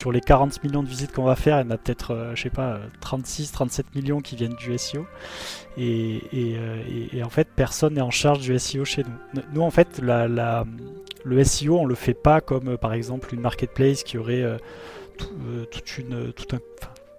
Sur 0.00 0.12
les 0.12 0.20
40 0.20 0.64
millions 0.64 0.82
de 0.82 0.88
visites 0.88 1.12
qu'on 1.12 1.24
va 1.24 1.36
faire, 1.36 1.60
il 1.60 1.64
y 1.64 1.68
en 1.68 1.70
a 1.70 1.76
peut-être, 1.76 2.14
euh, 2.14 2.34
je 2.34 2.42
sais 2.42 2.50
pas, 2.50 2.78
36, 3.00 3.52
37 3.52 3.94
millions 3.94 4.20
qui 4.20 4.34
viennent 4.34 4.54
du 4.54 4.76
SEO. 4.78 5.06
Et, 5.76 6.22
et, 6.32 7.22
en 7.22 7.28
fait, 7.28 7.48
personne 7.54 7.94
n'est 7.94 8.00
en 8.00 8.10
charge 8.10 8.40
du 8.40 8.58
SEO 8.58 8.84
chez 8.84 9.04
nous. 9.04 9.42
Nous, 9.52 9.60
en 9.60 9.70
fait, 9.70 10.00
le 10.00 11.44
SEO, 11.44 11.78
on 11.78 11.84
le 11.84 11.94
fait 11.94 12.14
pas 12.14 12.40
comme 12.40 12.78
par 12.78 12.94
exemple 12.94 13.34
une 13.34 13.40
marketplace 13.40 14.02
qui 14.02 14.16
aurait 14.16 14.44
toute 15.70 15.98
une, 15.98 16.32
tout 16.32 16.56
un, 16.56 16.60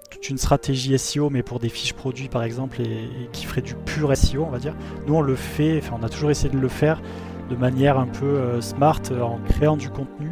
toute 0.09 0.29
une 0.29 0.37
stratégie 0.37 0.97
SEO, 0.97 1.29
mais 1.29 1.41
pour 1.41 1.59
des 1.59 1.69
fiches 1.69 1.93
produits 1.93 2.29
par 2.29 2.43
exemple, 2.43 2.81
et, 2.81 3.09
qui 3.31 3.45
ferait 3.45 3.61
du 3.61 3.75
pur 3.75 4.15
SEO, 4.15 4.43
on 4.43 4.49
va 4.49 4.59
dire. 4.59 4.75
Nous, 5.07 5.15
on 5.15 5.21
le 5.21 5.35
fait, 5.35 5.79
enfin, 5.79 5.97
on 5.99 6.03
a 6.03 6.09
toujours 6.09 6.29
essayé 6.29 6.49
de 6.49 6.59
le 6.59 6.67
faire 6.67 7.01
de 7.49 7.55
manière 7.55 7.97
un 7.97 8.07
peu 8.07 8.25
euh, 8.25 8.61
smart, 8.61 9.01
euh, 9.11 9.21
en 9.21 9.39
créant 9.49 9.77
du 9.77 9.89
contenu 9.89 10.31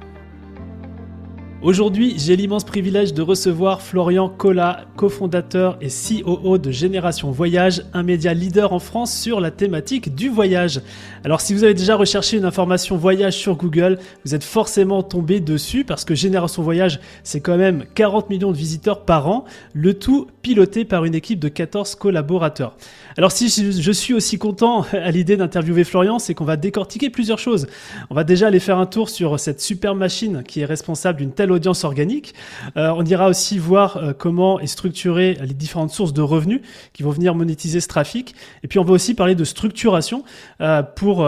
Aujourd'hui, 1.63 2.15
j'ai 2.17 2.35
l'immense 2.35 2.63
privilège 2.63 3.13
de 3.13 3.21
recevoir 3.21 3.83
Florian 3.83 4.29
Collat, 4.29 4.85
cofondateur 4.95 5.77
et 5.79 5.89
COO 5.89 6.57
de 6.57 6.71
Génération 6.71 7.29
Voyage, 7.29 7.83
un 7.93 8.01
média 8.01 8.33
leader 8.33 8.73
en 8.73 8.79
France 8.79 9.15
sur 9.15 9.39
la 9.39 9.51
thématique 9.51 10.15
du 10.15 10.29
voyage. 10.29 10.81
Alors 11.23 11.39
si 11.39 11.53
vous 11.53 11.63
avez 11.63 11.75
déjà 11.75 11.95
recherché 11.95 12.37
une 12.37 12.45
information 12.45 12.97
voyage 12.97 13.37
sur 13.37 13.57
Google, 13.57 13.99
vous 14.25 14.33
êtes 14.33 14.43
forcément 14.43 15.03
tombé 15.03 15.39
dessus 15.39 15.83
parce 15.83 16.03
que 16.03 16.15
Génération 16.15 16.63
Voyage, 16.63 16.99
c'est 17.21 17.41
quand 17.41 17.57
même 17.57 17.85
40 17.93 18.31
millions 18.31 18.51
de 18.51 18.57
visiteurs 18.57 19.05
par 19.05 19.29
an, 19.29 19.45
le 19.73 19.93
tout 19.93 20.25
piloté 20.41 20.83
par 20.83 21.05
une 21.05 21.13
équipe 21.13 21.37
de 21.37 21.47
14 21.47 21.93
collaborateurs. 21.93 22.75
Alors 23.17 23.31
si 23.31 23.49
je 23.49 23.91
suis 23.91 24.13
aussi 24.13 24.37
content 24.37 24.85
à 24.93 25.11
l'idée 25.11 25.35
d'interviewer 25.35 25.83
Florian, 25.83 26.17
c'est 26.17 26.33
qu'on 26.33 26.45
va 26.45 26.55
décortiquer 26.55 27.09
plusieurs 27.09 27.39
choses. 27.39 27.67
On 28.09 28.15
va 28.15 28.23
déjà 28.23 28.47
aller 28.47 28.59
faire 28.59 28.77
un 28.77 28.85
tour 28.85 29.09
sur 29.09 29.39
cette 29.39 29.59
super 29.59 29.95
machine 29.95 30.43
qui 30.47 30.61
est 30.61 30.65
responsable 30.65 31.19
d'une 31.19 31.33
telle 31.33 31.51
audience 31.51 31.83
organique. 31.83 32.33
Euh, 32.77 32.93
on 32.95 33.03
ira 33.03 33.27
aussi 33.27 33.57
voir 33.57 33.97
euh, 33.97 34.13
comment 34.17 34.59
est 34.59 34.67
structurée 34.67 35.37
les 35.41 35.53
différentes 35.53 35.91
sources 35.91 36.13
de 36.13 36.21
revenus 36.21 36.61
qui 36.93 37.03
vont 37.03 37.11
venir 37.11 37.35
monétiser 37.35 37.81
ce 37.81 37.87
trafic. 37.89 38.33
Et 38.63 38.67
puis 38.67 38.79
on 38.79 38.83
va 38.83 38.93
aussi 38.93 39.13
parler 39.13 39.35
de 39.35 39.43
structuration 39.43 40.23
euh, 40.61 40.81
pour 40.83 41.27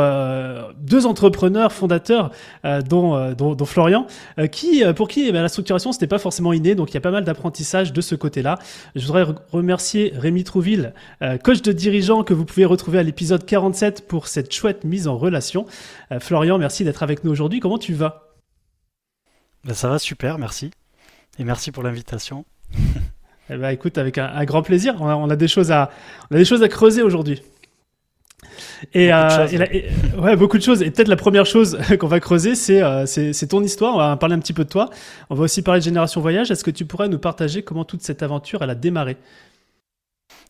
deux 0.79 1.05
entrepreneurs 1.05 1.71
fondateurs, 1.71 2.31
dont, 2.87 3.33
dont, 3.33 3.65
Florian, 3.65 4.07
qui 4.51 4.83
pour 4.95 5.07
qui 5.07 5.27
eh 5.27 5.31
ben, 5.31 5.41
la 5.41 5.49
structuration 5.49 5.91
c'était 5.91 6.07
pas 6.07 6.19
forcément 6.19 6.53
inné. 6.53 6.75
Donc 6.75 6.91
il 6.91 6.93
y 6.93 6.97
a 6.97 7.01
pas 7.01 7.11
mal 7.11 7.23
d'apprentissage 7.23 7.93
de 7.93 8.01
ce 8.01 8.15
côté-là. 8.15 8.59
Je 8.95 9.05
voudrais 9.05 9.25
remercier 9.51 10.13
Rémi 10.15 10.43
Trouville, 10.43 10.93
coach 11.43 11.61
de 11.61 11.72
dirigeant 11.73 12.23
que 12.23 12.33
vous 12.33 12.45
pouvez 12.45 12.65
retrouver 12.65 12.99
à 12.99 13.03
l'épisode 13.03 13.45
47 13.45 14.07
pour 14.07 14.27
cette 14.27 14.53
chouette 14.53 14.83
mise 14.83 15.07
en 15.07 15.17
relation. 15.17 15.65
Florian, 16.19 16.57
merci 16.57 16.83
d'être 16.83 17.03
avec 17.03 17.23
nous 17.23 17.31
aujourd'hui. 17.31 17.59
Comment 17.59 17.77
tu 17.77 17.93
vas? 17.93 18.33
Ben, 19.65 19.73
ça 19.73 19.87
va 19.89 19.99
super, 19.99 20.37
merci. 20.37 20.71
Et 21.39 21.43
merci 21.43 21.71
pour 21.71 21.83
l'invitation. 21.83 22.45
eh 23.49 23.55
ben, 23.55 23.69
écoute, 23.69 23.97
avec 23.97 24.17
un, 24.17 24.43
grand 24.45 24.61
plaisir. 24.61 24.95
On 24.99 25.29
a, 25.29 25.35
des 25.35 25.47
choses 25.47 25.71
à, 25.71 25.89
on 26.29 26.35
a 26.35 26.37
des 26.37 26.45
choses 26.45 26.63
à 26.63 26.67
creuser 26.67 27.01
aujourd'hui. 27.01 27.41
Et, 28.93 29.09
beaucoup 29.09 29.47
de 29.51 30.17
euh, 30.17 30.21
ouais, 30.21 30.35
beaucoup 30.35 30.57
de 30.57 30.63
choses. 30.63 30.81
Et 30.81 30.91
peut-être 30.91 31.07
la 31.07 31.15
première 31.15 31.45
chose 31.45 31.77
qu'on 31.99 32.07
va 32.07 32.19
creuser, 32.19 32.53
euh, 32.83 33.05
c'est 33.05 33.47
ton 33.47 33.63
histoire. 33.63 33.95
On 33.95 33.99
va 33.99 34.17
parler 34.17 34.35
un 34.35 34.39
petit 34.39 34.53
peu 34.53 34.65
de 34.65 34.69
toi. 34.69 34.89
On 35.29 35.35
va 35.35 35.43
aussi 35.43 35.61
parler 35.61 35.79
de 35.79 35.85
Génération 35.85 36.19
Voyage. 36.19 36.51
Est-ce 36.51 36.63
que 36.63 36.71
tu 36.71 36.85
pourrais 36.85 37.07
nous 37.07 37.19
partager 37.19 37.63
comment 37.63 37.85
toute 37.85 38.01
cette 38.01 38.21
aventure 38.21 38.63
elle 38.63 38.69
a 38.69 38.75
démarré? 38.75 39.17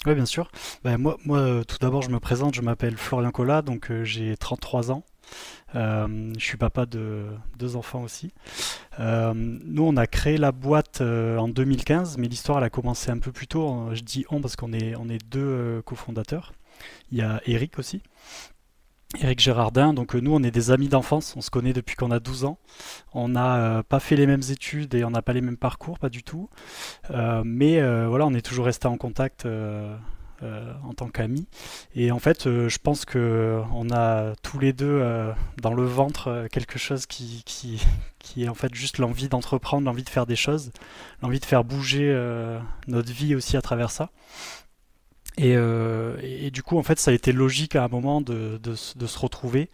Oui, 0.05 0.15
bien 0.15 0.25
sûr. 0.25 0.51
Ben, 0.83 0.97
moi, 0.97 1.17
moi, 1.25 1.63
tout 1.65 1.77
d'abord, 1.79 2.01
je 2.01 2.09
me 2.09 2.19
présente. 2.19 2.55
Je 2.55 2.61
m'appelle 2.61 2.97
Florian 2.97 3.31
Collat, 3.31 3.61
donc 3.61 3.89
euh, 3.89 4.03
j'ai 4.03 4.35
33 4.35 4.91
ans. 4.91 5.03
Euh, 5.75 6.33
je 6.37 6.43
suis 6.43 6.57
papa 6.57 6.85
de 6.85 7.27
deux 7.57 7.75
enfants 7.75 8.03
aussi. 8.03 8.31
Euh, 8.99 9.33
nous, 9.33 9.83
on 9.83 9.95
a 9.97 10.05
créé 10.07 10.37
la 10.37 10.51
boîte 10.51 11.01
euh, 11.01 11.37
en 11.37 11.47
2015, 11.47 12.17
mais 12.17 12.27
l'histoire 12.27 12.59
elle 12.59 12.65
a 12.65 12.69
commencé 12.69 13.11
un 13.11 13.17
peu 13.19 13.31
plus 13.31 13.47
tôt. 13.47 13.89
Je 13.93 14.01
dis 14.01 14.25
on 14.29 14.41
parce 14.41 14.55
qu'on 14.55 14.73
est, 14.73 14.93
est 15.09 15.25
deux 15.29 15.81
cofondateurs. 15.85 16.53
Il 17.11 17.17
y 17.17 17.21
a 17.21 17.41
Eric 17.45 17.79
aussi. 17.79 18.01
Eric 19.19 19.39
Gérardin, 19.39 19.93
donc 19.93 20.15
nous 20.15 20.33
on 20.33 20.41
est 20.43 20.51
des 20.51 20.71
amis 20.71 20.89
d'enfance, 20.89 21.35
on 21.37 21.41
se 21.41 21.49
connaît 21.49 21.73
depuis 21.73 21.95
qu'on 21.95 22.11
a 22.11 22.19
12 22.19 22.45
ans. 22.45 22.57
On 23.13 23.29
n'a 23.29 23.83
pas 23.87 23.99
fait 23.99 24.15
les 24.15 24.25
mêmes 24.25 24.41
études 24.49 24.95
et 24.95 25.03
on 25.03 25.11
n'a 25.11 25.21
pas 25.21 25.33
les 25.33 25.41
mêmes 25.41 25.57
parcours, 25.57 25.99
pas 25.99 26.09
du 26.09 26.23
tout. 26.23 26.49
mais 27.43 27.79
voilà, 28.07 28.25
on 28.25 28.33
est 28.33 28.41
toujours 28.41 28.65
resté 28.65 28.87
en 28.87 28.97
contact 28.97 29.45
euh, 30.43 30.73
en 30.83 30.93
tant 30.93 31.07
qu'amis. 31.07 31.47
Et 31.95 32.11
en 32.11 32.19
fait, 32.19 32.47
euh, 32.47 32.67
je 32.67 32.77
pense 32.77 33.05
que 33.05 33.61
on 33.71 33.91
a 33.91 34.33
tous 34.41 34.59
les 34.59 34.73
deux 34.73 34.99
euh, 34.99 35.31
dans 35.61 35.73
le 35.73 35.85
ventre 35.85 36.47
quelque 36.51 36.77
chose 36.77 37.05
qui, 37.05 37.43
qui, 37.45 37.81
qui 38.19 38.43
est 38.43 38.49
en 38.49 38.53
fait 38.53 38.73
juste 38.73 38.97
l'envie 38.97 39.29
d'entreprendre, 39.29 39.85
l'envie 39.85 40.03
de 40.03 40.09
faire 40.09 40.25
des 40.25 40.35
choses, 40.35 40.71
l'envie 41.21 41.39
de 41.39 41.45
faire 41.45 41.63
bouger 41.63 42.11
notre 42.87 43.11
vie 43.11 43.35
aussi 43.35 43.55
à 43.55 43.61
travers 43.61 43.91
ça. 43.91 44.09
Et, 45.37 45.53
et, 45.53 46.51
du 46.51 46.61
coup, 46.61 46.77
en 46.77 46.83
fait, 46.83 46.99
ça 46.99 47.11
a 47.11 47.13
été 47.13 47.31
logique 47.31 47.75
à 47.75 47.83
un 47.83 47.87
moment 47.87 48.21
de, 48.21 48.59
se 48.75 49.19
retrouver 49.19 49.69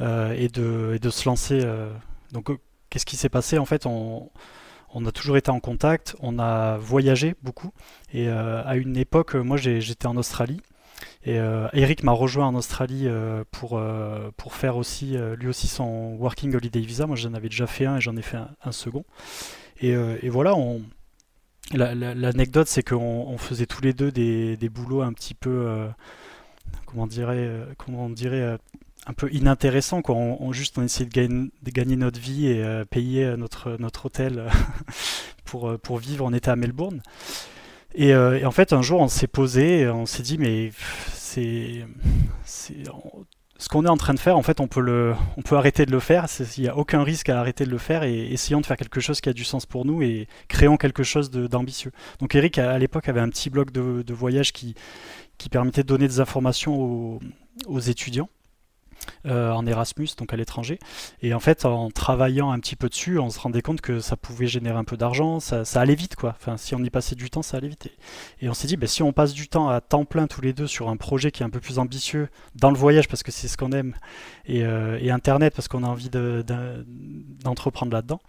et, 0.00 0.48
de, 0.48 0.92
et, 0.94 0.98
de, 0.98 1.10
se 1.10 1.28
lancer. 1.28 1.64
donc, 2.32 2.50
qu'est-ce 2.94 3.06
qui 3.06 3.16
s'est 3.16 3.28
passé? 3.28 3.58
En 3.58 3.64
fait, 3.64 3.86
on, 3.86 4.30
a 5.04 5.10
toujours 5.10 5.36
été 5.36 5.50
en 5.50 5.58
contact, 5.58 6.14
on 6.20 6.38
a 6.38 6.76
voyagé 6.78 7.34
beaucoup. 7.42 7.72
Et 8.12 8.28
euh, 8.28 8.62
à 8.64 8.76
une 8.76 8.96
époque, 8.96 9.34
moi 9.34 9.56
j'étais 9.56 10.06
en 10.06 10.16
Australie. 10.16 10.60
Et 11.24 11.40
euh, 11.40 11.66
Eric 11.72 12.04
m'a 12.04 12.12
rejoint 12.12 12.46
en 12.46 12.54
Australie 12.54 13.08
euh, 13.08 13.42
pour, 13.50 13.82
pour 14.36 14.54
faire 14.54 14.76
aussi, 14.76 15.16
lui 15.36 15.48
aussi 15.48 15.66
son 15.66 16.14
Working 16.20 16.54
Holiday 16.54 16.80
Visa. 16.80 17.08
Moi 17.08 17.16
j'en 17.16 17.34
avais 17.34 17.48
déjà 17.48 17.66
fait 17.66 17.86
un 17.86 17.96
et 17.96 18.00
j'en 18.00 18.16
ai 18.16 18.22
fait 18.22 18.38
un, 18.64 18.72
second. 18.72 19.04
Et, 19.80 20.28
voilà, 20.28 20.54
on, 20.54 20.82
l'anecdote 21.72 22.68
c'est 22.68 22.82
qu'on 22.82 23.36
faisait 23.38 23.66
tous 23.66 23.82
les 23.82 23.92
deux 23.92 24.12
des, 24.12 24.56
des 24.56 24.68
boulots 24.68 25.02
un 25.02 25.12
petit 25.12 25.34
peu, 25.34 25.88
comment, 26.86 27.06
dirait, 27.06 27.50
comment 27.78 28.06
on 28.06 28.10
dirait, 28.10 28.58
un 29.06 29.12
peu 29.12 29.30
inintéressant. 29.32 30.02
Quoi. 30.02 30.14
On, 30.14 30.52
juste 30.52 30.78
on 30.78 30.82
essayait 30.82 31.08
de, 31.08 31.28
de 31.28 31.70
gagner 31.70 31.96
notre 31.96 32.20
vie 32.20 32.46
et 32.46 32.62
euh, 32.62 32.84
payer 32.84 33.36
notre, 33.36 33.76
notre 33.78 34.06
hôtel 34.06 34.50
pour, 35.44 35.68
euh, 35.68 35.78
pour 35.78 35.98
vivre. 35.98 36.24
On 36.24 36.32
était 36.32 36.50
à 36.50 36.56
Melbourne. 36.56 37.02
Et, 37.94 38.12
euh, 38.12 38.38
et 38.38 38.44
en 38.44 38.50
fait, 38.50 38.72
un 38.72 38.82
jour, 38.82 39.00
on 39.00 39.08
s'est 39.08 39.28
posé, 39.28 39.88
on 39.88 40.06
s'est 40.06 40.22
dit, 40.22 40.38
mais 40.38 40.72
c'est, 41.12 41.84
ce 43.64 43.70
qu'on 43.70 43.86
est 43.86 43.88
en 43.88 43.96
train 43.96 44.12
de 44.12 44.18
faire, 44.18 44.36
en 44.36 44.42
fait, 44.42 44.60
on 44.60 44.68
peut, 44.68 44.82
le, 44.82 45.14
on 45.38 45.42
peut 45.42 45.56
arrêter 45.56 45.86
de 45.86 45.90
le 45.90 45.98
faire. 45.98 46.26
Il 46.58 46.64
n'y 46.64 46.68
a 46.68 46.76
aucun 46.76 47.02
risque 47.02 47.30
à 47.30 47.40
arrêter 47.40 47.64
de 47.64 47.70
le 47.70 47.78
faire 47.78 48.02
et 48.02 48.30
essayons 48.30 48.60
de 48.60 48.66
faire 48.66 48.76
quelque 48.76 49.00
chose 49.00 49.22
qui 49.22 49.30
a 49.30 49.32
du 49.32 49.42
sens 49.42 49.64
pour 49.64 49.86
nous 49.86 50.02
et 50.02 50.28
créons 50.48 50.76
quelque 50.76 51.02
chose 51.02 51.30
d'ambitieux. 51.30 51.90
Donc 52.18 52.34
Eric, 52.34 52.58
à, 52.58 52.78
l'époque, 52.78 53.08
avait 53.08 53.22
un 53.22 53.30
petit 53.30 53.48
blog 53.48 53.70
de, 53.70 54.12
voyage 54.12 54.52
qui, 54.52 54.74
permettait 55.50 55.82
de 55.82 55.88
donner 55.88 56.06
des 56.06 56.20
informations 56.20 57.18
aux 57.66 57.80
étudiants. 57.80 58.28
Euh, 59.26 59.50
en 59.52 59.66
Erasmus, 59.66 60.08
donc 60.18 60.34
à 60.34 60.36
l'étranger. 60.36 60.78
Et 61.22 61.32
en 61.32 61.40
fait, 61.40 61.64
en 61.64 61.90
travaillant 61.90 62.50
un 62.50 62.58
petit 62.58 62.76
peu 62.76 62.90
dessus, 62.90 63.18
on 63.18 63.30
se 63.30 63.38
rendait 63.38 63.62
compte 63.62 63.80
que 63.80 64.00
ça 64.00 64.16
pouvait 64.16 64.46
générer 64.46 64.76
un 64.76 64.84
peu 64.84 64.98
d'argent, 64.98 65.40
ça, 65.40 65.64
allait 65.76 65.94
vite 65.94 66.14
quoi. 66.14 66.34
Enfin, 66.38 66.58
si 66.58 66.74
on 66.74 66.82
y 66.82 66.90
passait 66.90 67.14
du 67.14 67.30
temps, 67.30 67.42
ça 67.42 67.56
allait 67.56 67.68
vite. 67.68 67.88
Et, 68.40 68.48
on 68.50 68.54
s'est 68.54 68.66
dit, 68.66 68.76
ben, 68.76 68.86
si 68.86 69.02
on 69.02 69.12
passe 69.12 69.32
du 69.32 69.48
temps 69.48 69.68
à 69.70 69.80
temps 69.80 70.04
plein 70.04 70.26
tous 70.26 70.42
les 70.42 70.52
deux 70.52 70.66
sur 70.66 70.90
un 70.90 70.96
projet 70.96 71.30
qui 71.30 71.42
est 71.42 71.46
un 71.46 71.50
peu 71.50 71.60
plus 71.60 71.78
ambitieux 71.78 72.28
dans 72.54 72.70
le 72.70 72.76
voyage 72.76 73.08
parce 73.08 73.22
que 73.22 73.32
c'est 73.32 73.48
ce 73.48 73.56
qu'on 73.56 73.72
aime 73.72 73.94
et, 74.46 74.62
euh, 74.64 74.98
Internet 75.10 75.54
parce 75.54 75.68
qu'on 75.68 75.84
a 75.84 75.86
envie 75.86 76.10
d'entreprendre 76.10 77.92
là-dedans, 77.92 78.20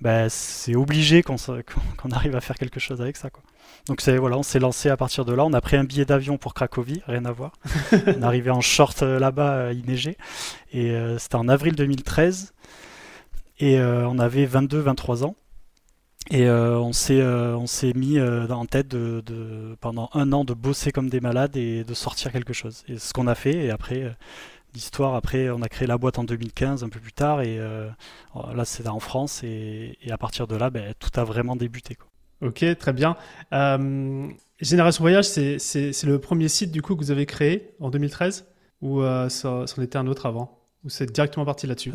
ben, 0.00 0.28
c'est 0.28 0.76
obligé 0.76 1.22
qu'on 1.22 2.10
arrive 2.12 2.36
à 2.36 2.40
faire 2.40 2.56
quelque 2.56 2.78
chose 2.78 3.00
avec 3.00 3.16
ça 3.16 3.30
quoi. 3.30 3.42
Donc 3.86 4.00
c'est 4.00 4.16
voilà, 4.16 4.38
on 4.38 4.42
s'est 4.42 4.60
lancé 4.60 4.88
à 4.88 4.96
partir 4.96 5.24
de 5.24 5.34
là. 5.34 5.44
On 5.44 5.52
a 5.52 5.60
pris 5.60 5.76
un 5.76 5.84
billet 5.84 6.06
d'avion 6.06 6.38
pour 6.38 6.54
Cracovie, 6.54 7.02
rien 7.06 7.24
à 7.26 7.32
voir. 7.32 7.52
on 7.92 7.96
est 7.96 8.24
arrivé 8.24 8.50
en 8.50 8.62
short 8.62 9.02
euh, 9.02 9.18
là-bas, 9.18 9.52
euh, 9.52 9.72
il 9.74 9.84
neigeait. 9.84 10.16
Et 10.72 10.92
euh, 10.92 11.18
c'était 11.18 11.36
en 11.36 11.48
avril 11.48 11.74
2013. 11.74 12.54
Et 13.60 13.78
on 13.80 14.18
avait 14.18 14.46
22-23 14.46 15.24
ans. 15.24 15.36
Et 16.30 16.48
on 16.50 16.92
s'est 16.92 17.22
on 17.22 17.66
s'est 17.68 17.92
mis 17.94 18.20
en 18.20 18.66
tête 18.66 18.88
de, 18.88 19.76
pendant 19.80 20.10
un 20.12 20.32
an 20.32 20.44
de 20.44 20.54
bosser 20.54 20.90
comme 20.90 21.08
des 21.08 21.20
malades 21.20 21.56
et 21.56 21.84
de 21.84 21.94
sortir 21.94 22.32
quelque 22.32 22.52
chose. 22.52 22.82
Et 22.88 22.94
c'est 22.94 23.08
ce 23.08 23.12
qu'on 23.12 23.28
a 23.28 23.36
fait. 23.36 23.54
Et 23.54 23.70
après 23.70 24.16
l'histoire, 24.74 25.14
après 25.14 25.50
on 25.50 25.62
a 25.62 25.68
créé 25.68 25.86
la 25.86 25.98
boîte 25.98 26.18
en 26.18 26.24
2015, 26.24 26.82
un 26.82 26.88
peu 26.88 26.98
plus 26.98 27.12
tard. 27.12 27.42
Et 27.42 27.58
là 27.58 28.64
c'est 28.64 28.88
en 28.88 29.00
France. 29.00 29.42
Et, 29.44 29.96
à 30.10 30.18
partir 30.18 30.48
de 30.48 30.56
là, 30.56 30.70
ben, 30.70 30.92
tout 30.98 31.10
a 31.14 31.22
vraiment 31.22 31.54
débuté. 31.54 31.94
Quoi. 31.94 32.08
Ok, 32.40 32.64
très 32.78 32.92
bien. 32.92 33.16
Euh, 33.52 34.28
Génération 34.60 35.02
Voyage, 35.02 35.26
c'est 35.26 36.02
le 36.04 36.18
premier 36.18 36.48
site 36.48 36.70
du 36.70 36.82
coup 36.82 36.94
que 36.94 37.00
vous 37.00 37.10
avez 37.10 37.26
créé 37.26 37.74
en 37.80 37.90
2013 37.90 38.46
ou 38.82 39.02
c'en 39.28 39.64
était 39.82 39.96
un 39.96 40.06
autre 40.06 40.26
avant? 40.26 40.60
Ou 40.84 40.90
c'est 40.90 41.10
directement 41.10 41.44
parti 41.44 41.66
là-dessus? 41.66 41.92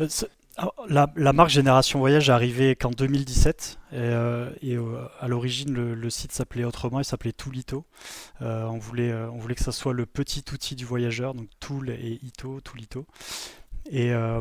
La, 0.88 1.32
marque 1.32 1.50
Génération 1.50 2.00
Voyage 2.00 2.28
est 2.28 2.32
arrivée 2.32 2.74
qu'en 2.74 2.90
2017 2.90 3.78
et, 3.92 3.96
et 3.96 4.78
à 5.20 5.28
l'origine 5.28 5.72
le, 5.72 6.10
site 6.10 6.32
s'appelait 6.32 6.64
autrement, 6.64 6.98
il 6.98 7.04
s'appelait 7.04 7.32
Toolito. 7.32 7.86
on, 8.40 8.78
voulait, 8.78 9.14
on 9.14 9.38
voulait 9.38 9.54
que 9.54 9.62
ça 9.62 9.72
soit 9.72 9.94
le 9.94 10.04
petit 10.06 10.44
outil 10.52 10.74
du 10.74 10.84
voyageur, 10.84 11.34
donc 11.34 11.48
Tool 11.60 11.90
et 11.90 12.18
Ito, 12.22 12.60
Toolito. 12.60 13.06
Et, 13.92 14.12
euh, 14.12 14.40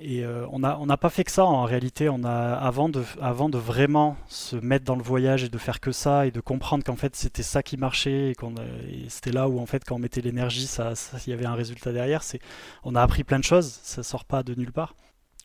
euh, 0.00 0.46
on 0.50 0.58
n'a 0.58 0.96
pas 0.96 1.10
fait 1.10 1.24
que 1.24 1.30
ça 1.30 1.44
en 1.44 1.64
réalité. 1.64 2.08
On 2.08 2.24
a, 2.24 2.54
avant, 2.54 2.88
de, 2.88 3.58
vraiment 3.58 4.16
se 4.28 4.56
mettre 4.56 4.86
dans 4.86 4.96
le 4.96 5.02
voyage 5.02 5.44
et 5.44 5.50
de 5.50 5.58
faire 5.58 5.78
que 5.78 5.92
ça 5.92 6.26
et 6.26 6.30
de 6.30 6.40
comprendre 6.40 6.82
qu'en 6.82 6.96
fait 6.96 7.14
c'était 7.14 7.42
ça 7.42 7.62
qui 7.62 7.76
marchait 7.76 8.30
et, 8.30 8.34
qu'on 8.34 8.54
c'était 9.08 9.32
là 9.32 9.48
où 9.48 9.58
en 9.58 9.66
fait 9.66 9.84
quand 9.84 9.96
on 9.96 9.98
mettait 9.98 10.22
l'énergie, 10.22 10.66
ça, 10.66 10.94
il 11.26 11.30
y 11.30 11.32
avait 11.34 11.44
un 11.44 11.54
résultat 11.54 11.92
derrière. 11.92 12.22
On 12.82 12.94
a 12.94 13.02
appris 13.02 13.24
plein 13.24 13.38
de 13.38 13.44
choses, 13.44 13.78
ça 13.82 14.02
sort 14.02 14.24
pas 14.24 14.42
de 14.42 14.54
nulle 14.54 14.72
part. 14.72 14.94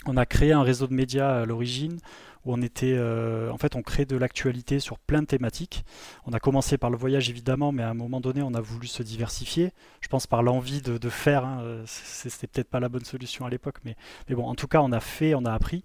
On 0.07 0.17
a 0.17 0.25
créé 0.25 0.51
un 0.51 0.63
réseau 0.63 0.87
de 0.87 0.93
médias 0.93 1.41
à 1.41 1.45
l'origine 1.45 1.99
où 2.45 2.53
on 2.53 2.61
était, 2.61 2.95
euh, 2.95 3.51
en 3.51 3.57
fait, 3.57 3.75
on 3.75 3.83
crée 3.83 4.05
de 4.05 4.17
l'actualité 4.17 4.79
sur 4.79 4.97
plein 4.97 5.21
de 5.21 5.27
thématiques. 5.27 5.85
On 6.25 6.33
a 6.33 6.39
commencé 6.39 6.77
par 6.77 6.89
le 6.89 6.97
voyage 6.97 7.29
évidemment, 7.29 7.71
mais 7.71 7.83
à 7.83 7.89
un 7.89 7.93
moment 7.93 8.19
donné, 8.19 8.41
on 8.41 8.53
a 8.53 8.61
voulu 8.61 8.87
se 8.87 9.03
diversifier. 9.03 9.71
Je 10.01 10.07
pense 10.07 10.25
par 10.25 10.41
l'envie 10.41 10.81
de, 10.81 11.09
faire. 11.09 11.45
Hein, 11.45 11.61
euh, 11.61 11.83
C'était 11.85 12.47
peut-être 12.47 12.69
pas 12.69 12.79
la 12.79 12.89
bonne 12.89 13.05
solution 13.05 13.45
à 13.45 13.49
l'époque, 13.49 13.77
mais, 13.85 13.95
bon, 14.29 14.45
en 14.45 14.55
tout 14.55 14.67
cas, 14.67 14.81
on 14.81 14.91
a 14.91 14.99
fait, 14.99 15.35
on 15.35 15.45
a 15.45 15.53
appris. 15.53 15.83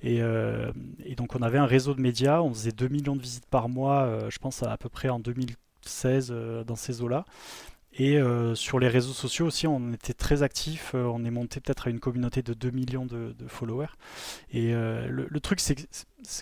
Et, 0.00 0.22
euh, 0.22 0.72
donc, 1.16 1.34
on 1.34 1.42
avait 1.42 1.58
un 1.58 1.66
réseau 1.66 1.94
de 1.94 2.00
médias. 2.00 2.40
On 2.40 2.52
faisait 2.54 2.72
2 2.72 2.88
millions 2.88 3.16
de 3.16 3.22
visites 3.22 3.46
par 3.46 3.68
mois, 3.68 4.28
je 4.30 4.38
pense 4.38 4.62
à 4.62 4.76
peu 4.78 4.88
près 4.88 5.08
en 5.08 5.18
2016 5.18 6.32
dans 6.66 6.76
ces 6.76 7.02
eaux-là. 7.02 7.24
Et 7.94 8.16
euh, 8.16 8.54
sur 8.54 8.78
les 8.78 8.88
réseaux 8.88 9.12
sociaux 9.12 9.46
aussi, 9.46 9.66
on 9.66 9.92
était 9.92 10.12
très 10.12 10.42
actifs. 10.42 10.92
Euh, 10.94 11.04
on 11.04 11.24
est 11.24 11.30
monté 11.30 11.58
peut-être 11.60 11.88
à 11.88 11.90
une 11.90 12.00
communauté 12.00 12.42
de 12.42 12.54
2 12.54 12.70
millions 12.70 13.06
de, 13.06 13.34
followers. 13.48 13.88
Et 14.52 14.72
euh, 14.74 15.08
le, 15.08 15.40
truc, 15.40 15.58
c'est 15.58 15.88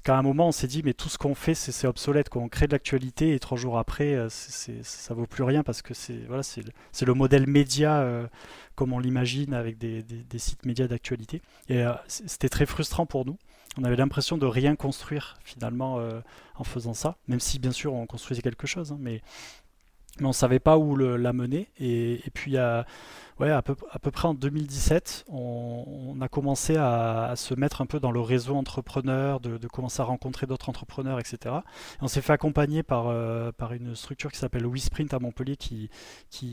qu'à 0.02 0.18
un 0.18 0.22
moment, 0.22 0.48
on 0.48 0.52
s'est 0.52 0.66
dit, 0.66 0.82
mais 0.84 0.92
tout 0.92 1.08
ce 1.08 1.18
qu'on 1.18 1.34
fait, 1.34 1.54
c'est 1.54 1.86
obsolète. 1.86 2.28
Quoi. 2.28 2.42
On 2.42 2.48
crée 2.48 2.66
de 2.66 2.72
l'actualité 2.72 3.32
et 3.34 3.38
trois 3.38 3.56
jours 3.56 3.78
après, 3.78 4.16
ça 4.28 5.14
vaut 5.14 5.26
plus 5.26 5.44
rien 5.44 5.62
parce 5.62 5.82
que 5.82 5.94
c'est 5.94 6.26
voilà, 6.26 6.42
le, 6.56 7.06
le 7.06 7.14
modèle 7.14 7.46
média 7.46 8.06
comme 8.74 8.92
on 8.92 8.98
l'imagine 8.98 9.54
avec 9.54 9.78
des, 9.78 10.02
des, 10.02 10.38
sites 10.38 10.66
médias 10.66 10.88
d'actualité. 10.88 11.40
Et 11.68 11.84
c'était 12.06 12.50
très 12.50 12.66
frustrant 12.66 13.06
pour 13.06 13.24
nous. 13.24 13.38
On 13.78 13.84
avait 13.84 13.96
l'impression 13.96 14.36
de 14.36 14.46
rien 14.46 14.76
construire 14.76 15.38
finalement 15.44 16.00
en 16.56 16.64
faisant 16.64 16.94
ça, 16.94 17.16
même 17.28 17.40
si 17.40 17.58
bien 17.58 17.72
sûr 17.72 17.94
on 17.94 18.06
construisait 18.06 18.42
quelque 18.42 18.66
chose. 18.66 18.92
Hein, 18.92 18.98
mais 19.00 19.22
mais 20.18 20.26
on 20.26 20.30
ne 20.30 20.34
savait 20.34 20.58
pas 20.58 20.78
où 20.78 20.96
la 20.96 21.32
mener. 21.32 21.68
Et, 21.78 22.22
puis, 22.32 22.56
à, 22.56 22.86
ouais, 23.38 23.50
à, 23.50 23.62
peu, 23.62 23.74
à 23.90 23.98
peu 23.98 24.10
près 24.10 24.28
en 24.28 24.34
2017, 24.34 25.26
on, 25.28 26.16
a 26.20 26.28
commencé 26.28 26.76
à, 26.76 27.34
se 27.36 27.54
mettre 27.54 27.82
un 27.82 27.86
peu 27.86 28.00
dans 28.00 28.10
le 28.10 28.20
réseau 28.20 28.56
entrepreneur, 28.56 29.40
de, 29.40 29.66
commencer 29.68 30.00
à 30.00 30.04
rencontrer 30.04 30.46
d'autres 30.46 30.68
entrepreneurs, 30.68 31.20
etc. 31.20 31.56
on 32.00 32.08
s'est 32.08 32.22
fait 32.22 32.32
accompagner 32.32 32.82
par, 32.82 33.08
euh, 33.08 33.52
par 33.52 33.72
une 33.72 33.94
structure 33.94 34.32
qui 34.32 34.38
s'appelle 34.38 34.66
WeSprint 34.66 35.12
à 35.12 35.18
Montpellier 35.18 35.56
qui, 35.56 35.90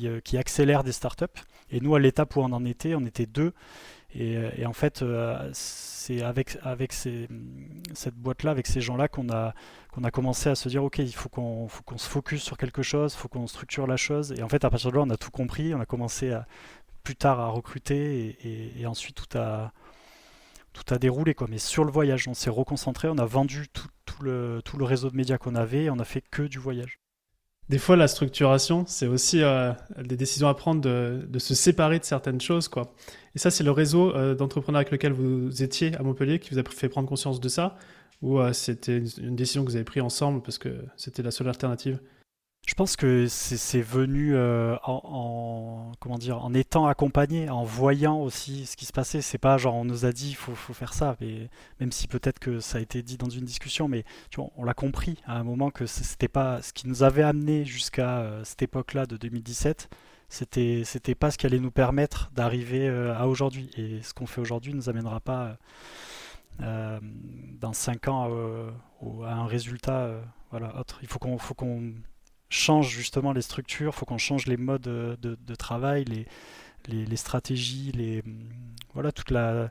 euh, 0.06 0.19
qui 0.19 0.38
accélère 0.38 0.83
des 0.83 0.92
startups. 0.92 1.25
Et 1.71 1.80
nous, 1.80 1.95
à 1.95 2.00
l'étape 2.00 2.36
où 2.36 2.42
on 2.42 2.51
en 2.51 2.65
était, 2.65 2.95
on 2.95 3.06
était 3.06 3.25
deux. 3.25 3.54
Et, 4.15 4.38
euh, 4.38 4.51
et 4.57 4.65
en 4.65 4.74
fait, 4.74 5.04
c'est 5.54 6.21
avec, 6.21 6.57
cette 6.92 8.15
boîte-là, 8.15 8.51
avec 8.51 8.68
ces 8.68 8.81
gens-là, 8.81 9.07
qu'on 9.07 9.30
a, 9.30 9.54
commencé 10.12 10.50
à 10.50 10.56
se 10.56 10.69
dire 10.69 10.83
ok, 10.83 11.00
il 11.00 11.13
faut 11.13 11.30
qu'on 11.30 11.69
se 11.98 12.10
focus 12.10 12.44
sur 12.44 12.57
quelque 12.57 12.81
chose, 12.81 13.13
il 13.13 13.18
faut 13.18 13.27
qu'on 13.27 13.48
structure 13.48 13.88
la 13.88 13.98
chose. 13.98 14.33
Et 14.38 14.44
en 14.44 14.50
fait, 14.50 14.65
à 14.65 14.69
partir 14.69 14.92
de 14.92 14.98
là, 14.98 15.04
on 15.04 15.10
a 15.10 15.18
tout 15.18 15.31
compris. 15.31 15.74
On 15.74 15.80
a 15.80 15.86
commencé 15.86 16.33
plus 17.04 17.15
tard 17.15 17.39
à 17.39 17.48
recruter 17.48 18.38
et, 18.80 18.86
ensuite 18.86 19.15
tout 19.15 19.38
a, 19.38 19.71
tout 20.74 20.94
a 20.94 20.98
déroulé. 20.98 21.33
Quoi. 21.33 21.48
Mais 21.50 21.57
sur 21.57 21.83
le 21.83 21.92
voyage, 21.92 22.27
on 22.27 22.33
s'est 22.33 22.50
reconcentré, 22.50 23.10
on 23.10 23.18
a 23.18 23.25
vendu 23.25 23.68
tout, 23.71 23.88
tout, 24.06 24.24
le, 24.24 24.62
tout 24.63 24.77
le 24.77 24.86
réseau 24.86 25.10
de 25.10 25.15
médias 25.15 25.38
qu'on 25.38 25.56
avait 25.56 25.86
et 25.86 25.89
on 25.89 26.00
a 26.00 26.06
fait 26.06 26.21
que 26.21 26.44
du 26.44 26.60
voyage. 26.60 27.03
Des 27.69 27.77
fois, 27.77 27.95
la 27.95 28.07
structuration, 28.07 28.83
c'est 28.88 29.07
aussi 29.07 29.42
euh, 29.42 29.71
des 30.04 30.18
décisions 30.18 30.48
à 30.48 30.54
prendre 30.54 30.81
de, 30.81 31.39
se 31.39 31.56
séparer 31.56 31.98
de 31.98 32.04
certaines 32.04 32.42
choses. 32.42 32.68
Quoi. 32.68 32.94
Et 33.36 33.39
ça, 33.39 33.51
c'est 33.51 33.63
le 33.63 33.71
réseau 33.71 34.13
euh, 34.15 34.36
d'entrepreneurs 34.36 34.80
avec 34.80 34.92
lequel 34.92 35.13
vous 35.13 35.63
étiez 35.63 35.95
à 35.95 36.04
Montpellier 36.04 36.39
qui 36.39 36.51
vous 36.51 36.60
a 36.60 36.63
fait 36.63 36.89
prendre 36.89 37.07
conscience 37.07 37.39
de 37.39 37.50
ça? 37.50 37.77
Ou 38.21 38.39
euh, 38.39 38.54
c'était 38.54 39.00
une 39.18 39.36
décision 39.36 39.63
que 39.63 39.69
vous 39.69 39.75
avez 39.75 39.86
prise 39.86 40.04
ensemble 40.04 40.42
parce 40.42 40.57
que 40.57 40.69
c'était 40.98 41.24
la 41.24 41.31
seule 41.31 41.48
alternative? 41.48 42.00
Je 42.65 42.75
pense 42.75 42.95
que 42.95 43.27
c'est 43.27 43.81
venu 43.81 44.36
euh, 44.36 44.77
en, 44.83 45.92
comment 46.00 46.18
dire 46.18 46.44
en 46.44 46.54
étant 46.54 46.88
accompagné, 46.88 47.50
en 47.50 47.63
voyant 47.63 48.21
aussi 48.21 48.65
ce 48.65 48.77
qui 48.77 48.86
se 48.86 48.94
passait. 48.94 49.21
C'est 49.21 49.38
pas 49.38 49.57
genre 49.57 49.75
on 49.75 49.83
nous 49.83 50.06
a 50.06 50.13
dit 50.13 50.30
il 50.30 50.36
faut, 50.36 50.56
faire 50.74 50.94
ça, 50.94 51.18
mais 51.19 51.50
même 51.81 51.92
si 51.92 52.07
peut-être 52.07 52.39
que 52.39 52.62
ça 52.62 52.77
a 52.77 52.81
été 52.81 53.04
dit 53.04 53.18
dans 53.18 53.30
une 53.30 53.44
discussion, 53.44 53.89
mais 53.89 54.06
tu 54.30 54.39
vois, 54.39 54.50
on 54.56 54.63
l'a 54.63 54.74
compris 54.74 55.18
à 55.25 55.38
un 55.38 55.44
moment 55.44 55.71
que 55.71 55.86
c'était 55.86 56.30
pas 56.30 56.62
ce 56.62 56.71
qui 56.71 56.88
nous 56.88 57.04
avait 57.04 57.24
amené 57.24 57.65
jusqu'à 57.65 58.19
euh, 58.19 58.44
cette 58.45 58.62
époque-là 58.62 59.07
de 59.07 59.18
2017. 59.18 59.89
C'était 60.30 60.83
c'était 60.86 61.15
pas 61.15 61.31
ce 61.31 61.38
qui 61.38 61.45
allait 61.45 61.60
nous 61.60 61.71
permettre 61.71 62.31
d'arriver 62.33 62.88
euh, 62.88 63.13
à 63.18 63.27
aujourd'hui. 63.27 63.69
Et 63.77 64.01
ce 64.04 64.13
qu'on 64.13 64.25
fait 64.25 64.42
aujourd'hui 64.42 64.74
nous 64.74 64.89
amènera 64.89 65.19
pas 65.19 65.57
dans 66.60 67.74
5 67.74 68.07
ans 68.07 68.30
à 69.25 69.33
un 69.33 69.48
résultat 69.48 70.12
voilà 70.51 70.80
autre. 70.80 71.00
Il 71.01 71.07
faut 71.07 71.19
qu'on 71.19 71.38
faut 71.39 71.56
qu'on 71.56 71.94
change 72.54 72.90
justement 72.90 73.34
les 73.34 73.42
structures, 73.42 73.94
il 73.94 73.98
faut 73.98 74.06
qu'on 74.06 74.18
change 74.18 74.46
les 74.46 74.58
modes 74.58 74.82
de, 74.82 75.56
travail, 75.56 76.06
les, 76.06 76.26
les, 76.88 77.16
stratégies, 77.18 77.92
les, 77.92 78.24
voilà, 78.94 79.12
toute 79.12 79.32
la 79.32 79.70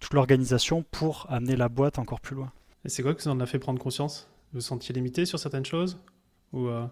toute 0.00 0.14
l'organisation 0.14 0.84
pour 0.92 1.26
amener 1.28 1.56
la 1.56 1.68
boîte 1.68 1.98
encore 1.98 2.20
plus 2.20 2.36
loin. 2.36 2.52
Et 2.84 2.88
c'est 2.88 3.02
quoi 3.02 3.14
que 3.14 3.22
ça 3.22 3.30
en 3.30 3.40
a 3.40 3.46
fait 3.46 3.58
prendre 3.58 3.80
conscience? 3.80 4.28
Vous 4.52 4.58
vous 4.58 4.60
sentiez 4.60 4.94
limité 4.94 5.26
sur 5.26 5.40
certaines 5.40 5.66
choses? 5.66 5.98
Ou 6.52 6.68
euh, 6.68 6.86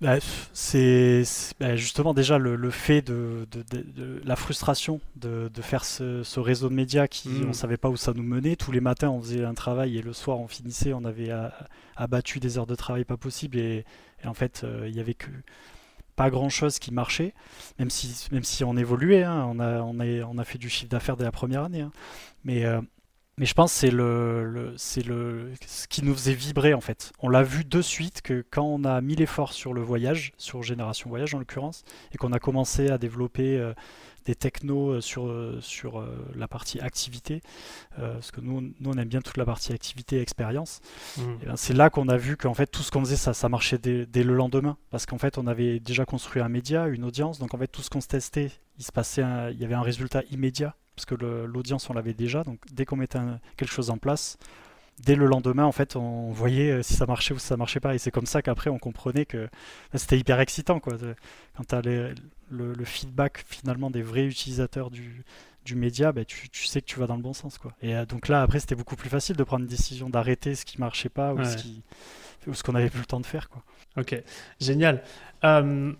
bah, 0.00 0.18
c'est 0.52 1.22
bah, 1.58 1.76
justement 1.76 2.12
déjà 2.12 2.36
le, 2.36 2.70
fait 2.70 3.00
de, 3.00 3.46
de, 3.50 4.20
la 4.24 4.36
frustration 4.36 5.00
de, 5.16 5.48
faire 5.62 5.84
ce, 5.84 6.38
réseau 6.38 6.68
de 6.68 6.74
médias 6.74 7.08
qui 7.08 7.30
mmh. 7.30 7.48
on 7.48 7.52
savait 7.54 7.78
pas 7.78 7.88
où 7.88 7.96
ça 7.96 8.12
nous 8.12 8.22
menait. 8.22 8.56
Tous 8.56 8.72
les 8.72 8.80
matins 8.80 9.08
on 9.08 9.22
faisait 9.22 9.44
un 9.44 9.54
travail 9.54 9.96
et 9.96 10.02
le 10.02 10.12
soir 10.12 10.38
on 10.38 10.48
finissait, 10.48 10.92
on 10.92 11.04
avait 11.04 11.30
abattu 11.96 12.40
des 12.40 12.58
heures 12.58 12.66
de 12.66 12.74
travail 12.74 13.04
pas 13.04 13.16
possible 13.16 13.58
et, 13.58 13.86
en 14.24 14.34
fait 14.34 14.62
euh, 14.64 14.86
il 14.88 14.96
y 14.96 15.00
avait 15.00 15.16
pas 16.16 16.30
grand 16.30 16.48
chose 16.48 16.78
qui 16.78 16.92
marchait, 16.92 17.34
même 17.78 17.90
si, 17.90 18.26
même 18.32 18.44
si 18.44 18.64
on 18.64 18.76
évoluait, 18.76 19.22
hein. 19.22 19.46
on, 19.50 19.60
a, 19.60 19.82
on, 19.82 20.38
a, 20.38 20.44
fait 20.44 20.58
du 20.58 20.70
chiffre 20.70 20.88
d'affaires 20.88 21.16
dès 21.16 21.24
la 21.24 21.32
première 21.32 21.64
année. 21.64 21.82
Hein. 21.82 21.92
Mais 22.44 22.64
euh, 22.64 22.80
mais 23.38 23.44
je 23.44 23.52
pense 23.52 23.74
que 23.74 23.78
c'est 23.80 23.90
le, 23.90 24.50
le, 24.50 24.74
ce 24.78 25.86
qui 25.88 26.02
nous 26.02 26.14
faisait 26.14 26.32
vibrer 26.32 26.72
en 26.72 26.80
fait. 26.80 27.12
On 27.18 27.28
l'a 27.28 27.42
vu 27.42 27.64
de 27.64 27.82
suite 27.82 28.22
que 28.22 28.42
quand 28.50 28.64
on 28.64 28.84
a 28.84 29.02
mis 29.02 29.14
l'effort 29.14 29.52
sur 29.52 29.74
le 29.74 29.82
voyage, 29.82 30.32
sur 30.38 30.62
Génération 30.62 31.10
Voyage 31.10 31.34
en 31.34 31.38
l'occurrence, 31.38 31.84
et 32.12 32.16
qu'on 32.16 32.32
a 32.32 32.38
commencé 32.38 32.88
à 32.88 32.96
développer 32.96 33.58
euh, 33.58 33.74
des 34.26 34.34
technos 34.34 34.90
euh, 34.90 35.00
sur, 35.00 35.28
euh, 35.28 35.58
sur 35.60 36.04
la 36.34 36.48
partie 36.48 36.80
activité, 36.80 37.40
parce 37.96 38.30
que 38.30 38.40
nous, 38.40 38.60
nous 38.60 38.90
on 38.90 38.98
aime 38.98 39.08
bien 39.08 39.22
toute 39.22 39.38
la 39.38 39.44
partie 39.44 39.72
activité 39.72 40.16
et 40.16 40.20
expérience, 40.20 40.80
mmh. 41.16 41.22
c'est 41.56 41.72
là 41.72 41.88
qu'on 41.88 42.08
a 42.08 42.16
vu 42.16 42.36
qu'en 42.36 42.54
fait 42.54 42.66
tout 42.66 42.82
ce 42.82 42.90
qu'on 42.90 43.00
faisait 43.00 43.16
ça, 43.16 43.32
ça 43.32 43.48
marchait 43.48 43.78
dès, 43.78 44.04
dès 44.04 44.22
le 44.22 44.34
lendemain, 44.34 44.76
parce 44.90 45.06
qu'en 45.06 45.18
fait 45.18 45.38
on 45.38 45.46
avait 45.46 45.80
déjà 45.80 46.04
construit 46.04 46.42
un 46.42 46.48
média, 46.48 46.86
une 46.88 47.04
audience, 47.04 47.38
donc 47.38 47.54
en 47.54 47.58
fait 47.58 47.68
tout 47.68 47.82
ce 47.82 47.88
qu'on 47.88 48.00
se 48.00 48.08
testait, 48.08 48.50
il 48.78 48.84
se 48.84 48.92
passait, 48.92 49.22
il 49.52 49.58
y 49.58 49.64
avait 49.64 49.74
un 49.74 49.82
résultat 49.82 50.22
immédiat 50.30 50.74
parce 50.94 51.06
que 51.06 51.14
l'audience 51.14 51.88
on 51.90 51.92
l'avait 51.92 52.14
déjà, 52.14 52.42
donc 52.42 52.58
dès 52.72 52.84
qu'on 52.84 52.96
mettait 52.96 53.18
quelque 53.56 53.72
chose 53.72 53.90
en 53.90 53.98
place, 53.98 54.38
dès 55.04 55.14
le 55.14 55.26
lendemain 55.26 55.64
en 55.64 55.72
fait 55.72 55.96
on 55.96 56.30
voyait 56.30 56.70
euh, 56.70 56.82
si 56.82 56.94
ça 56.94 57.06
marchait 57.06 57.34
ou 57.34 57.38
si 57.38 57.46
ça 57.46 57.56
marchait 57.56 57.80
pas, 57.80 57.94
et 57.94 57.98
c'est 57.98 58.10
comme 58.10 58.26
ça 58.26 58.42
qu'après 58.42 58.70
on 58.70 58.78
comprenait 58.78 59.26
que 59.26 59.48
c'était 59.94 60.18
hyper 60.18 60.40
excitant 60.40 60.80
quoi. 60.80 60.94
Quand 61.56 61.64
tu 61.64 61.74
as 61.74 61.82
le, 61.82 62.14
le, 62.50 62.84
feedback 62.84 63.44
finalement 63.48 63.90
des 63.90 64.02
vrais 64.02 64.24
utilisateurs 64.24 64.90
du, 64.90 65.24
du 65.64 65.74
média, 65.74 66.12
bah, 66.12 66.24
tu, 66.24 66.48
tu, 66.48 66.66
sais 66.66 66.80
que 66.80 66.86
tu 66.86 66.98
vas 66.98 67.06
dans 67.06 67.16
le 67.16 67.22
bon 67.22 67.32
sens 67.32 67.58
quoi. 67.58 67.72
Et 67.82 67.94
euh, 67.94 68.06
donc 68.06 68.28
là 68.28 68.42
après 68.42 68.60
c'était 68.60 68.74
beaucoup 68.74 68.96
plus 68.96 69.10
facile 69.10 69.36
de 69.36 69.44
prendre 69.44 69.62
une 69.62 69.70
décision 69.70 70.08
d'arrêter 70.08 70.54
ce 70.54 70.64
qui 70.64 70.80
marchait 70.80 71.08
pas 71.08 71.34
ou 71.34 71.44
ce 71.44 71.56
qui 71.56 71.82
ou 72.46 72.54
ce 72.54 72.62
qu'on 72.62 72.76
avait 72.76 72.90
plus 72.90 73.00
le 73.00 73.06
temps 73.06 73.20
de 73.20 73.26
faire 73.26 73.48
quoi. 73.48 73.62
Ok, 73.96 74.22
génial. 74.60 75.02
Euh, 75.44 75.92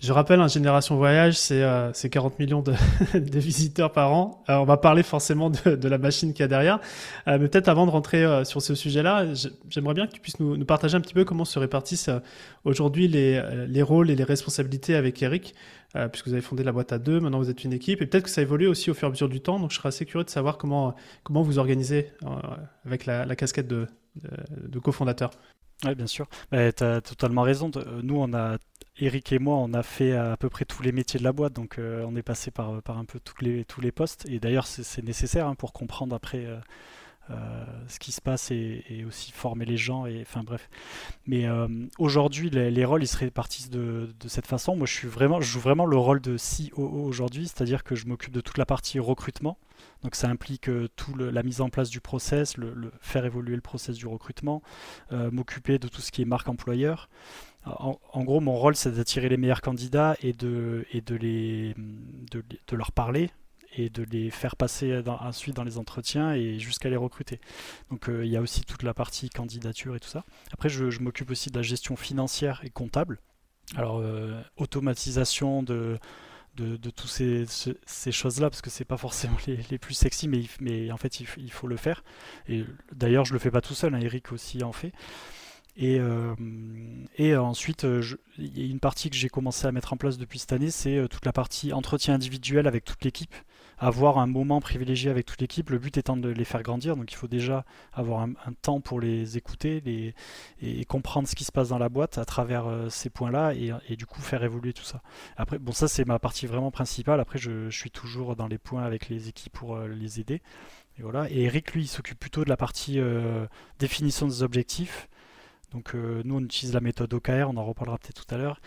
je 0.00 0.12
rappelle, 0.12 0.38
un 0.38 0.44
hein, 0.44 0.48
Génération 0.48 0.96
Voyage, 0.96 1.36
c'est 1.36 1.60
40 2.08 2.32
euh, 2.32 2.36
millions 2.38 2.62
de, 3.14 3.38
visiteurs 3.38 3.90
par 3.90 4.12
an. 4.12 4.44
Euh, 4.48 4.54
on 4.58 4.64
va 4.64 4.76
parler 4.76 5.02
forcément 5.02 5.50
de, 5.50 5.88
la 5.88 5.98
machine 5.98 6.32
qu'il 6.32 6.42
y 6.42 6.44
a 6.44 6.48
derrière. 6.48 6.78
Euh, 7.26 7.36
mais 7.40 7.48
peut-être 7.48 7.66
avant 7.66 7.84
de 7.84 7.90
rentrer 7.90 8.44
sur 8.44 8.62
ce 8.62 8.76
sujet-là, 8.76 9.26
j'aimerais 9.68 9.94
bien 9.94 10.06
que 10.06 10.12
tu 10.12 10.20
puisses 10.20 10.38
nous, 10.38 10.64
partager 10.64 10.96
un 10.96 11.00
petit 11.00 11.14
peu 11.14 11.24
comment 11.24 11.44
se 11.44 11.58
répartissent 11.58 12.10
aujourd'hui 12.64 13.08
les, 13.08 13.42
les, 13.66 13.82
rôles 13.82 14.10
et 14.10 14.14
les 14.14 14.22
responsabilités 14.22 14.94
avec 14.94 15.20
Eric, 15.20 15.56
puisque 16.12 16.28
vous 16.28 16.32
avez 16.32 16.42
fondé 16.42 16.62
la 16.62 16.70
boîte 16.70 16.92
à 16.92 16.98
deux, 16.98 17.18
maintenant 17.18 17.38
vous 17.38 17.50
êtes 17.50 17.64
une 17.64 17.72
équipe. 17.72 18.00
Et 18.00 18.06
peut-être 18.06 18.24
que 18.24 18.30
ça 18.30 18.42
évolue 18.42 18.68
aussi 18.68 18.92
au 18.92 18.94
fur 18.94 19.06
et 19.06 19.08
à 19.08 19.10
mesure 19.10 19.28
du 19.28 19.40
temps. 19.40 19.58
Donc 19.58 19.72
je 19.72 19.78
serais 19.78 19.88
assez 19.88 20.06
curieux 20.06 20.24
de 20.24 20.30
savoir 20.30 20.58
comment, 20.58 20.94
vous 21.28 21.58
organisez 21.58 22.12
avec 22.86 23.04
la, 23.04 23.34
casquette 23.34 23.66
de, 23.66 23.88
cofondateur. 24.80 25.30
Oui, 25.84 25.96
bien 25.96 26.06
sûr. 26.06 26.28
Tu 26.52 26.56
as 26.56 27.00
totalement 27.00 27.42
raison. 27.42 27.72
Nous, 28.04 28.16
on 28.16 28.32
a 28.32 28.58
Eric 28.98 29.32
et 29.32 29.38
moi, 29.38 29.56
on 29.56 29.72
a 29.74 29.82
fait 29.82 30.12
à 30.12 30.36
peu 30.36 30.48
près 30.48 30.64
tous 30.64 30.82
les 30.82 30.92
métiers 30.92 31.18
de 31.18 31.24
la 31.24 31.32
boîte, 31.32 31.52
donc 31.52 31.78
on 31.78 32.16
est 32.16 32.22
passé 32.22 32.50
par, 32.50 32.82
par 32.82 32.98
un 32.98 33.04
peu 33.04 33.20
tous 33.20 33.44
les, 33.44 33.64
tous 33.64 33.80
les 33.80 33.92
postes. 33.92 34.26
Et 34.28 34.40
d'ailleurs, 34.40 34.66
c'est 34.66 35.04
nécessaire 35.04 35.46
hein, 35.46 35.54
pour 35.54 35.72
comprendre 35.72 36.14
après 36.14 36.46
euh, 37.30 37.64
ce 37.88 37.98
qui 37.98 38.10
se 38.12 38.22
passe 38.22 38.50
et, 38.50 39.04
aussi 39.06 39.32
former 39.32 39.64
les 39.64 39.76
gens. 39.76 40.06
Et, 40.06 40.22
enfin 40.22 40.42
bref. 40.42 40.68
Mais 41.26 41.46
euh, 41.46 41.68
aujourd'hui, 41.98 42.48
les, 42.50 42.84
rôles 42.84 43.02
ils 43.02 43.08
se 43.08 43.18
répartissent 43.18 43.70
de, 43.70 44.08
cette 44.26 44.46
façon. 44.46 44.76
Moi, 44.76 44.86
je, 44.86 44.94
suis 44.94 45.08
vraiment, 45.08 45.40
joue 45.40 45.60
vraiment 45.60 45.84
le 45.84 45.96
rôle 45.96 46.20
de 46.20 46.36
COO 46.36 47.04
aujourd'hui, 47.04 47.46
c'est-à-dire 47.46 47.84
que 47.84 47.94
je 47.94 48.06
m'occupe 48.06 48.32
de 48.32 48.40
toute 48.40 48.58
la 48.58 48.66
partie 48.66 48.98
recrutement. 48.98 49.58
Donc 50.02 50.14
ça 50.14 50.28
implique 50.28 50.68
euh, 50.68 50.88
tout 50.96 51.14
la 51.16 51.42
mise 51.42 51.60
en 51.60 51.68
place 51.68 51.90
du 51.90 52.00
process, 52.00 52.56
le, 52.56 52.92
faire 53.00 53.24
évoluer 53.24 53.54
le 53.54 53.62
process 53.62 53.96
du 53.96 54.06
recrutement, 54.06 54.62
m'occuper 55.10 55.78
de 55.78 55.88
tout 55.88 56.00
ce 56.00 56.10
qui 56.10 56.22
est 56.22 56.26
marque 56.26 56.48
employeur. 56.48 57.08
En, 57.78 58.24
gros, 58.24 58.40
mon 58.40 58.56
rôle, 58.56 58.76
c'est 58.76 58.92
d'attirer 58.92 59.28
les 59.28 59.36
meilleurs 59.36 59.62
candidats 59.62 60.16
et 60.22 60.32
de, 60.32 60.84
les, 60.92 61.74
de, 62.30 62.76
leur 62.76 62.92
parler, 62.92 63.30
et 63.76 63.90
de 63.90 64.02
les 64.04 64.30
faire 64.30 64.56
passer 64.56 65.02
ensuite 65.06 65.54
dans 65.54 65.64
les 65.64 65.78
entretiens 65.78 66.32
et 66.32 66.58
jusqu'à 66.58 66.88
les 66.88 66.96
recruter. 66.96 67.40
Donc 67.90 68.08
euh, 68.08 68.24
il 68.24 68.32
y 68.32 68.36
a 68.36 68.40
aussi 68.40 68.62
toute 68.62 68.82
la 68.82 68.94
partie 68.94 69.28
candidature 69.30 69.94
et 69.94 70.00
tout 70.00 70.08
ça. 70.08 70.24
Après, 70.52 70.68
je, 70.68 70.98
m'occupe 71.00 71.30
aussi 71.30 71.50
de 71.50 71.56
la 71.56 71.62
gestion 71.62 71.96
financière 71.96 72.60
et 72.64 72.70
comptable. 72.70 73.20
Alors, 73.76 73.98
euh, 73.98 74.40
automatisation 74.56 75.62
de, 75.62 75.98
de, 76.58 76.76
de 76.76 76.90
toutes 76.90 77.10
ces, 77.10 78.12
choses-là, 78.12 78.50
parce 78.50 78.62
que 78.62 78.70
c'est 78.70 78.84
pas 78.84 78.96
forcément 78.96 79.36
les, 79.70 79.78
plus 79.78 79.94
sexy, 79.94 80.28
mais, 80.28 80.42
mais 80.60 80.90
en 80.90 80.96
fait, 80.96 81.20
il, 81.20 81.52
faut 81.52 81.66
le 81.66 81.76
faire. 81.76 82.02
Et 82.48 82.64
d'ailleurs, 82.92 83.24
je 83.24 83.32
le 83.32 83.38
fais 83.38 83.50
pas 83.50 83.60
tout 83.60 83.74
seul, 83.74 83.94
hein, 83.94 84.00
Eric 84.00 84.32
aussi 84.32 84.62
en 84.62 84.72
fait. 84.72 84.92
Et, 85.78 86.00
euh, 86.00 86.34
et 87.16 87.36
ensuite, 87.36 87.86
il 88.36 88.58
y 88.58 88.66
a 88.66 88.70
une 88.70 88.80
partie 88.80 89.10
que 89.10 89.16
j'ai 89.16 89.28
commencé 89.28 89.66
à 89.66 89.72
mettre 89.72 89.92
en 89.92 89.96
place 89.96 90.18
depuis 90.18 90.40
cette 90.40 90.52
année, 90.52 90.70
c'est 90.70 91.06
toute 91.08 91.24
la 91.24 91.32
partie 91.32 91.72
entretien 91.72 92.14
individuel 92.14 92.66
avec 92.66 92.84
toute 92.84 93.04
l'équipe 93.04 93.34
avoir 93.78 94.18
un 94.18 94.26
moment 94.26 94.60
privilégié 94.60 95.10
avec 95.10 95.26
toute 95.26 95.40
l'équipe. 95.40 95.70
Le 95.70 95.78
but 95.78 95.96
étant 95.96 96.16
de 96.16 96.28
les 96.28 96.44
faire 96.44 96.62
grandir, 96.62 96.96
donc 96.96 97.10
il 97.12 97.16
faut 97.16 97.28
déjà 97.28 97.64
avoir 97.92 98.22
un, 98.22 98.34
temps 98.62 98.80
pour 98.80 99.00
les 99.00 99.36
écouter 99.36 100.14
et, 100.60 100.84
comprendre 100.86 101.28
ce 101.28 101.34
qui 101.34 101.44
se 101.44 101.52
passe 101.52 101.68
dans 101.68 101.78
la 101.78 101.88
boîte 101.88 102.18
à 102.18 102.24
travers 102.24 102.66
euh, 102.66 102.88
ces 102.88 103.10
points-là 103.10 103.52
et, 103.54 103.96
du 103.96 104.06
coup 104.06 104.20
faire 104.20 104.42
évoluer 104.42 104.72
tout 104.72 104.84
ça. 104.84 105.02
Après, 105.36 105.58
bon, 105.58 105.72
ça 105.72 105.86
c'est 105.86 106.04
ma 106.06 106.18
partie 106.18 106.46
vraiment 106.46 106.70
principale. 106.70 107.20
Après, 107.20 107.38
je, 107.38 107.68
suis 107.70 107.90
toujours 107.90 108.34
dans 108.34 108.48
les 108.48 108.58
points 108.58 108.82
avec 108.82 109.08
les 109.08 109.28
équipes 109.28 109.52
pour 109.52 109.76
euh, 109.76 109.86
les 109.88 110.18
aider. 110.18 110.42
Et 110.98 111.02
voilà. 111.02 111.30
Et 111.30 111.42
Eric, 111.42 111.72
lui, 111.72 111.82
il 111.82 111.86
s'occupe 111.86 112.18
plutôt 112.18 112.42
de 112.42 112.48
la 112.48 112.56
partie 112.56 112.98
euh, 112.98 113.46
définition 113.78 114.26
des 114.26 114.42
objectifs. 114.42 115.08
Donc 115.72 115.94
nous, 115.94 116.36
on 116.36 116.40
utilise 116.40 116.72
la 116.74 116.80
méthode 116.80 117.12
OKR, 117.12 117.48
on 117.48 117.56
en 117.56 117.64
reparlera 117.64 117.98
peut-être 117.98 118.26
tout 118.26 118.34
à 118.34 118.38
l'heure. 118.38 118.60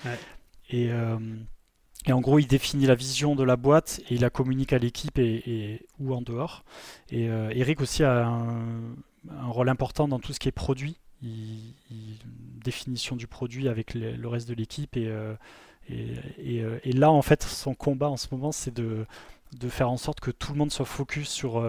Et 0.70 0.92
et 2.08 2.14
en 2.14 2.20
gros, 2.20 2.40
il 2.40 2.48
définit 2.48 2.86
la 2.88 2.96
vision 2.96 3.36
de 3.36 3.44
la 3.44 3.56
boîte 3.56 4.02
et 4.10 4.16
il 4.16 4.22
la 4.22 4.30
communique 4.30 4.74
à 4.74 4.80
l'équipe 4.80 5.20
et, 5.20 5.86
ou 6.00 6.14
en 6.14 6.22
dehors. 6.22 6.64
Et 7.12 7.30
euh, 7.30 7.52
Eric 7.54 7.80
aussi 7.82 8.04
a 8.04 8.26
un, 8.26 9.48
rôle 9.48 9.70
important 9.70 10.08
dans 10.08 10.20
tout 10.20 10.34
ce 10.34 10.40
qui 10.40 10.48
est 10.48 10.54
produit. 10.54 10.98
Il, 11.22 11.76
définition 12.64 13.16
du 13.16 13.26
produit 13.26 13.68
avec 13.68 13.96
le 13.96 14.28
reste 14.28 14.48
de 14.48 14.54
l'équipe. 14.54 14.96
Et, 14.98 15.08
euh, 15.08 15.34
euh, 15.92 16.80
et, 16.84 16.92
là, 16.92 17.12
en 17.12 17.22
fait, 17.22 17.44
son 17.44 17.74
combat 17.74 18.10
en 18.10 18.18
ce 18.18 18.28
moment, 18.32 18.52
c'est 18.52 18.74
de, 18.74 19.06
de, 19.60 19.70
faire 19.70 19.90
en 19.90 19.98
sorte 19.98 20.20
que 20.20 20.30
tout 20.30 20.54
le 20.54 20.60
monde 20.60 20.72
soit 20.72 20.86
focus 20.86 21.30
sur 21.30 21.64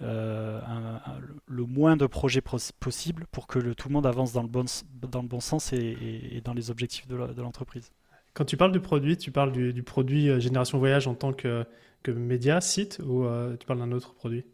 le 0.00 1.64
moins 1.66 1.96
de 1.96 2.06
projets 2.06 2.42
possible 2.42 3.26
pour 3.30 3.46
que 3.46 3.58
le, 3.58 3.74
tout 3.74 3.88
le 3.88 3.94
monde 3.94 4.06
avance 4.06 4.32
dans 4.32 4.42
le 4.42 4.48
bon, 4.48 4.64
dans 5.02 5.22
le 5.22 5.28
bon 5.28 5.40
sens 5.40 5.72
et, 5.72 6.40
dans 6.44 6.54
les 6.54 6.70
objectifs 6.70 7.06
de 7.06 7.42
l'entreprise. 7.42 7.90
Quand 8.34 8.44
tu 8.44 8.56
parles 8.56 8.72
du 8.72 8.80
produit, 8.80 9.16
tu 9.16 9.30
parles 9.30 9.52
du, 9.52 9.82
produit 9.84 10.28
euh, 10.28 10.40
Génération 10.40 10.78
Voyage 10.78 11.06
en 11.06 11.14
tant 11.14 11.32
que, 11.32 11.64
que 12.02 12.10
média, 12.10 12.60
site, 12.60 13.00
ou 13.04 13.24
euh, 13.24 13.56
tu 13.56 13.64
parles 13.64 13.78
d'un 13.78 13.92
autre 13.92 14.12
produit? 14.12 14.44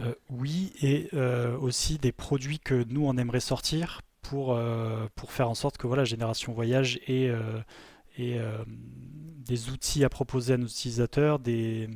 Euh, 0.00 0.14
Oui, 0.28 0.74
et 0.82 1.08
aussi 1.60 1.96
des 1.96 2.12
produits 2.12 2.58
que 2.58 2.84
nous, 2.90 3.06
on 3.06 3.16
aimerait 3.16 3.40
sortir 3.40 4.02
pour, 4.20 4.58
pour 5.14 5.32
faire 5.32 5.48
en 5.48 5.54
sorte 5.54 5.78
que 5.78 5.86
voilà, 5.86 6.04
Génération 6.04 6.52
Voyage 6.52 7.00
ait, 7.08 7.32
des 8.18 9.70
outils 9.70 10.04
à 10.04 10.10
proposer 10.10 10.54
à 10.54 10.56
nos 10.58 10.66
utilisateurs, 10.66 11.38
des, 11.38 11.88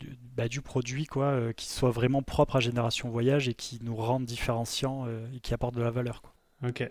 du, 0.00 0.18
bah, 0.36 0.48
du 0.48 0.60
produit 0.60 1.06
quoi, 1.06 1.52
qui 1.54 1.68
soit 1.68 1.90
vraiment 1.90 2.22
propre 2.22 2.56
à 2.56 2.60
Génération 2.60 3.08
Voyage 3.10 3.48
et 3.48 3.54
qui 3.54 3.78
nous 3.82 3.94
rende 3.94 4.24
différenciants 4.24 5.06
et 5.34 5.40
qui 5.40 5.54
apporte 5.54 5.74
de 5.74 5.82
la 5.82 5.90
valeur. 5.90 6.22
Quoi. 6.22 6.32
Ok. 6.68 6.90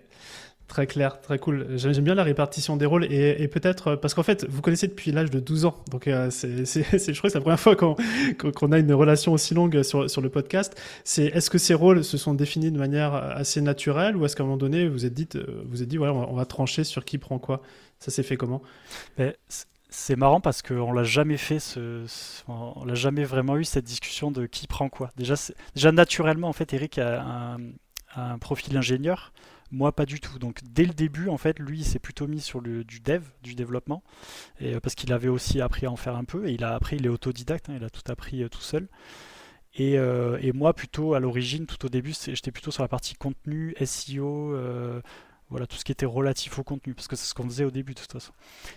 Très 0.70 0.86
clair, 0.86 1.20
très 1.20 1.40
cool. 1.40 1.66
J'aime 1.78 2.04
bien 2.04 2.14
la 2.14 2.22
répartition 2.22 2.78
des 2.78 2.86
rôles 2.86 3.12
et, 3.12 3.48
peut-être 3.48 3.88
euh, 3.88 3.96
parce 3.96 4.14
qu'en 4.14 4.22
fait, 4.22 4.46
vous 4.48 4.62
connaissez 4.62 4.88
depuis 4.88 5.12
l'âge 5.12 5.32
de 5.32 5.40
12 5.40 5.66
ans. 5.66 5.84
Donc, 5.90 6.08
euh, 6.08 6.30
c'est, 6.30 6.64
je 6.64 6.84
crois 6.84 7.02
que 7.02 7.30
c'est 7.30 7.34
la 7.34 7.42
première 7.42 7.60
fois 7.60 7.76
qu'on, 7.76 8.72
a 8.72 8.78
une 8.78 8.94
relation 8.94 9.34
aussi 9.34 9.56
longue 9.56 9.82
sur, 9.82 10.08
sur 10.08 10.22
le 10.22 10.30
podcast. 10.30 10.80
C'est 11.04 11.26
est-ce 11.26 11.50
que 11.50 11.58
ces 11.58 11.74
rôles 11.74 12.04
se 12.04 12.20
sont 12.20 12.36
définis 12.36 12.72
de 12.72 12.78
manière 12.78 13.16
assez 13.16 13.62
naturelle 13.62 14.16
ou 14.16 14.26
est-ce 14.26 14.36
qu'à 14.36 14.44
un 14.44 14.46
moment 14.46 14.58
donné, 14.58 14.88
vous 14.88 15.08
êtes 15.08 15.14
dit, 15.16 15.28
euh, 15.34 15.64
vous 15.66 15.82
êtes 15.82 15.88
dit, 15.88 15.98
ouais, 15.98 16.08
on 16.08 16.36
va, 16.36 16.46
trancher 16.46 16.84
sur 16.84 17.04
qui 17.04 17.18
prend 17.18 17.40
quoi? 17.40 17.64
Ça 17.98 18.12
s'est 18.12 18.24
fait 18.24 18.38
comment? 18.38 18.62
Ben, 19.18 19.34
c'est 19.90 20.16
marrant 20.16 20.40
parce 20.40 20.62
qu'on 20.62 20.92
l'a 20.92 21.04
jamais 21.04 21.38
fait, 21.38 21.60
ce, 21.60 22.06
on 22.48 22.86
l'a 22.86 22.94
jamais 22.94 23.24
vraiment 23.24 23.58
eu 23.58 23.64
cette 23.64 23.86
discussion 23.86 24.30
de 24.30 24.46
qui 24.46 24.68
prend 24.68 24.88
quoi. 24.88 25.10
Déjà, 25.18 25.92
naturellement, 25.92 26.48
en 26.48 26.54
fait, 26.54 26.74
Eric 26.74 27.00
a 27.00 27.58
un, 28.16 28.38
profil 28.38 28.78
ingénieur. 28.78 29.34
Moi, 29.72 29.92
pas 29.92 30.06
du 30.06 30.20
tout. 30.20 30.40
Donc, 30.40 30.62
dès 30.64 30.86
le 30.86 30.94
début, 30.94 31.30
en 31.30 31.38
fait, 31.38 31.60
lui, 31.60 31.80
il 31.80 31.86
s'est 31.86 32.00
plutôt 32.00 32.28
mis 32.28 32.42
sur 32.42 32.60
le, 32.60 32.84
du 32.84 33.00
dev, 33.00 33.24
du 33.44 33.54
développement, 33.54 34.04
euh, 34.64 34.80
parce 34.80 34.96
qu'il 34.96 35.14
avait 35.14 35.28
aussi 35.28 35.62
appris 35.62 35.86
à 35.86 35.92
en 35.92 35.96
faire 35.96 36.16
un 36.16 36.24
peu, 36.24 36.48
et 36.48 36.54
il 36.54 36.64
a 36.64 36.74
appris, 36.74 36.96
il 36.96 37.06
est 37.06 37.10
autodidacte, 37.10 37.70
hein, 37.70 37.76
il 37.78 37.84
a 37.84 37.90
tout 37.92 38.02
appris 38.12 38.44
euh, 38.44 38.50
tout 38.50 38.62
seul. 38.62 38.88
Et, 39.76 40.00
euh, 40.00 40.40
et, 40.42 40.54
moi, 40.54 40.74
plutôt 40.74 41.14
à 41.14 41.20
l'origine, 41.20 41.68
tout 41.68 41.86
au 41.86 41.90
début, 41.90 42.14
j'étais 42.14 42.52
plutôt 42.52 42.72
sur 42.72 42.82
la 42.82 42.88
partie 42.88 43.14
contenu, 43.14 43.76
SEO, 43.84 44.56
voilà, 45.50 45.68
tout 45.68 45.78
ce 45.78 45.84
qui 45.84 45.92
était 45.92 46.06
relatif 46.06 46.60
au 46.60 46.64
contenu, 46.64 46.94
parce 46.94 47.08
que 47.08 47.16
c'est 47.16 47.26
ce 47.26 47.34
qu'on 47.34 47.46
faisait 47.46 47.66
au 47.66 47.72
début 47.72 47.94
de 47.94 48.00
toute 48.00 48.12
façon. 48.12 48.34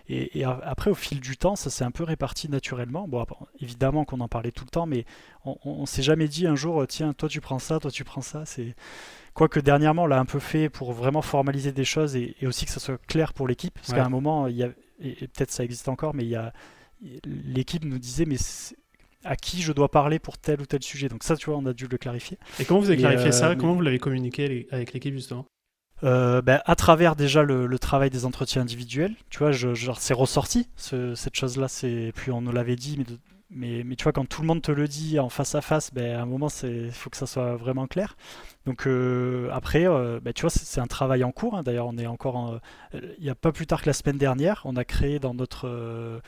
Et, 0.08 0.44
après, 0.44 0.90
au 0.90 0.94
fil 0.94 1.20
du 1.20 1.36
temps, 1.36 1.56
ça 1.56 1.70
s'est 1.70 1.84
un 1.84 1.90
peu 1.90 2.04
réparti 2.04 2.48
naturellement. 2.48 3.06
Bon, 3.08 3.24
évidemment 3.60 4.04
qu'on 4.04 4.20
en 4.20 4.28
parlait 4.28 4.52
tout 4.52 4.64
le 4.64 4.70
temps, 4.70 4.86
mais 4.86 5.04
on, 5.44 5.56
on, 5.64 5.86
s'est 5.86 6.02
jamais 6.02 6.28
dit 6.28 6.46
un 6.46 6.56
jour, 6.56 6.86
tiens, 6.86 7.12
toi 7.12 7.28
tu 7.28 7.40
prends 7.40 7.58
ça, 7.58 7.78
toi 7.78 7.90
tu 7.90 8.04
prends 8.04 8.22
ça. 8.22 8.44
C'est 8.46 8.74
Quoique 9.34 9.60
dernièrement, 9.60 10.02
on 10.02 10.06
l'a 10.06 10.18
un 10.18 10.26
peu 10.26 10.38
fait 10.38 10.68
pour 10.68 10.92
vraiment 10.92 11.22
formaliser 11.22 11.72
des 11.72 11.84
choses 11.84 12.16
et, 12.16 12.36
aussi 12.42 12.66
que 12.66 12.70
ça 12.70 12.80
soit 12.80 13.00
clair 13.06 13.32
pour 13.32 13.48
l'équipe. 13.48 13.74
Parce 13.74 13.92
qu'à 13.92 14.04
un 14.04 14.10
moment, 14.10 14.46
il 14.46 14.56
y 14.56 14.62
a, 14.62 14.68
et, 15.00 15.14
peut-être 15.28 15.50
ça 15.50 15.64
existe 15.64 15.88
encore, 15.88 16.14
mais 16.14 16.24
il 16.24 16.30
y 16.30 16.36
a 16.36 16.52
l'équipe 17.24 17.84
nous 17.84 17.98
disait 17.98 18.26
mais 18.26 18.36
à 19.24 19.34
qui 19.34 19.60
je 19.62 19.72
dois 19.72 19.90
parler 19.90 20.18
pour 20.18 20.38
tel 20.38 20.60
ou 20.60 20.66
tel 20.66 20.82
sujet? 20.82 21.08
Donc 21.08 21.24
ça, 21.24 21.36
tu 21.36 21.46
vois, 21.46 21.58
on 21.58 21.66
a 21.66 21.72
dû 21.72 21.86
le 21.86 21.96
clarifier. 21.96 22.38
Et 22.60 22.64
comment 22.64 22.80
vous 22.80 22.90
avez 22.90 22.98
clarifié 22.98 23.32
ça? 23.32 23.50
euh, 23.50 23.56
Comment 23.56 23.74
vous 23.74 23.80
l'avez 23.80 23.98
communiqué 23.98 24.68
avec 24.70 24.92
l'équipe 24.92 25.14
justement? 25.14 25.46
Euh, 26.04 26.42
ben, 26.42 26.60
à 26.64 26.74
travers 26.74 27.14
déjà 27.14 27.42
le, 27.42 27.78
travail 27.78 28.10
des 28.10 28.24
entretiens 28.24 28.62
individuels, 28.62 29.14
tu 29.30 29.38
vois, 29.38 29.52
c'est 29.98 30.14
ressorti 30.14 30.68
cette 30.76 31.34
chose-là, 31.34 31.68
c'est 31.68 32.12
puis 32.14 32.30
on 32.30 32.40
nous 32.40 32.52
l'avait 32.52 32.76
dit, 32.76 33.04
mais 33.50 33.84
tu 33.96 34.02
vois, 34.02 34.12
quand 34.12 34.24
tout 34.28 34.40
le 34.40 34.48
monde 34.48 34.62
te 34.62 34.72
le 34.72 34.88
dit 34.88 35.20
en 35.20 35.28
face 35.28 35.54
à 35.54 35.60
face, 35.60 35.92
ben, 35.92 36.16
à 36.16 36.22
un 36.22 36.26
moment, 36.26 36.48
il 36.64 36.90
faut 36.90 37.10
que 37.10 37.16
ça 37.16 37.26
soit 37.26 37.56
vraiment 37.56 37.86
clair. 37.86 38.16
Donc 38.66 38.86
euh, 38.86 39.48
après, 39.52 39.86
euh, 39.86 40.20
ben, 40.20 40.32
tu 40.32 40.42
vois, 40.42 40.50
c'est 40.50 40.80
un 40.80 40.86
travail 40.86 41.22
en 41.22 41.30
cours. 41.30 41.56
Hein. 41.56 41.62
D'ailleurs, 41.62 41.86
on 41.86 41.98
est 41.98 42.06
encore 42.06 42.60
il 42.94 43.22
n'y 43.22 43.30
a 43.30 43.34
pas 43.34 43.52
plus 43.52 43.66
tard 43.66 43.82
que 43.82 43.88
la 43.88 43.92
semaine 43.92 44.18
dernière, 44.18 44.62
on 44.64 44.76
a 44.76 44.84
créé 44.84 45.18
dans 45.18 45.34
notre 45.34 46.20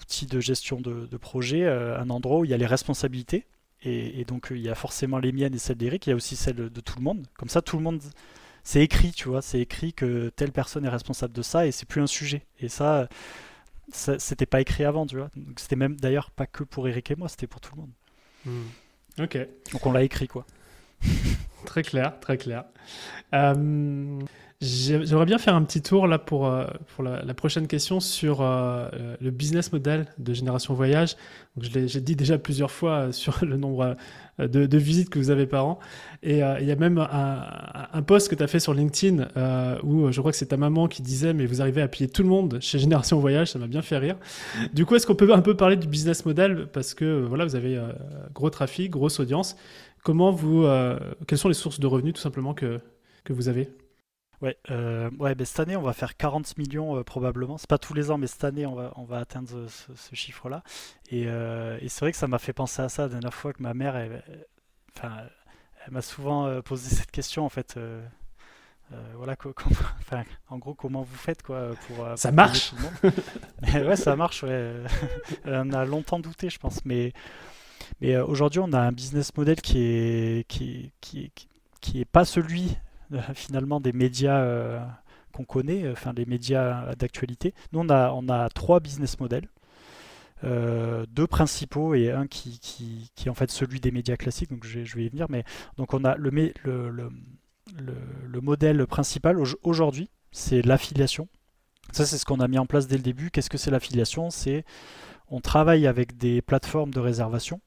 outil 0.00 0.26
de 0.26 0.40
gestion 0.40 0.80
de, 0.80 1.16
projet 1.18 1.68
un 1.68 2.10
endroit 2.10 2.40
où 2.40 2.44
il 2.44 2.50
y 2.50 2.54
a 2.54 2.58
les 2.58 2.66
responsabilités. 2.66 3.46
Et, 3.82 4.24
donc, 4.26 4.48
il 4.50 4.60
y 4.60 4.68
a 4.68 4.74
forcément 4.74 5.18
les 5.18 5.32
miennes 5.32 5.54
et 5.54 5.58
celles 5.58 5.78
d'Eric. 5.78 6.06
Il 6.06 6.10
y 6.10 6.12
a 6.12 6.16
aussi 6.16 6.36
celles 6.36 6.56
de 6.56 6.80
tout 6.80 6.98
le 6.98 7.02
monde. 7.02 7.26
Comme 7.38 7.48
ça, 7.48 7.62
tout 7.62 7.78
le 7.78 7.82
monde 7.82 8.02
c'est 8.64 8.82
écrit, 8.82 9.12
tu 9.12 9.28
vois, 9.28 9.42
c'est 9.42 9.60
écrit 9.60 9.92
que 9.92 10.30
telle 10.30 10.52
personne 10.52 10.84
est 10.84 10.90
responsable 10.90 11.32
de 11.32 11.42
ça 11.42 11.66
et 11.66 11.72
c'est 11.72 11.86
plus 11.86 12.00
un 12.00 12.06
sujet. 12.06 12.46
Et 12.60 12.68
ça, 12.68 13.08
c'était 13.92 14.46
pas 14.46 14.60
écrit 14.60 14.84
avant, 14.84 15.06
tu 15.06 15.16
vois. 15.16 15.30
C'était 15.56 15.76
même 15.76 15.96
d'ailleurs 15.96 16.30
pas 16.30 16.46
que 16.46 16.64
pour 16.64 16.88
Eric 16.88 17.10
et 17.10 17.16
moi, 17.16 17.28
c'était 17.28 17.46
pour 17.46 17.60
tout 17.60 17.72
le 17.74 17.80
monde. 17.82 17.90
Hmm. 18.46 19.22
Ok. 19.22 19.38
Donc 19.72 19.86
on 19.86 19.92
l'a 19.92 20.02
écrit, 20.02 20.28
quoi. 20.28 20.46
très 21.66 21.82
clair, 21.82 22.18
très 22.20 22.36
clair. 22.36 22.64
Euh, 23.34 24.20
J'aimerais 24.62 25.24
bien 25.24 25.38
faire 25.38 25.54
un 25.54 25.62
petit 25.62 25.80
tour 25.80 26.06
là 26.06 26.18
pour, 26.18 26.46
euh, 26.46 26.66
pour 26.94 27.02
la, 27.02 27.32
prochaine 27.32 27.66
question 27.66 27.98
sur 27.98 28.42
euh, 28.42 28.90
le 29.18 29.30
business 29.30 29.72
model 29.72 30.04
de 30.18 30.34
Génération 30.34 30.74
Voyage. 30.74 31.16
J'ai 31.58 32.02
dit 32.02 32.14
déjà 32.14 32.36
plusieurs 32.36 32.70
fois 32.70 32.92
euh, 32.92 33.12
sur 33.12 33.42
le 33.42 33.56
nombre 33.56 33.96
de, 34.38 34.76
visites 34.76 35.08
que 35.08 35.18
vous 35.18 35.30
avez 35.30 35.46
par 35.46 35.64
an. 35.64 35.78
Et 36.22 36.40
il 36.40 36.66
y 36.66 36.70
a 36.70 36.76
même 36.76 36.98
un, 36.98 37.88
un 37.90 38.02
post 38.02 38.28
que 38.28 38.34
tu 38.34 38.42
as 38.42 38.48
fait 38.48 38.60
sur 38.60 38.74
LinkedIn 38.74 39.28
où 39.82 40.12
je 40.12 40.20
crois 40.20 40.30
que 40.30 40.36
c'est 40.36 40.46
ta 40.46 40.58
maman 40.58 40.88
qui 40.88 41.00
disait 41.00 41.32
mais 41.32 41.46
vous 41.46 41.62
arrivez 41.62 41.80
à 41.80 41.88
piller 41.88 42.10
tout 42.10 42.22
le 42.22 42.28
monde 42.28 42.58
chez 42.60 42.78
Génération 42.78 43.18
Voyage, 43.18 43.48
ça 43.48 43.58
m'a 43.58 43.66
bien 43.66 43.82
fait 43.82 43.96
rire. 43.96 44.16
Du 44.74 44.84
coup, 44.84 44.94
est-ce 44.94 45.06
qu'on 45.06 45.14
peut 45.14 45.32
un 45.32 45.40
peu 45.40 45.56
parler 45.56 45.76
du 45.76 45.86
business 45.86 46.26
model? 46.26 46.68
Parce 46.70 46.92
que 46.92 47.22
voilà, 47.22 47.46
vous 47.46 47.56
avez 47.56 47.80
gros 48.34 48.50
trafic, 48.50 48.90
grosse 48.90 49.20
audience. 49.20 49.56
Comment 50.02 50.30
vous, 50.32 50.66
quelles 51.26 51.38
sont 51.38 51.48
les 51.48 51.54
sources 51.54 51.80
de 51.80 51.86
revenus 51.86 52.12
tout 52.12 52.22
simplement 52.22 52.52
que, 52.52 52.80
que 53.24 53.32
vous 53.32 53.48
avez? 53.48 53.70
Ouais, 54.42 54.56
euh, 54.70 55.10
ouais 55.18 55.34
ben, 55.34 55.44
cette 55.44 55.60
année, 55.60 55.76
on 55.76 55.82
va 55.82 55.92
faire 55.92 56.16
40 56.16 56.56
millions 56.56 56.96
euh, 56.96 57.04
probablement. 57.04 57.58
C'est 57.58 57.68
pas 57.68 57.78
tous 57.78 57.92
les 57.92 58.10
ans, 58.10 58.16
mais 58.16 58.26
cette 58.26 58.44
année, 58.44 58.64
on 58.64 58.74
va, 58.74 58.92
on 58.96 59.04
va 59.04 59.18
atteindre 59.18 59.66
ce, 59.68 60.14
chiffre-là. 60.14 60.62
Et, 61.10 61.24
euh, 61.26 61.78
et 61.80 61.88
c'est 61.88 62.00
vrai 62.00 62.12
que 62.12 62.18
ça 62.18 62.26
m'a 62.26 62.38
fait 62.38 62.54
penser 62.54 62.80
à 62.80 62.88
ça 62.88 63.02
la 63.02 63.08
dernière 63.08 63.34
fois 63.34 63.52
que 63.52 63.62
ma 63.62 63.74
mère, 63.74 63.96
elle, 63.96 64.22
enfin, 64.96 65.12
elle 65.84 65.92
m'a 65.92 66.02
souvent 66.02 66.60
posé 66.62 66.88
cette 66.94 67.10
question 67.10 67.44
en 67.44 67.50
fait. 67.50 67.78
voilà, 69.14 69.36
enfin, 70.00 70.24
en 70.48 70.58
gros, 70.58 70.74
comment 70.74 71.02
vous 71.02 71.16
faites 71.16 71.42
quoi 71.42 71.72
pour, 71.86 72.06
ça 72.16 72.32
marche. 72.32 72.72
ouais, 73.74 73.96
ça 73.96 74.16
marche. 74.16 74.42
Ouais. 74.42 74.84
on 75.44 75.72
a 75.72 75.84
longtemps 75.84 76.18
douté, 76.18 76.48
je 76.48 76.58
pense, 76.58 76.84
mais 76.86 77.12
mais 78.00 78.16
aujourd'hui, 78.16 78.60
on 78.60 78.72
a 78.72 78.80
un 78.80 78.92
business 78.92 79.36
model 79.36 79.60
qui 79.60 79.78
est 79.78 80.48
qui, 80.48 80.92
qui, 81.02 81.30
qui, 81.34 81.48
qui 81.82 82.00
est 82.00 82.06
pas 82.06 82.24
celui 82.24 82.78
finalement 83.34 83.80
des 83.80 83.92
médias 83.92 84.40
euh, 84.40 84.80
qu'on 85.32 85.44
connaît, 85.44 85.84
euh, 85.84 85.92
enfin 85.92 86.12
les 86.16 86.26
médias 86.26 86.94
d'actualité. 86.94 87.54
Nous, 87.72 87.80
on 87.80 87.88
a, 87.88 88.12
on 88.12 88.28
a 88.28 88.48
trois 88.50 88.80
business 88.80 89.18
models. 89.20 89.48
Euh, 90.42 91.04
deux 91.10 91.26
principaux 91.26 91.94
et 91.94 92.10
un 92.10 92.26
qui, 92.26 92.58
qui, 92.60 93.10
qui, 93.14 93.28
est 93.28 93.30
en 93.30 93.34
fait 93.34 93.50
celui 93.50 93.78
des 93.78 93.90
médias 93.90 94.16
classiques, 94.16 94.48
donc 94.50 94.64
je, 94.64 94.78
vais 94.96 95.04
y 95.04 95.08
venir. 95.08 95.26
Mais 95.28 95.44
donc 95.76 95.92
on 95.92 96.02
a 96.02 96.16
le, 96.16 96.30
le, 96.64 96.90
le, 96.90 97.10
le 98.26 98.40
modèle 98.40 98.86
principal 98.86 99.38
aujourd'hui, 99.62 100.08
c'est 100.32 100.62
l'affiliation. 100.62 101.28
Ça, 101.92 102.06
c'est 102.06 102.18
ce 102.18 102.24
qu'on 102.24 102.40
a 102.40 102.48
mis 102.48 102.58
en 102.58 102.66
place 102.66 102.86
dès 102.86 102.96
le 102.96 103.02
début. 103.02 103.30
Qu'est-ce 103.30 103.50
que 103.50 103.58
c'est 103.58 103.70
l'affiliation? 103.70 104.30
C'est 104.30 104.64
on 105.28 105.40
travaille 105.40 105.86
avec 105.86 106.16
des 106.16 106.40
plateformes 106.40 106.92
de 106.92 107.00
réservation 107.00 107.60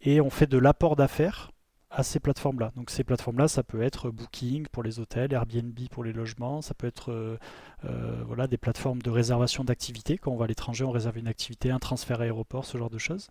et 0.00 0.20
on 0.20 0.30
fait 0.30 0.46
de 0.46 0.58
l'apport 0.58 0.96
d'affaires 0.96 1.51
à 1.92 2.02
ces 2.02 2.20
plateformes-là. 2.20 2.72
Donc 2.74 2.90
ces 2.90 3.04
plateformes-là, 3.04 3.48
ça 3.48 3.62
peut 3.62 3.82
être 3.82 4.10
Booking 4.10 4.66
pour 4.72 4.82
les 4.82 4.98
hôtels, 4.98 5.32
Airbnb 5.32 5.78
pour 5.90 6.02
les 6.02 6.12
logements, 6.12 6.62
ça 6.62 6.74
peut 6.74 6.86
être 6.86 7.12
euh, 7.12 7.38
euh, 7.84 8.22
voilà, 8.26 8.46
des 8.46 8.56
plateformes 8.56 9.02
de 9.02 9.10
réservation 9.10 9.62
d'activités. 9.62 10.16
Quand 10.16 10.32
on 10.32 10.36
va 10.36 10.44
à 10.44 10.48
l'étranger, 10.48 10.84
on 10.84 10.90
réserve 10.90 11.18
une 11.18 11.28
activité, 11.28 11.70
un 11.70 11.78
transfert 11.78 12.22
aéroport, 12.22 12.64
ce 12.64 12.78
genre 12.78 12.88
de 12.88 12.98
choses. 12.98 13.28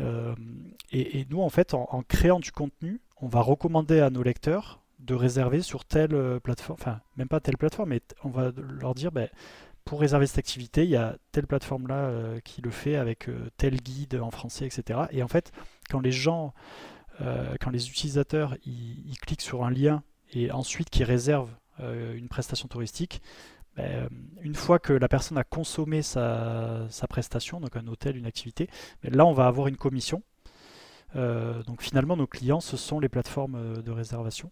Euh, 0.00 0.34
et, 0.92 1.26
nous, 1.28 1.42
en 1.42 1.48
fait, 1.48 1.74
en, 1.74 2.02
créant 2.06 2.38
du 2.38 2.52
contenu, 2.52 3.00
on 3.20 3.26
va 3.26 3.40
recommander 3.40 4.00
à 4.00 4.10
nos 4.10 4.22
lecteurs 4.22 4.80
de 5.00 5.14
réserver 5.14 5.62
sur 5.62 5.84
telle 5.84 6.38
plateforme, 6.40 6.78
enfin 6.80 7.00
même 7.16 7.28
pas 7.28 7.40
telle 7.40 7.56
plateforme, 7.56 7.88
mais 7.90 8.00
on 8.22 8.30
va 8.30 8.52
leur 8.56 8.94
dire, 8.94 9.10
ben, 9.10 9.28
pour 9.84 10.00
réserver 10.00 10.28
cette 10.28 10.38
activité, 10.38 10.84
il 10.84 10.90
y 10.90 10.96
a 10.96 11.16
telle 11.32 11.48
plateforme-là 11.48 12.40
qui 12.44 12.62
le 12.62 12.70
fait 12.70 12.94
avec 12.94 13.28
tel 13.56 13.80
guide 13.80 14.14
en 14.14 14.30
français, 14.30 14.66
etc. 14.66 15.00
Et 15.10 15.24
en 15.24 15.28
fait, 15.28 15.50
quand 15.90 15.98
les 15.98 16.12
gens 16.12 16.54
euh, 16.54 16.91
quand 17.18 17.70
les 17.70 17.88
utilisateurs 17.88 18.56
cliquent 19.20 19.42
sur 19.42 19.64
un 19.64 19.70
lien 19.70 20.02
et 20.32 20.50
ensuite 20.50 20.90
qu'ils 20.90 21.04
réservent 21.04 21.54
euh, 21.80 22.14
une 22.14 22.28
prestation 22.28 22.68
touristique, 22.68 23.22
ben, 23.76 24.08
une 24.42 24.54
fois 24.54 24.78
que 24.78 24.92
la 24.92 25.08
personne 25.08 25.38
a 25.38 25.44
consommé 25.44 26.02
sa, 26.02 26.86
prestation, 27.08 27.60
donc 27.60 27.76
un 27.76 27.86
hôtel, 27.86 28.16
une 28.16 28.26
activité, 28.26 28.68
ben, 29.02 29.14
là 29.14 29.24
on 29.24 29.32
va 29.32 29.46
avoir 29.46 29.68
une 29.68 29.76
commission. 29.76 30.22
Euh, 31.16 31.62
donc 31.64 31.82
finalement 31.82 32.16
nos 32.16 32.26
clients 32.26 32.60
ce 32.60 32.76
sont 32.76 32.98
les 32.98 33.08
plateformes 33.08 33.82
de 33.82 33.90
réservation. 33.90 34.50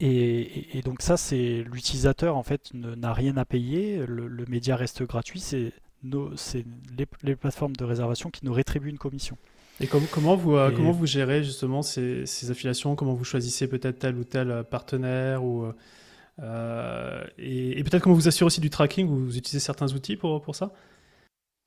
Et, 0.00 0.80
donc 0.84 1.02
ça 1.02 1.16
c'est 1.16 1.64
l'utilisateur 1.64 2.36
en 2.36 2.44
fait 2.44 2.72
n'a 2.72 3.12
rien 3.12 3.36
à 3.36 3.44
payer, 3.44 4.06
le, 4.06 4.44
média 4.46 4.76
reste 4.76 5.02
gratuit, 5.02 5.40
c'est 5.40 5.72
les 6.04 7.36
plateformes 7.36 7.74
de 7.74 7.84
réservation 7.84 8.30
qui 8.30 8.44
nous 8.44 8.52
rétribuent 8.52 8.90
une 8.90 8.98
commission. 8.98 9.36
Et 9.80 9.86
comment, 9.86 10.34
vous, 10.34 10.56
euh, 10.56 10.72
comment 10.74 10.90
vous 10.90 11.06
gérez 11.06 11.44
justement 11.44 11.82
ces, 11.82 12.24
affiliations? 12.50 12.96
Comment 12.96 13.14
vous 13.14 13.24
choisissez 13.24 13.68
peut-être 13.68 14.00
tel 14.00 14.16
ou 14.16 14.24
tel 14.24 14.50
euh, 14.50 14.62
partenaire 14.64 15.44
ou, 15.44 15.72
euh, 16.40 17.24
Et, 17.38 17.82
peut-être 17.84 18.02
comment 18.02 18.16
vous 18.16 18.26
assurez 18.26 18.46
aussi 18.46 18.60
du 18.60 18.70
tracking? 18.70 19.06
Vous 19.06 19.36
utilisez 19.36 19.60
certains 19.60 19.92
outils 19.92 20.16
pour, 20.16 20.42
pour 20.42 20.56
ça? 20.56 20.72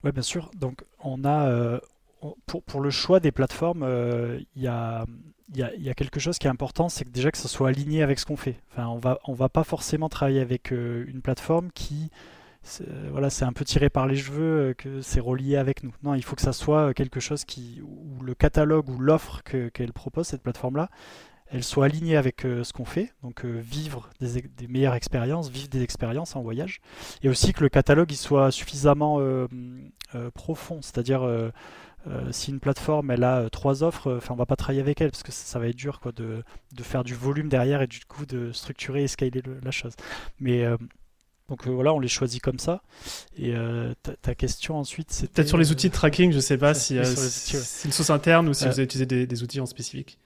Oui, 0.04 0.12
bien 0.12 0.24
sûr. 0.24 0.52
Donc, 0.60 0.84
on 1.00 1.24
a, 1.24 1.80
pour, 2.48 2.64
pour, 2.64 2.82
le 2.82 2.90
choix 2.90 3.22
des 3.22 3.32
plateformes, 3.32 3.88
il 4.56 4.62
y, 4.62 4.68
a, 4.68 5.06
y, 5.54 5.62
a, 5.62 5.74
y, 5.76 5.90
a, 5.90 5.94
quelque 5.94 6.20
chose 6.20 6.38
qui 6.38 6.48
est 6.48 6.50
important, 6.50 6.90
c'est 6.90 7.06
que 7.06 7.12
déjà 7.12 7.32
que 7.32 7.38
ça 7.38 7.48
soit 7.48 7.70
aligné 7.70 8.04
avec 8.04 8.20
ce 8.20 8.26
qu'on 8.26 8.36
fait. 8.36 8.58
Enfin, 8.72 8.88
on 8.88 8.98
va, 8.98 9.20
on 9.26 9.34
va 9.34 9.48
pas 9.48 9.64
forcément 9.64 10.10
travailler 10.10 10.42
avec 10.42 10.72
une 10.72 11.22
plateforme 11.22 11.72
qui 11.72 12.10
voilà, 13.12 13.30
c'est 13.30 13.46
un 13.46 13.54
peu 13.54 13.66
tiré 13.66 13.90
par 13.90 14.08
les 14.08 14.16
cheveux 14.16 14.70
euh, 14.70 14.74
que 14.74 15.02
c'est 15.02 15.20
relié 15.20 15.58
avec 15.58 15.84
nous. 15.84 15.94
Non, 16.04 16.14
il 16.14 16.24
faut 16.24 16.36
que 16.36 16.42
ça 16.42 16.54
soit 16.54 16.90
euh, 16.90 16.94
quelque 16.94 17.20
chose 17.20 17.44
qui, 17.44 17.82
où 17.84 18.22
le 18.24 18.36
catalogue 18.36 18.90
ou 18.90 19.00
l'offre 19.00 19.42
qu'elle 19.44 19.94
propose, 19.94 20.28
cette 20.28 20.44
plateforme-là, 20.44 20.90
elle 21.48 21.64
soit 21.64 21.86
alignée 21.86 22.16
avec 22.16 22.46
euh, 22.46 22.64
ce 22.64 22.72
qu'on 22.72 22.86
fait, 22.86 23.14
donc 23.24 23.44
vivre 23.44 24.10
des, 24.22 24.68
meilleures 24.68 24.94
expériences, 24.94 25.50
vivre 25.50 25.68
des 25.68 25.82
expériences 25.82 26.36
en 26.36 26.42
voyage, 26.42 26.82
et 27.24 27.30
aussi 27.30 27.52
que 27.52 27.62
le 27.62 27.70
catalogue 27.70 28.12
il 28.12 28.18
soit 28.18 28.52
suffisamment 28.52 29.20
profond, 30.34 30.82
c'est-à-dire 30.82 31.28
si 32.32 32.52
une 32.52 32.62
plateforme 32.62 33.12
elle 33.12 33.26
a 33.26 33.50
trois 33.50 33.84
offres, 33.84 34.16
enfin 34.16 34.34
on 34.34 34.38
va 34.38 34.46
pas 34.46 34.56
travailler 34.56 34.82
avec 34.82 35.02
elle 35.02 35.12
parce 35.12 35.24
que 35.24 35.34
ça, 35.34 35.60
va 35.60 35.68
être 35.68 35.76
dur 35.76 36.00
quoi 36.00 36.14
de, 36.14 36.44
de, 36.74 36.84
faire 36.84 37.04
du 37.04 37.16
volume 37.16 37.50
derrière 37.50 37.82
et 37.82 37.88
du 37.88 38.00
coup 38.06 38.26
de 38.26 38.54
structurer 38.54 39.04
et 39.04 39.08
scaler 39.10 39.42
la 39.62 39.72
chose. 39.72 39.96
Mais 40.40 40.66
donc 41.52 41.68
euh, 41.68 41.70
voilà, 41.70 41.94
on 41.94 42.00
les 42.00 42.08
choisit 42.08 42.42
comme 42.42 42.60
ça. 42.60 42.82
Et 43.38 43.54
euh, 43.54 43.94
ta, 44.22 44.36
question 44.36 44.78
ensuite, 44.78 45.12
c'est 45.12 45.30
peut-être 45.30 45.50
sur 45.50 45.58
les 45.58 45.72
outils 45.72 45.90
de 45.90 45.94
tracking. 45.94 46.32
Je 46.32 46.38
ne 46.38 46.42
sais 46.42 46.58
pas 46.58 46.74
si, 46.74 46.98
euh, 46.98 47.04
c'est 47.04 47.88
une 47.88 47.92
source 47.92 48.10
interne 48.10 48.48
ou 48.48 48.54
si 48.54 48.64
vous 48.64 48.72
avez 48.72 48.84
utilisé 48.84 49.06
des, 49.06 49.44
outils 49.44 49.60
en 49.60 49.66
spécifique. 49.66 50.18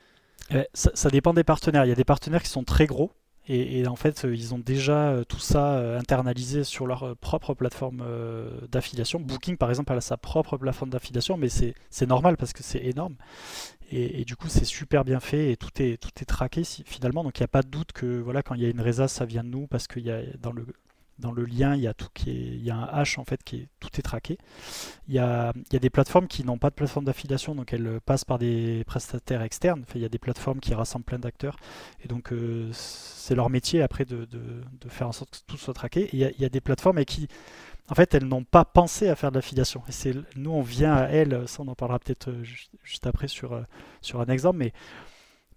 Ça, 0.76 1.10
dépend 1.10 1.34
des 1.34 1.44
partenaires. 1.44 1.84
Il 1.84 1.90
y 1.90 1.92
a 1.92 1.96
des 1.96 2.04
partenaires 2.04 2.44
qui 2.44 2.50
sont 2.50 2.64
très 2.64 2.86
gros. 2.86 3.12
Et, 3.48 3.86
en 3.88 3.96
fait, 3.96 4.26
ils 4.28 4.56
ont 4.56 4.60
déjà 4.60 5.22
tout 5.28 5.40
ça 5.40 5.98
internalisé 6.00 6.64
sur 6.64 6.88
leur 6.88 7.16
propre 7.18 7.54
plateforme 7.54 8.04
d'affiliation. 8.72 9.20
Booking, 9.20 9.58
par 9.58 9.70
exemple, 9.70 9.94
a 9.94 10.02
sa 10.02 10.18
propre 10.18 10.58
plateforme 10.58 10.90
d'affiliation, 10.90 11.38
mais 11.38 11.50
c'est 11.50 12.08
normal 12.08 12.38
parce 12.38 12.54
que 12.54 12.64
c'est 12.64 12.84
énorme. 12.84 13.16
Et, 13.92 14.26
du 14.26 14.36
coup, 14.36 14.48
c'est 14.50 14.66
super 14.66 15.06
bien 15.06 15.20
fait 15.20 15.52
et 15.52 15.58
tout 15.58 15.70
est, 15.80 15.98
tout 16.02 16.10
est 16.20 16.26
traqué 16.26 16.64
finalement. 16.64 17.24
Donc, 17.24 17.40
il 17.40 17.44
n'y 17.44 17.46
a 17.46 17.50
pas 17.50 17.62
de 17.62 17.70
doute 17.70 17.92
que 17.94 18.20
voilà, 18.20 18.42
quand 18.42 18.56
il 18.56 18.62
y 18.62 18.66
a 18.66 18.70
une 18.70 18.82
résa, 18.82 19.08
ça 19.08 19.26
vient 19.26 19.44
de 19.44 19.50
nous 19.50 19.68
parce 19.68 19.88
qu'il 19.88 20.04
y 20.04 20.12
a 20.12 20.22
dans 20.40 20.52
le, 20.52 20.66
dans 21.20 21.32
le 21.32 21.46
lien, 21.46 21.76
il 21.76 21.82
y 21.82 21.88
a 21.88 21.94
tout 21.94 22.10
qui 22.14 22.32
est, 22.32 22.34
il 22.34 22.64
y 22.64 22.70
a 22.70 22.76
un 22.76 22.86
hash 22.86 23.18
en 23.18 23.24
fait 23.24 23.44
qui 23.44 23.58
est 23.58 23.68
tout 23.80 23.90
est 23.98 24.02
traqué. 24.02 24.38
Il 25.08 25.14
y 25.14 25.20
a, 25.20 25.54
il 25.56 25.74
y 25.74 25.76
a 25.76 25.80
des 25.80 25.90
plateformes 25.90 26.28
qui 26.28 26.44
n'ont 26.44 26.58
pas 26.58 26.70
de 26.70 26.76
plateforme 26.76 27.06
d'affiliation, 27.06 27.56
donc 27.56 27.74
elles 27.74 28.00
passent 28.06 28.26
par 28.26 28.38
des 28.38 28.84
prestataires 28.86 29.42
externes. 29.42 29.82
Enfin, 29.84 29.94
il 29.96 30.02
y 30.02 30.06
a 30.06 30.10
des 30.10 30.20
plateformes 30.20 30.60
qui 30.60 30.74
rassemblent 30.74 31.06
plein 31.06 31.20
d'acteurs, 31.20 31.58
et 32.04 32.08
donc 32.08 32.34
euh, 32.34 32.70
c'est 32.74 33.36
leur 33.36 33.50
métier 33.50 33.82
après 33.82 34.06
de, 34.06 34.26
de, 34.26 34.90
faire 34.90 35.08
en 35.08 35.12
sorte 35.12 35.32
que 35.32 35.52
tout 35.52 35.58
soit 35.58 35.74
traqué. 35.74 36.02
Et 36.02 36.10
il 36.14 36.20
y 36.20 36.26
a, 36.26 36.32
il 36.32 36.42
y 36.42 36.46
a 36.46 36.50
des 36.50 36.62
plateformes 36.62 37.04
qui, 37.06 37.28
en 37.90 37.96
fait, 37.96 38.14
elles 38.14 38.26
n'ont 38.26 38.44
pas 38.44 38.66
pensé 38.66 39.10
à 39.10 39.16
faire 39.16 39.32
de 39.32 39.36
l'affiliation. 39.38 39.84
Et 39.88 39.92
c'est 39.92 40.14
nous, 40.36 40.52
on 40.52 40.62
vient 40.62 40.94
à 40.94 41.06
elles. 41.06 41.48
Ça, 41.48 41.64
on 41.64 41.68
en 41.68 41.76
parlera 41.76 42.00
peut-être 42.00 42.30
euh, 42.30 42.44
juste 42.84 43.08
après 43.08 43.28
sur 43.28 43.54
euh, 43.54 43.64
sur 44.02 44.22
un 44.22 44.28
exemple, 44.28 44.58
mais 44.58 44.74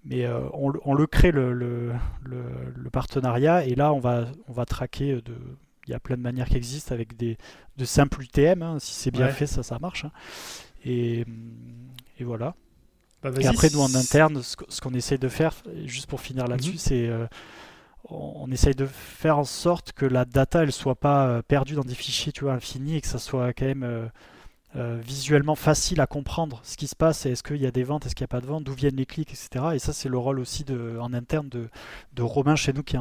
mais 0.05 0.25
euh, 0.25 0.41
on, 0.53 0.95
le 0.95 1.07
crée 1.07 1.33
le, 1.33 1.93
partenariat 2.93 3.65
et 3.65 3.75
là 3.75 3.93
on 3.93 3.99
va, 3.99 4.27
on 4.49 4.53
va 4.53 4.65
traquer 4.65 5.21
de, 5.21 5.35
il 5.87 5.93
y 5.93 5.95
a 5.95 6.01
plein 6.01 6.17
de 6.17 6.23
manières 6.23 6.49
qui 6.49 6.57
existent 6.57 6.95
avec 6.95 7.17
des 7.17 7.39
de 7.77 7.85
simples 7.85 8.23
UTM 8.23 8.63
hein. 8.63 8.79
si 8.79 8.95
c'est 8.95 9.11
bien 9.11 9.29
fait 9.29 9.47
ça 9.47 9.63
ça 9.63 9.79
marche 9.79 10.05
hein. 10.05 10.13
et, 10.85 11.25
et, 12.19 12.25
voilà 12.25 12.55
bah, 13.23 13.31
et 13.41 13.47
après 13.47 13.71
nous 13.71 13.81
en 13.81 13.95
interne 13.95 14.43
ce, 14.43 14.81
qu'on 14.81 14.95
essaie 14.95 15.19
de 15.19 15.29
faire 15.29 15.55
juste 15.85 16.07
pour 16.07 16.21
finir 16.21 16.47
là-dessus 16.47 16.73
mhm. 16.73 16.79
c'est 16.79 17.09
euh, 17.09 17.27
on, 18.11 18.51
essaye 18.51 18.75
de 18.75 18.87
faire 18.87 19.39
en 19.39 19.45
sorte 19.45 19.93
que 19.93 20.07
la 20.07 20.25
data 20.25 20.63
elle 20.63 20.73
soit 20.73 20.95
pas 20.95 21.27
euh, 21.27 21.43
perdue 21.43 21.75
dans 21.75 21.83
des 21.83 21.95
fichiers 21.95 22.33
tu 22.33 22.45
vois 22.45 22.55
infinis 22.55 22.97
et 22.97 23.01
que 23.01 23.09
ça 23.09 23.19
soit 23.19 23.53
quand 23.53 23.67
même 23.67 23.83
euh, 23.83 24.07
visuellement 24.75 25.55
facile 25.55 26.01
à 26.01 26.07
comprendre 26.07 26.61
ce 26.63 26.77
qui 26.77 26.87
se 26.87 26.95
passe, 26.95 27.27
est-ce 27.27 27.43
qu'il 27.43 27.57
y 27.57 27.67
a 27.67 27.71
des 27.71 27.85
ventes, 27.85 28.07
est-ce 28.07 28.15
qu'il 28.15 28.23
n'y 28.23 28.29
a 28.29 28.29
pas 28.29 28.41
de 28.41 28.47
ventes, 28.47 28.65
d'où 28.65 28.75
viennent 28.75 28.97
les 28.97 29.07
clics, 29.07 29.31
etc. 29.31 29.67
Et 29.75 29.79
ça, 29.79 29.93
c'est 29.93 30.09
le 30.09 30.19
rôle 30.19 30.39
aussi 30.39 30.65
de, 30.65 30.99
en 31.01 31.13
interne 31.15 31.49
de, 31.49 31.69
de 32.13 32.23
Romain 32.23 32.55
chez 32.55 32.73
nous 32.73 32.83
qui 32.83 32.97
est, 32.97 33.01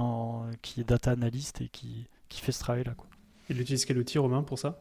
qui 0.62 0.82
est 0.82 0.84
data 0.84 1.12
analyst 1.12 1.62
et 1.62 1.68
qui, 1.68 2.08
qui 2.30 2.42
fait 2.42 2.52
ce 2.52 2.60
travail-là. 2.60 2.96
Il 3.50 3.62
utilise 3.62 3.86
quel 3.86 3.98
outil, 3.98 4.18
Romain, 4.18 4.44
pour 4.44 4.60
ça? 4.60 4.80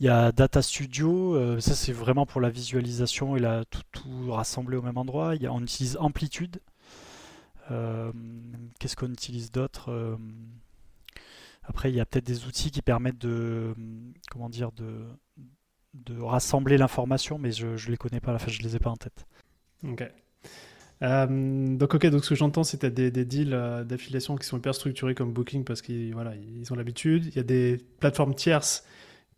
Il 0.00 0.06
y 0.06 0.08
a 0.08 0.32
Data 0.32 0.60
Studio, 0.60 1.36
euh, 1.36 1.60
ça 1.60 1.74
c'est 1.74 1.92
vraiment 1.92 2.26
pour 2.26 2.40
la 2.40 2.50
visualisation 2.50 3.36
et 3.36 3.40
la, 3.40 3.64
tout, 3.64 3.82
tout 3.92 4.32
rassemblé 4.32 4.76
au 4.76 4.82
même 4.82 4.98
endroit. 4.98 5.36
Il 5.36 5.42
y 5.42 5.46
a, 5.46 5.52
on 5.52 5.62
utilise 5.62 5.96
Amplitude. 5.98 6.60
Euh, 7.70 8.12
qu'est-ce 8.78 8.96
qu'on 8.96 9.10
utilise 9.10 9.50
d'autre 9.50 10.18
Après, 11.62 11.90
il 11.90 11.94
y 11.94 12.00
a 12.00 12.04
peut-être 12.04 12.26
des 12.26 12.44
outils 12.46 12.70
qui 12.70 12.82
permettent 12.82 13.20
de, 13.20 13.74
comment 14.30 14.50
dire, 14.50 14.70
de, 14.72 15.06
de 15.94 16.20
rassembler 16.20 16.76
l'information, 16.76 17.38
mais 17.38 17.52
je 17.52 17.66
ne 17.66 17.90
les 17.90 17.96
connais 17.96 18.20
pas, 18.20 18.34
enfin, 18.34 18.50
je 18.50 18.62
les 18.62 18.76
ai 18.76 18.78
pas 18.78 18.90
en 18.90 18.96
tête. 18.96 19.24
Ok. 19.86 20.04
Euh, 21.02 21.76
donc 21.76 21.94
ok, 21.94 22.06
donc 22.06 22.24
ce 22.24 22.30
que 22.30 22.34
j'entends, 22.34 22.64
c'est 22.64 22.80
que 22.80 22.86
des, 22.86 23.10
des 23.10 23.24
deals 23.24 23.52
euh, 23.52 23.84
d'affiliation 23.84 24.36
qui 24.36 24.46
sont 24.46 24.56
hyper 24.58 24.74
structurés 24.74 25.14
comme 25.14 25.32
Booking 25.32 25.64
parce 25.64 25.82
qu'ils 25.82 26.14
voilà, 26.14 26.34
ils 26.34 26.72
ont 26.72 26.76
l'habitude. 26.76 27.26
Il 27.26 27.36
y 27.36 27.40
a 27.40 27.42
des 27.42 27.78
plateformes 28.00 28.34
tierces 28.34 28.84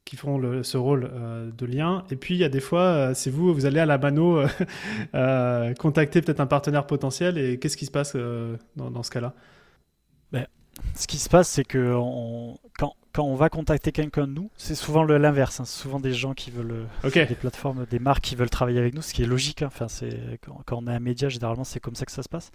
qui 0.05 0.16
font 0.16 0.62
ce 0.62 0.77
rôle 0.77 1.11
euh, 1.12 1.51
de 1.51 1.66
lien. 1.66 2.05
Et 2.11 2.16
puis 2.16 2.35
il 2.35 2.38
y 2.38 2.45
a 2.45 2.49
des 2.49 2.61
fois, 2.61 3.14
c'est 3.14 3.31
vous, 3.31 3.53
vous 3.53 3.66
allez 3.66 3.81
à 3.81 3.87
la 3.87 3.99
mano 3.99 4.42
contacter 5.79 6.21
peut-être 6.23 6.40
un 6.40 6.47
partenaire 6.47 6.87
potentiel. 6.87 7.38
Et 7.38 7.59
qu'est-ce 7.59 7.77
qui 7.77 7.87
se 7.87 7.90
passe 7.90 8.14
dans, 8.77 8.90
dans, 8.90 9.03
ce 9.03 9.11
cas-là? 9.11 9.35
Ben, 10.31 10.47
ce 10.95 11.07
qui 11.07 11.19
se 11.19 11.29
passe, 11.29 11.49
c'est 11.49 11.64
que 11.64 11.95
on, 11.97 12.59
quand, 12.79 12.95
quand 13.16 13.24
on 13.24 13.35
va 13.35 13.48
contacter 13.48 13.92
quelqu'un 13.92 14.26
de 14.26 14.33
nous, 14.33 14.50
c'est 14.59 14.74
souvent 14.74 15.02
l'inverse. 15.02 15.59
Hein. 15.59 15.64
C'est 15.64 15.81
souvent 15.81 16.00
des 16.00 16.12
gens 16.12 16.35
qui 16.35 16.50
veulent, 16.50 16.87
okay. 17.02 17.24
des 17.24 17.35
plateformes, 17.35 17.87
des 17.87 17.98
marques 17.98 18.22
qui 18.22 18.37
veulent 18.37 18.50
travailler 18.50 18.79
avec 18.79 18.94
nous, 18.94 19.00
ce 19.00 19.14
qui 19.14 19.22
est 19.22 19.26
logique. 19.26 19.62
Hein. 19.62 19.68
Enfin, 19.68 19.88
c'est 19.88 20.38
quand, 20.44 20.61
quand, 20.66 20.83
on 20.83 20.87
est 20.87 20.94
un 20.94 21.00
média, 21.00 21.31
généralement, 21.31 21.64
c'est 21.64 21.81
comme 21.81 21.94
ça 21.94 22.05
que 22.05 22.12
ça 22.12 22.22
se 22.22 22.29
passe. 22.29 22.50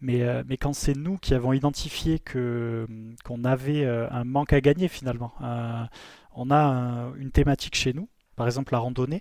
Mais, 0.00 0.22
euh, 0.22 0.44
mais 0.46 0.56
quand 0.56 0.72
c'est 0.72 0.94
nous 0.94 1.18
qui 1.18 1.34
avons 1.34 1.52
identifié 1.52 2.20
que 2.20 2.86
qu'on 3.24 3.42
avait 3.42 3.84
euh, 3.84 4.08
un 4.12 4.22
manque 4.22 4.52
à 4.52 4.60
gagner 4.60 4.86
finalement, 4.86 5.32
euh, 5.42 5.82
on 6.36 6.48
a 6.52 6.62
un, 6.62 7.14
une 7.16 7.32
thématique 7.32 7.74
chez 7.74 7.92
nous, 7.92 8.08
par 8.36 8.46
exemple 8.46 8.72
la 8.72 8.78
randonnée, 8.78 9.20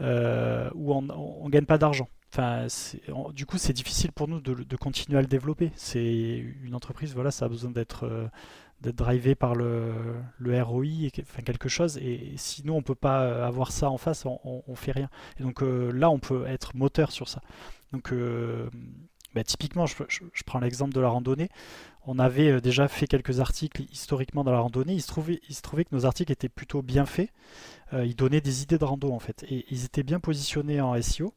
euh, 0.00 0.70
où 0.76 0.94
on 0.94 1.02
ne 1.02 1.50
gagne 1.50 1.66
pas 1.66 1.78
d'argent. 1.78 2.08
Enfin, 2.32 2.66
du 3.32 3.46
coup, 3.46 3.56
c'est 3.56 3.72
difficile 3.72 4.12
pour 4.12 4.28
nous 4.28 4.40
de, 4.40 4.52
de, 4.52 4.76
continuer 4.76 5.16
à 5.18 5.22
le 5.22 5.26
développer. 5.26 5.72
C'est 5.76 6.44
une 6.62 6.74
entreprise, 6.74 7.14
voilà, 7.14 7.30
ça 7.30 7.46
a 7.46 7.48
besoin 7.48 7.70
d'être 7.70 8.04
euh, 8.04 8.28
d'être 8.80 8.96
drivé 8.96 9.34
par 9.34 9.54
le, 9.54 9.92
ROI, 10.40 10.84
et, 10.84 11.12
enfin 11.20 11.42
quelque 11.42 11.68
chose. 11.68 11.98
Et, 11.98 12.34
sinon, 12.36 12.76
on 12.76 12.82
peut 12.82 12.94
pas 12.94 13.44
avoir 13.44 13.72
ça 13.72 13.90
en 13.90 13.98
face, 13.98 14.24
on, 14.24 14.38
on, 14.44 14.62
on 14.66 14.74
fait 14.74 14.92
rien. 14.92 15.10
Et 15.38 15.42
donc 15.42 15.62
euh, 15.62 15.90
là, 15.92 16.10
on 16.10 16.18
peut 16.18 16.46
être 16.46 16.76
moteur 16.76 17.10
sur 17.10 17.28
ça. 17.28 17.42
Donc, 17.92 18.12
euh, 18.12 18.68
bah, 19.34 19.44
typiquement, 19.44 19.86
je, 19.86 19.94
je, 20.08 20.20
je 20.32 20.42
prends 20.44 20.60
l'exemple 20.60 20.92
de 20.92 21.00
la 21.00 21.08
randonnée. 21.08 21.48
On 22.06 22.18
avait 22.18 22.48
euh, 22.48 22.60
déjà 22.60 22.88
fait 22.88 23.06
quelques 23.06 23.40
articles 23.40 23.82
historiquement 23.92 24.42
dans 24.42 24.52
la 24.52 24.60
randonnée. 24.60 24.94
Il 24.94 25.02
se 25.02 25.08
trouvait, 25.08 25.40
il 25.48 25.54
se 25.54 25.60
trouvait 25.60 25.84
que 25.84 25.94
nos 25.94 26.06
articles 26.06 26.32
étaient 26.32 26.48
plutôt 26.48 26.80
bien 26.80 27.04
faits. 27.04 27.30
Euh, 27.92 28.06
ils 28.06 28.16
donnaient 28.16 28.40
des 28.40 28.62
idées 28.62 28.78
de 28.78 28.84
rando 28.84 29.12
en 29.12 29.18
fait, 29.18 29.44
et 29.44 29.66
ils 29.70 29.84
étaient 29.84 30.02
bien 30.02 30.18
positionnés 30.18 30.80
en 30.80 31.00
SEO. 31.00 31.34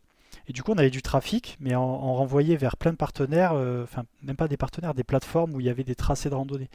Et 0.47 0.54
du 0.54 0.63
coup, 0.63 0.71
on 0.71 0.77
avait 0.77 0.89
du 0.89 1.01
trafic, 1.01 1.58
mais 1.60 1.75
on, 1.75 2.15
renvoyait 2.15 2.56
vers 2.56 2.77
plein 2.77 2.91
de 2.91 2.97
partenaires, 2.97 3.51
euh, 3.54 3.84
enfin, 3.84 4.06
même 4.21 4.38
pas 4.38 4.47
des 4.47 4.58
partenaires, 4.58 4.93
des 4.93 5.04
plateformes 5.04 5.54
où 5.54 5.60
il 5.60 5.65
y 5.65 5.69
avait 5.69 5.84
des 5.84 5.95
tracés 5.95 6.30
de 6.30 6.36
randonnée. 6.36 6.69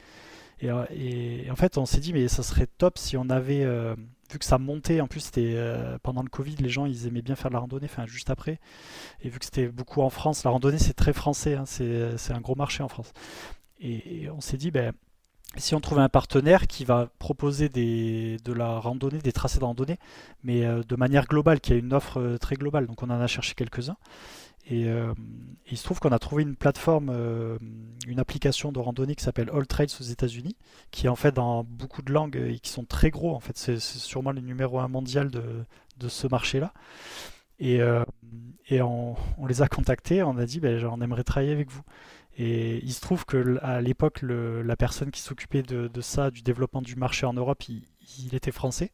Et, 0.61 0.69
et, 1.45 1.51
en 1.51 1.55
fait, 1.55 1.77
on 1.77 1.85
s'est 1.85 1.99
dit, 1.99 2.13
mais 2.13 2.27
ça 2.27 2.43
serait 2.43 2.67
top 2.67 2.97
si 2.97 3.17
on 3.17 3.29
avait, 3.29 3.63
euh, 3.63 3.95
vu 4.31 4.39
que 4.39 4.45
ça 4.45 4.57
montait, 4.57 5.01
en 5.01 5.07
plus, 5.07 5.21
c'était 5.21 5.53
euh, 5.55 5.97
pendant 6.03 6.23
le 6.23 6.29
Covid, 6.29 6.55
les 6.57 6.69
gens, 6.69 6.85
ils 6.85 7.07
aimaient 7.07 7.21
bien 7.21 7.35
faire 7.35 7.49
de 7.49 7.53
la 7.53 7.59
randonnée, 7.59 7.87
enfin, 7.89 8.05
juste 8.05 8.29
après. 8.29 8.59
Et 9.21 9.29
vu 9.29 9.39
que 9.39 9.45
c'était 9.45 9.67
beaucoup 9.67 10.01
en 10.01 10.09
France, 10.09 10.43
la 10.43 10.51
randonnée, 10.51 10.79
c'est 10.79 10.93
très 10.93 11.13
français, 11.13 11.55
hein, 11.55 11.65
c'est 11.65 12.31
un 12.31 12.41
gros 12.41 12.55
marché 12.55 12.83
en 12.83 12.87
France. 12.89 13.13
Et, 13.79 14.23
et 14.23 14.29
on 14.29 14.41
s'est 14.41 14.57
dit, 14.57 14.71
ben, 14.71 14.93
si 15.55 15.75
on 15.75 15.79
trouve 15.79 15.99
un 15.99 16.09
partenaire 16.09 16.67
qui 16.67 16.85
va 16.85 17.07
proposer 17.19 17.69
des, 17.69 18.37
de 18.43 18.53
la 18.53 18.79
randonnée, 18.79 19.19
des 19.19 19.31
tracés 19.31 19.59
de 19.59 19.63
randonnée, 19.63 19.97
mais 20.43 20.65
euh, 20.65 20.83
de 20.83 20.95
manière 20.95 21.25
globale, 21.25 21.59
qui 21.61 21.73
a 21.73 21.75
une 21.75 21.93
offre 21.93 22.19
euh, 22.19 22.37
très 22.37 22.55
globale. 22.55 22.85
Donc 22.87 23.01
on 23.01 23.09
en 23.09 23.19
a 23.19 23.27
cherché 23.27 23.53
quelques-uns. 23.55 23.97
Et 24.69 24.89
euh, 24.89 25.13
il 25.71 25.77
se 25.77 25.83
trouve 25.83 25.99
qu'on 25.99 26.11
a 26.11 26.19
trouvé 26.19 26.43
une 26.43 26.55
plateforme, 26.55 27.09
euh, 27.09 27.57
une 28.05 28.19
application 28.19 28.71
de 28.71 28.79
randonnée 28.79 29.15
qui 29.15 29.23
s'appelle 29.23 29.49
All 29.53 29.65
Trails 29.65 29.87
aux 29.99 30.03
États-Unis, 30.03 30.57
qui 30.91 31.05
est 31.05 31.09
en 31.09 31.15
fait 31.15 31.31
dans 31.31 31.63
beaucoup 31.63 32.01
de 32.01 32.11
langues 32.11 32.35
et 32.35 32.59
qui 32.59 32.69
sont 32.69 32.83
très 32.83 33.09
gros. 33.09 33.33
En 33.33 33.39
fait, 33.39 33.57
c'est 33.57 33.79
sûrement 33.79 34.31
le 34.31 34.41
numéro 34.41 34.79
un 34.79 34.89
mondial 34.89 35.31
de, 35.31 35.63
de 35.97 36.09
ce 36.09 36.27
marché-là. 36.27 36.73
Et, 37.59 37.81
euh, 37.81 38.03
et 38.67 38.81
on, 38.81 39.15
les 39.47 39.61
a 39.61 39.69
contactés, 39.69 40.21
on 40.21 40.37
a 40.37 40.45
dit, 40.45 40.59
ben, 40.59 40.83
on 40.85 41.01
aimerait 41.01 41.23
travailler 41.23 41.53
avec 41.53 41.71
vous. 41.71 41.81
Et 42.37 42.83
il 42.83 42.93
se 42.93 43.01
trouve 43.01 43.25
que 43.25 43.57
à 43.63 43.81
l'époque, 43.81 44.19
la 44.21 44.75
personne 44.75 45.11
qui 45.11 45.21
s'occupait 45.21 45.63
de, 45.63 46.01
ça, 46.01 46.29
du 46.29 46.41
développement 46.41 46.81
du 46.83 46.95
marché 46.95 47.25
en 47.25 47.33
Europe, 47.33 47.63
il, 47.69 47.83
il 48.19 48.35
était 48.35 48.51
français. 48.51 48.91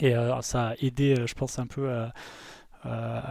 Et 0.00 0.14
ça 0.40 0.70
a 0.70 0.74
aidé, 0.80 1.14
je 1.26 1.34
pense, 1.34 1.60
un 1.60 1.66
peu 1.66 1.90
à, 1.92 2.12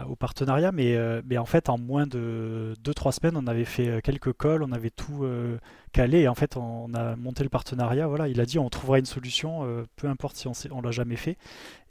au 0.08 0.16
partenariat. 0.16 0.72
Mais, 0.72 0.96
euh, 0.96 1.22
mais, 1.26 1.38
en 1.38 1.46
fait, 1.46 1.70
en 1.70 1.78
moins 1.78 2.08
de 2.08 2.74
2-3 2.84 3.12
semaines, 3.12 3.38
on 3.38 3.48
avait 3.48 3.66
fait 3.66 4.02
quelques 4.02 4.36
calls, 4.38 4.64
on 4.64 4.72
avait 4.72 4.90
tout 4.90 5.24
euh, 5.24 5.58
calé. 5.92 6.22
Et 6.22 6.28
en 6.28 6.36
fait, 6.36 6.58
on, 6.58 6.86
on, 6.86 6.94
a 6.94 7.16
monté 7.16 7.44
le 7.44 7.50
partenariat. 7.50 8.08
Voilà, 8.08 8.28
il 8.28 8.40
a 8.42 8.46
dit 8.46 8.60
on 8.60 8.70
trouvera 8.70 9.00
une 9.00 9.06
solution, 9.06 9.64
euh, 9.64 9.86
peu 9.96 10.08
importe 10.08 10.36
si 10.36 10.48
on 10.48 10.82
ne 10.82 10.84
l'a 10.84 10.92
jamais 10.92 11.16
fait. 11.16 11.38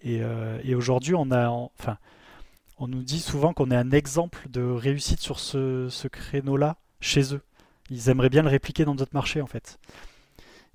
Et, 0.03 0.21
et 0.65 0.75
aujourd'hui, 0.75 1.15
on 1.15 1.31
a. 1.31 1.49
Enfin, 1.49 1.97
on 2.79 2.89
nous 2.89 3.03
dit 3.03 3.21
souvent 3.21 3.53
qu'on 3.53 3.71
est 3.71 3.77
un 3.77 3.91
exemple 3.93 4.49
de 4.51 4.63
réussite 4.63 5.21
sur 5.21 5.39
ce, 5.39 5.89
ce 5.89 6.09
créneau-là 6.09 6.77
chez 7.01 7.35
eux. 7.35 7.41
Ils 7.91 8.09
aimeraient 8.11 8.29
bien 8.29 8.43
le 8.43 8.49
répliquer 8.49 8.85
dans 8.85 8.95
d'autres 8.95 9.15
marchés 9.15 9.41
en 9.41 9.47
fait. 9.47 9.79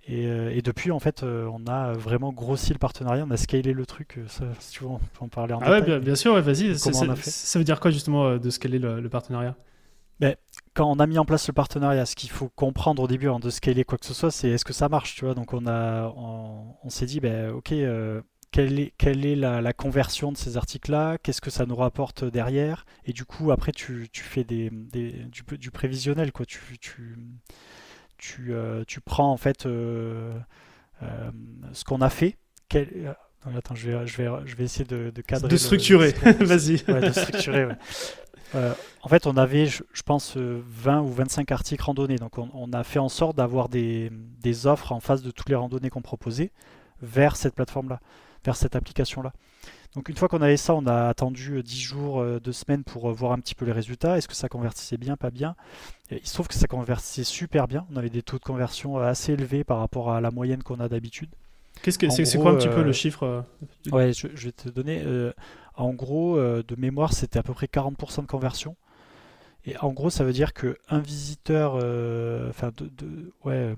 Et, 0.09 0.25
euh, 0.25 0.51
et, 0.53 0.61
depuis, 0.61 0.91
en 0.91 0.99
fait, 0.99 1.23
euh, 1.23 1.47
on 1.53 1.67
a 1.67 1.93
vraiment 1.93 2.33
grossi 2.33 2.73
le 2.73 2.79
partenariat, 2.79 3.23
on 3.27 3.31
a 3.31 3.37
scalé 3.37 3.73
le 3.73 3.85
truc. 3.85 4.17
euh, 4.17 4.27
Ça, 4.27 4.45
si 4.59 4.71
tu 4.71 4.83
veux, 4.83 4.89
on 4.89 4.97
peut 4.97 5.05
en 5.21 5.27
parler 5.29 5.53
en 5.53 5.59
Ah 5.61 5.71
ouais, 5.71 5.81
bien, 5.81 5.99
bien 5.99 6.15
sûr, 6.15 6.33
ouais, 6.33 6.41
vas-y. 6.41 6.77
Ça 6.77 7.59
veut 7.59 7.65
dire 7.65 7.79
quoi 7.79 7.91
justement 7.91 8.37
de 8.37 8.49
scaler 8.49 8.79
le, 8.79 8.99
le 9.01 9.09
partenariat? 9.09 9.55
Quand 10.73 10.89
on 10.89 10.99
a 10.99 11.07
mis 11.07 11.17
en 11.17 11.25
place 11.25 11.47
le 11.47 11.53
partenariat, 11.53 12.05
ce 12.05 12.15
qu'il 12.15 12.29
faut 12.29 12.49
comprendre 12.49 13.03
au 13.03 13.07
début 13.07 13.27
avant 13.27 13.39
de 13.39 13.49
scaler 13.49 13.83
quoi 13.83 13.97
que 13.97 14.05
ce 14.05 14.13
soit, 14.13 14.31
c'est 14.31 14.49
est-ce 14.49 14.65
que 14.65 14.73
ça 14.73 14.87
marche, 14.89 15.15
tu 15.15 15.25
vois? 15.25 15.33
Donc 15.33 15.53
on 15.53 15.65
a, 15.67 16.13
on, 16.15 16.75
on 16.83 16.89
s'est 16.89 17.05
dit, 17.05 17.19
ben 17.19 17.51
ok, 17.51 17.71
euh, 17.73 18.21
quelle 18.51 18.79
est, 18.79 18.93
quelle 18.97 19.25
est 19.25 19.35
la, 19.35 19.61
la 19.61 19.73
conversion 19.73 20.31
de 20.31 20.37
ces 20.37 20.57
articles-là, 20.57 21.17
qu'est-ce 21.17 21.41
que 21.41 21.49
ça 21.49 21.65
nous 21.65 21.75
rapporte 21.75 22.23
derrière, 22.23 22.85
et 23.05 23.13
du 23.13 23.25
coup 23.25 23.51
après 23.51 23.71
tu, 23.71 24.09
tu 24.11 24.23
fais 24.23 24.43
des, 24.43 24.69
des- 24.71 25.25
du, 25.25 25.43
du 25.57 25.71
prévisionnel, 25.71 26.31
quoi. 26.31 26.45
Tu, 26.45 26.77
tu, 26.79 27.17
tu, 28.19 28.53
euh, 28.53 28.84
tu 28.88 29.01
prends 29.01 29.32
en 29.32 29.38
fait 29.38 29.65
euh, 29.65 30.38
euh, 31.01 31.32
ce 31.73 31.84
qu'on 31.84 32.01
a 32.01 32.10
fait. 32.10 32.38
Quel, 32.67 33.15
attends, 33.58 33.75
je 33.75 33.89
vais, 33.89 34.08
je 34.08 34.17
vais, 34.17 34.29
je 34.45 34.55
vais 34.55 34.65
essayer 34.65 34.86
de, 34.86 35.10
de 35.10 35.21
cadrer. 35.21 35.47
De 35.47 35.58
structurer, 35.58 36.12
vas-y. 36.39 36.84
Ouais, 36.88 37.01
de 37.01 37.12
structurer, 37.12 37.65
ouais. 37.65 37.77
Euh, 38.55 38.73
en 39.01 39.10
fait, 39.10 39.27
on 39.27 39.38
avait, 39.38 39.67
je, 39.67 39.84
je 39.93 40.01
pense, 40.01 40.36
euh, 40.38 40.62
20 40.67 41.01
ou 41.01 41.10
25 41.10 41.51
articles 41.51 41.84
randonnées. 41.84 42.17
Donc, 42.17 42.38
on, 42.38 42.49
on 42.53 42.73
a 42.73 42.84
fait 42.84 42.99
en 42.99 43.10
sorte 43.10 43.38
d'avoir 43.38 43.69
des, 43.69 44.12
des 44.41 44.67
offres 44.67 44.91
en 44.91 44.99
face 44.99 45.21
de 45.21 45.32
toutes 45.32 45.49
les 45.49 45.55
randonnées 45.55 45.89
qu'on 45.89 46.01
proposait 46.01 46.51
vers 47.01 47.36
cette 47.36 47.55
plateforme-là, 47.55 47.99
vers 48.43 48.55
cette 48.55 48.75
application-là. 48.75 49.34
Donc, 49.95 50.10
une 50.10 50.15
fois 50.15 50.27
qu'on 50.27 50.41
avait 50.41 50.58
ça, 50.58 50.73
on 50.75 50.86
a 50.88 51.08
attendu 51.08 51.58
euh, 51.58 51.63
10 51.63 51.79
jours, 51.79 52.21
euh, 52.21 52.39
2 52.39 52.51
semaines 52.51 52.84
pour 52.84 53.12
voir 53.12 53.32
un 53.32 53.39
petit 53.39 53.55
peu 53.55 53.65
les 53.65 53.71
résultats. 53.71 54.17
Est-ce 54.17 54.27
que 54.27 54.36
ça 54.36 54.49
convertissait 54.49 54.97
bien, 54.97 55.15
pas 55.15 55.32
bien? 55.32 55.55
Il 56.11 56.25
se 56.25 56.33
trouve 56.33 56.47
que 56.47 56.55
ça 56.55 56.67
convertissait 56.67 57.23
super 57.23 57.67
bien. 57.67 57.85
On 57.93 57.97
avait 57.97 58.09
des 58.09 58.23
taux 58.23 58.39
de 58.39 58.43
conversion 58.43 58.97
euh, 58.97 59.03
assez 59.03 59.33
élevés 59.33 59.63
par 59.63 59.79
rapport 59.79 60.11
à 60.11 60.21
la 60.21 60.31
moyenne 60.31 60.63
qu'on 60.63 60.79
a 60.79 60.89
d'habitude. 60.89 61.29
Qu'est-ce 61.83 61.99
que 61.99 62.09
c'est 62.09 62.37
quoi 62.39 62.51
un 62.51 62.55
petit 62.55 62.67
peu 62.67 62.79
euh, 62.79 62.83
le 62.83 62.91
chiffre 62.93 63.23
euh, 63.23 63.41
Ouais, 63.91 64.11
je, 64.13 64.27
je 64.33 64.45
vais 64.47 64.51
te 64.51 64.69
donner. 64.69 65.01
euh, 65.05 65.31
en 65.75 65.93
gros, 65.93 66.37
euh, 66.37 66.63
de 66.67 66.75
mémoire, 66.75 67.13
c'était 67.13 67.39
à 67.39 67.43
peu 67.43 67.53
près 67.53 67.67
40% 67.67 68.21
de 68.23 68.27
conversion. 68.27 68.75
Et 69.65 69.77
en 69.77 69.91
gros, 69.93 70.09
ça 70.09 70.23
veut 70.23 70.33
dire 70.33 70.53
que 70.53 70.77
un 70.89 70.99
visiteur, 70.99 71.75
enfin, 72.49 72.71
de, 72.77 72.89
de- 72.97 73.31
ouais, 73.45 73.75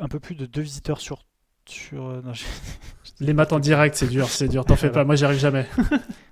un 0.00 0.08
peu 0.08 0.20
plus 0.20 0.34
de 0.34 0.46
deux 0.46 0.60
visiteurs 0.62 1.00
sur. 1.00 1.24
sur 1.64 2.02
non, 2.22 2.32
Les 3.20 3.32
maths 3.32 3.52
en 3.52 3.60
direct, 3.60 3.94
c'est 3.96 4.06
dur, 4.08 4.28
c'est 4.28 4.48
dur. 4.48 4.64
T'en 4.64 4.76
fais 4.76 4.90
pas, 4.90 5.04
moi 5.04 5.14
j'y 5.16 5.24
arrive 5.24 5.38
jamais. 5.38 5.66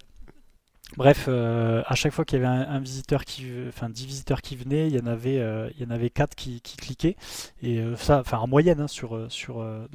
Bref, 0.98 1.26
euh, 1.28 1.84
à 1.87 1.94
chaque 1.94 2.12
fois 2.12 2.24
qu'il 2.24 2.40
y 2.40 2.44
avait 2.44 2.66
un, 2.66 2.80
visiteur 2.80 3.24
qui, 3.24 3.46
enfin, 3.68 3.88
10 3.88 4.04
visiteurs 4.04 4.42
qui 4.42 4.56
venaient, 4.56 4.88
il 4.88 4.96
y 4.96 5.00
en 5.00 5.06
avait, 5.06 5.38
euh, 5.38 5.70
il 5.76 5.84
y 5.84 5.87
en 5.87 5.90
avait 5.90 6.11
4 6.11 6.34
qui, 6.34 6.61
qui 6.61 6.76
cliquaient. 6.76 7.14
Et 7.62 7.78
euh, 7.78 7.94
ça, 7.94 8.18
enfin, 8.18 8.38
en 8.38 8.48
moyenne, 8.48 8.80
hein, 8.80 8.88
sur, 8.88 9.14
euh, 9.14 9.28
euh, 9.50 9.87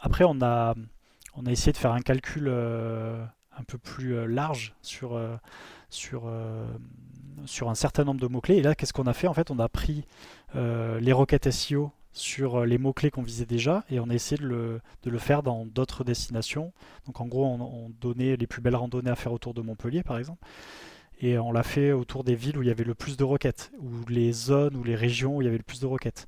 après, 0.00 0.24
on 0.24 0.42
a, 0.42 0.74
essayé 1.46 1.70
de 1.70 1.76
faire 1.76 1.92
un 1.92 2.00
calcul 2.00 2.48
euh, 2.48 3.24
un 3.56 3.62
peu 3.62 3.78
plus 3.78 4.16
euh, 4.16 4.26
large 4.26 4.74
sur, 4.82 5.14
euh, 5.14 5.36
sur, 5.90 6.24
euh, 6.26 6.66
un 7.64 7.74
certain 7.76 8.02
nombre 8.02 8.20
de 8.20 8.26
mots-clés. 8.26 8.56
Et 8.56 8.62
là, 8.62 8.74
qu'est-ce 8.74 8.92
qu'on 8.92 9.06
a 9.06 9.12
fait? 9.12 9.28
En 9.28 9.34
fait, 9.34 9.52
on 9.52 9.60
a 9.60 9.68
pris 9.68 10.04
euh, 10.56 10.98
les 10.98 11.12
requêtes 11.12 11.52
SEO 11.52 11.92
sur 12.12 12.60
euh, 12.60 12.66
les 12.66 12.78
mots-clés 12.78 13.10
qu'on 13.10 13.22
visait 13.22 13.46
déjà 13.46 13.84
et 13.90 14.00
on 14.00 14.10
a 14.10 14.14
essayé 14.14 14.40
de 14.40 14.46
le, 14.46 14.80
de 15.02 15.10
le 15.10 15.18
faire 15.18 15.42
dans 15.42 15.66
d'autres 15.66 16.04
destinations. 16.04 16.72
Donc 17.06 17.20
en 17.20 17.26
gros, 17.26 17.46
on, 17.46 17.60
on 17.60 17.90
donnait 18.00 18.36
les 18.36 18.46
plus 18.46 18.60
belles 18.60 18.76
randonnées 18.76 19.10
à 19.10 19.16
faire 19.16 19.32
autour 19.32 19.54
de 19.54 19.62
Montpellier, 19.62 20.02
par 20.02 20.18
exemple. 20.18 20.44
Et 21.20 21.38
on 21.38 21.52
l'a 21.52 21.62
fait 21.62 21.92
autour 21.92 22.24
des 22.24 22.34
villes 22.34 22.58
où 22.58 22.62
il 22.62 22.68
y 22.68 22.70
avait 22.70 22.84
le 22.84 22.94
plus 22.94 23.16
de 23.16 23.22
requêtes, 23.24 23.70
ou 23.78 23.90
les 24.08 24.32
zones 24.32 24.74
ou 24.74 24.82
les 24.82 24.96
régions 24.96 25.36
où 25.36 25.42
il 25.42 25.44
y 25.44 25.48
avait 25.48 25.58
le 25.58 25.62
plus 25.62 25.80
de 25.80 25.86
requêtes. 25.86 26.26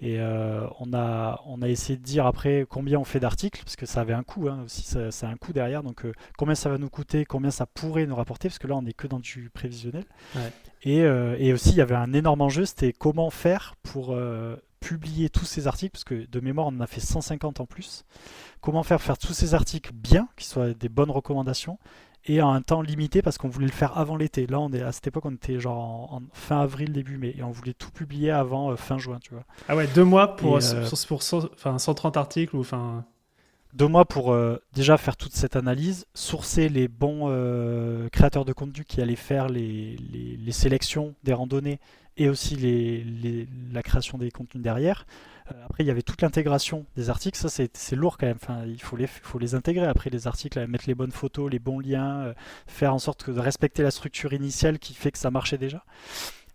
Et 0.00 0.20
euh, 0.20 0.64
on, 0.78 0.94
a, 0.94 1.42
on 1.44 1.60
a 1.60 1.68
essayé 1.68 1.98
de 1.98 2.04
dire 2.04 2.24
après 2.24 2.64
combien 2.70 3.00
on 3.00 3.04
fait 3.04 3.18
d'articles, 3.18 3.60
parce 3.64 3.74
que 3.74 3.84
ça 3.84 4.00
avait 4.00 4.12
un 4.12 4.22
coût 4.22 4.48
hein, 4.48 4.62
aussi, 4.64 4.82
ça, 4.82 5.10
ça 5.10 5.28
a 5.28 5.32
un 5.32 5.36
coût 5.36 5.52
derrière. 5.52 5.82
Donc 5.82 6.04
euh, 6.04 6.12
combien 6.36 6.54
ça 6.54 6.70
va 6.70 6.78
nous 6.78 6.88
coûter, 6.88 7.24
combien 7.24 7.50
ça 7.50 7.66
pourrait 7.66 8.06
nous 8.06 8.14
rapporter, 8.14 8.48
parce 8.48 8.60
que 8.60 8.68
là 8.68 8.76
on 8.76 8.82
n'est 8.82 8.92
que 8.92 9.08
dans 9.08 9.18
du 9.18 9.50
prévisionnel. 9.52 10.04
Ouais. 10.36 10.52
Et, 10.84 11.00
euh, 11.02 11.34
et 11.40 11.52
aussi 11.52 11.70
il 11.70 11.76
y 11.76 11.80
avait 11.80 11.96
un 11.96 12.12
énorme 12.12 12.42
enjeu, 12.42 12.64
c'était 12.64 12.92
comment 12.92 13.30
faire 13.30 13.74
pour 13.82 14.16
publier 14.80 15.28
tous 15.30 15.44
ces 15.44 15.66
articles, 15.66 15.92
parce 15.92 16.04
que 16.04 16.26
de 16.30 16.40
mémoire 16.40 16.66
on 16.68 16.76
en 16.76 16.80
a 16.80 16.86
fait 16.86 17.00
150 17.00 17.60
en 17.60 17.66
plus. 17.66 18.04
Comment 18.60 18.82
faire 18.82 19.00
faire 19.02 19.18
tous 19.18 19.32
ces 19.34 19.54
articles 19.54 19.92
bien, 19.92 20.28
qui 20.36 20.46
soient 20.46 20.72
des 20.74 20.88
bonnes 20.88 21.10
recommandations, 21.10 21.78
et 22.24 22.42
en 22.42 22.50
un 22.52 22.60
temps 22.62 22.82
limité 22.82 23.22
parce 23.22 23.38
qu'on 23.38 23.48
voulait 23.48 23.66
le 23.68 23.72
faire 23.72 23.96
avant 23.96 24.16
l'été. 24.16 24.46
Là, 24.46 24.58
on 24.60 24.70
est 24.72 24.82
à 24.82 24.92
cette 24.92 25.06
époque, 25.06 25.24
on 25.24 25.34
était 25.34 25.60
genre 25.60 25.78
en, 26.12 26.16
en 26.16 26.22
fin 26.32 26.60
avril, 26.60 26.92
début 26.92 27.16
mai, 27.16 27.34
et 27.38 27.42
on 27.42 27.50
voulait 27.50 27.74
tout 27.74 27.90
publier 27.90 28.30
avant 28.30 28.70
euh, 28.70 28.76
fin 28.76 28.98
juin, 28.98 29.18
tu 29.22 29.32
vois. 29.32 29.44
Ah 29.68 29.76
ouais, 29.76 29.86
deux 29.94 30.04
mois 30.04 30.36
pour, 30.36 30.58
Et, 30.58 30.64
euh, 30.74 30.86
pour, 30.88 30.98
pour 31.06 31.22
cent- 31.22 31.48
enfin, 31.54 31.78
130 31.78 32.16
articles 32.16 32.54
ou 32.56 32.60
enfin. 32.60 33.04
deux 33.72 33.86
mois 33.86 34.04
pour 34.04 34.32
euh, 34.32 34.58
déjà 34.74 34.98
faire 34.98 35.16
toute 35.16 35.32
cette 35.32 35.56
analyse, 35.56 36.06
sourcer 36.12 36.68
les 36.68 36.88
bons 36.88 37.26
euh, 37.28 38.08
créateurs 38.10 38.44
de 38.44 38.52
contenu 38.52 38.84
qui 38.84 39.00
allaient 39.00 39.16
faire 39.16 39.48
les, 39.48 39.96
les, 39.96 40.52
sélections 40.52 41.14
des 41.22 41.32
randonnées 41.32 41.78
et 42.18 42.28
aussi 42.28 43.04
la 43.72 43.82
création 43.82 44.18
des 44.18 44.30
contenus 44.30 44.62
derrière. 44.62 45.06
Euh, 45.50 45.64
après, 45.64 45.82
il 45.82 45.86
y 45.86 45.90
avait 45.90 46.02
toute 46.02 46.20
l'intégration 46.20 46.84
des 46.96 47.08
articles. 47.08 47.38
Ça, 47.38 47.48
c'est 47.48 47.96
lourd 47.96 48.18
quand 48.18 48.26
même. 48.26 48.38
Enfin, 48.42 48.64
il 48.66 48.82
faut 48.82 48.96
les, 48.96 49.06
faut 49.06 49.38
les 49.38 49.54
intégrer 49.54 49.86
après 49.86 50.10
les 50.10 50.26
articles, 50.26 50.66
mettre 50.66 50.84
les 50.86 50.94
bonnes 50.94 51.12
photos, 51.12 51.50
les 51.50 51.58
bons 51.58 51.80
liens, 51.80 52.34
faire 52.66 52.92
en 52.92 52.98
sorte 52.98 53.30
de 53.30 53.40
respecter 53.40 53.82
la 53.82 53.90
structure 53.90 54.32
initiale 54.34 54.78
qui 54.78 54.92
fait 54.94 55.10
que 55.10 55.18
ça 55.18 55.30
marchait 55.30 55.58
déjà. 55.58 55.84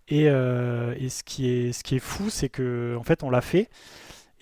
Et, 0.08 0.24
et 0.24 1.08
ce, 1.08 1.24
qui 1.24 1.48
est, 1.48 1.72
ce 1.72 1.82
qui 1.82 1.96
est 1.96 2.00
fou, 2.00 2.28
c'est 2.30 2.50
que 2.50 2.94
en 2.98 3.02
fait, 3.02 3.22
on 3.22 3.30
l'a 3.30 3.40
fait. 3.40 3.68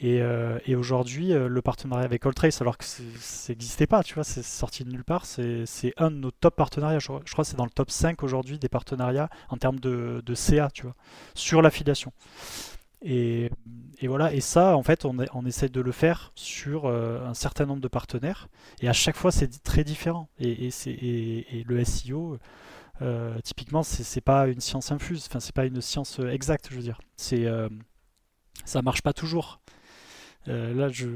Euh, 0.05 0.59
et, 0.67 0.75
aujourd'hui, 0.75 1.33
euh, 1.33 1.49
le 1.49 1.63
partenariat 1.63 2.05
avec 2.05 2.27
Alltrace, 2.27 2.61
alors 2.61 2.77
que 2.77 2.85
ça 2.85 3.03
n'existait 3.51 3.87
pas, 3.87 4.03
tu 4.03 4.15
vois, 4.15 4.25
c'est 4.25 4.43
sorti 4.43 4.85
de 4.85 4.91
nulle 4.91 5.05
part, 5.05 5.27
c'est 5.27 5.95
un 5.97 6.11
de 6.11 6.17
nos 6.17 6.31
top 6.31 6.57
partenariats. 6.57 6.99
Je, 6.99 7.07
crois 7.07 7.21
que 7.21 7.45
c'est 7.45 7.57
dans 7.57 7.65
le 7.65 7.71
top 7.71 7.91
5 7.91 8.23
aujourd'hui 8.23 8.59
des 8.59 8.69
partenariats 8.69 9.31
en 9.49 9.57
termes 9.57 9.79
de, 9.79 10.35
CA, 10.35 10.71
tu 10.73 10.83
vois, 10.83 10.95
sur 11.35 11.63
l'affiliation. 11.63 12.13
Et, 13.05 13.51
voilà, 14.03 14.33
et 14.33 14.41
ça, 14.41 14.77
en 14.77 14.83
fait, 14.83 15.05
on, 15.05 15.47
essaie 15.47 15.69
de 15.69 15.81
le 15.81 15.93
faire 15.93 16.33
sur 16.35 16.87
euh, 16.87 17.25
un 17.25 17.35
certain 17.35 17.67
nombre 17.67 17.81
de 17.81 17.89
partenaires. 17.89 18.49
Et 18.81 18.89
à 18.89 18.93
chaque 18.93 19.17
fois, 19.17 19.31
c'est 19.31 19.63
très 19.63 19.85
différent. 19.85 20.29
Et, 20.39 20.69
et, 20.87 21.65
le 21.65 21.85
SEO, 21.85 22.39
typiquement, 23.45 23.85
c'est 23.85 24.21
pas 24.21 24.49
une 24.49 24.61
science 24.61 24.91
infuse, 24.91 25.27
enfin, 25.29 25.39
c'est 25.39 25.55
pas 25.55 25.67
une 25.67 25.81
science 25.81 26.19
exacte, 26.19 26.69
je 26.71 26.77
veux 26.77 26.83
dire. 26.83 27.01
C'est 27.17 27.47
ça 28.65 28.83
marche 28.83 29.03
pas 29.03 29.13
toujours. 29.13 29.62
Euh, 30.49 30.75
là, 30.75 30.89
je, 30.89 31.07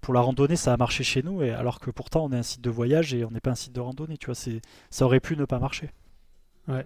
pour 0.00 0.14
la 0.14 0.20
randonnée, 0.20 0.56
ça 0.56 0.72
a 0.72 0.76
marché 0.76 1.04
chez 1.04 1.22
nous, 1.22 1.42
et 1.42 1.50
alors 1.50 1.80
que 1.80 1.90
pourtant 1.90 2.24
on 2.24 2.32
est 2.32 2.36
un 2.36 2.42
site 2.42 2.62
de 2.62 2.70
voyage 2.70 3.14
et 3.14 3.24
on 3.24 3.30
n'est 3.30 3.40
pas 3.40 3.50
un 3.50 3.56
site 3.56 3.72
de 3.72 3.80
randonnée. 3.80 4.16
Tu 4.16 4.26
vois, 4.26 4.34
ça 4.90 5.04
aurait 5.04 5.20
pu 5.20 5.36
ne 5.36 5.44
pas 5.44 5.58
marcher. 5.58 5.90
Ouais. 6.68 6.84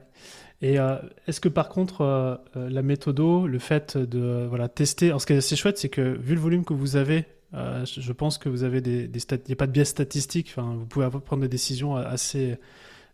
Et 0.62 0.78
euh, 0.78 0.96
est-ce 1.26 1.40
que 1.40 1.48
par 1.48 1.68
contre, 1.70 2.02
euh, 2.02 2.36
la 2.54 2.82
méthodo, 2.82 3.46
le 3.46 3.58
fait 3.58 3.96
de 3.96 4.46
voilà, 4.48 4.68
tester, 4.68 5.06
alors 5.06 5.20
ce 5.20 5.26
qui 5.26 5.32
est 5.32 5.38
assez 5.38 5.56
chouette, 5.56 5.78
c'est 5.78 5.88
que 5.88 6.18
vu 6.18 6.34
le 6.34 6.40
volume 6.40 6.64
que 6.64 6.74
vous 6.74 6.96
avez, 6.96 7.24
je 7.52 8.12
pense 8.12 8.38
que 8.38 8.48
vous 8.48 8.62
avez 8.62 8.80
des, 8.80 9.08
des 9.08 9.20
il 9.20 9.38
n'y 9.48 9.52
a 9.54 9.56
pas 9.56 9.66
de 9.66 9.72
biais 9.72 9.84
statistique, 9.84 10.54
enfin, 10.56 10.74
vous 10.78 10.86
pouvez 10.86 11.08
prendre 11.24 11.42
des 11.42 11.48
décisions 11.48 11.96
assez, 11.96 12.58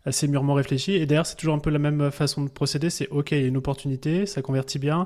assez 0.07 0.27
mûrement 0.27 0.53
réfléchi. 0.53 0.93
Et 0.93 1.05
d'ailleurs, 1.05 1.25
c'est 1.25 1.35
toujours 1.35 1.53
un 1.53 1.59
peu 1.59 1.69
la 1.69 1.79
même 1.79 2.11
façon 2.11 2.43
de 2.43 2.49
procéder. 2.49 2.89
C'est 2.89 3.07
OK, 3.09 3.31
il 3.31 3.41
y 3.41 3.43
a 3.43 3.47
une 3.47 3.57
opportunité, 3.57 4.25
ça 4.25 4.41
convertit 4.41 4.79
bien. 4.79 5.05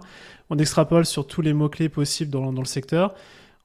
On 0.49 0.57
extrapole 0.57 1.05
sur 1.05 1.27
tous 1.27 1.41
les 1.41 1.53
mots-clés 1.53 1.89
possibles 1.89 2.31
dans, 2.31 2.51
le 2.51 2.65
secteur. 2.65 3.15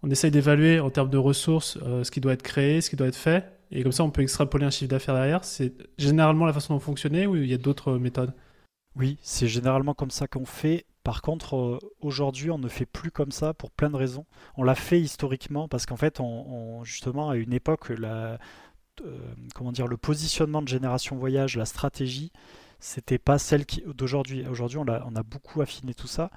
On 0.03 0.11
essaye 0.11 0.31
d'évaluer 0.31 0.81
en 0.81 0.91
termes 0.91 1.11
de 1.11 1.19
ressources 1.19 1.79
euh, 1.83 2.05
ce 2.05 2.11
qui 2.11 2.21
doit 2.21 2.33
être 2.33 2.43
créé, 2.43 2.81
ce 2.81 2.91
qui 2.91 2.97
doit 2.97 3.09
être 3.09 3.17
fait. 3.17 3.53
Et 3.71 3.83
comme 3.83 3.93
ça, 3.93 4.05
on 4.05 4.11
peut 4.11 4.23
extrapoler 4.23 4.65
un 4.65 4.71
chiffre 4.71 4.91
d'affaires 4.91 5.15
derrière. 5.15 5.45
C'est 5.45 5.75
généralement 5.99 6.47
la 6.47 6.53
façon 6.53 6.75
dont 6.75 6.81
fonctionner 6.81 7.27
ou 7.27 7.37
il 7.37 7.47
y 7.47 7.55
a 7.55 7.59
d'autres 7.59 7.99
méthodes? 7.99 8.35
Oui, 8.95 9.19
c'est 9.23 9.49
généralement 9.49 9.95
comme 9.95 10.11
ça 10.11 10.27
qu'on 10.27 10.47
fait. 10.47 10.87
Par 11.03 11.23
contre, 11.23 11.57
euh, 11.57 11.79
aujourd'hui, 12.01 12.51
on 12.51 12.59
ne 12.59 12.69
fait 12.69 12.87
plus 12.87 13.11
comme 13.11 13.31
ça 13.31 13.55
pour 13.55 13.71
plein 13.71 13.91
de 13.91 13.97
raisons. 13.97 14.27
On 14.57 14.65
l'a 14.65 14.75
fait 14.75 15.01
historiquement 15.01 15.69
parce 15.69 15.87
qu'en 15.87 15.97
fait, 15.97 16.21
justement, 16.83 17.31
à 17.31 17.37
une 17.37 17.53
époque, 17.53 17.91
euh, 17.91 18.37
le 19.05 19.97
positionnement 19.97 20.63
de 20.63 20.69
Génération 20.69 21.17
Voyage, 21.17 21.57
la 21.57 21.67
stratégie, 21.67 22.33
c'était 22.87 23.18
pas 23.18 23.37
celle 23.37 23.64
d'aujourd'hui. 23.96 24.46
Aujourd'hui, 24.46 24.79
on 24.79 24.87
a, 24.87 25.22
beaucoup 25.25 25.61
affiné 25.61 25.92
tout 25.92 26.07
ça. 26.07 26.31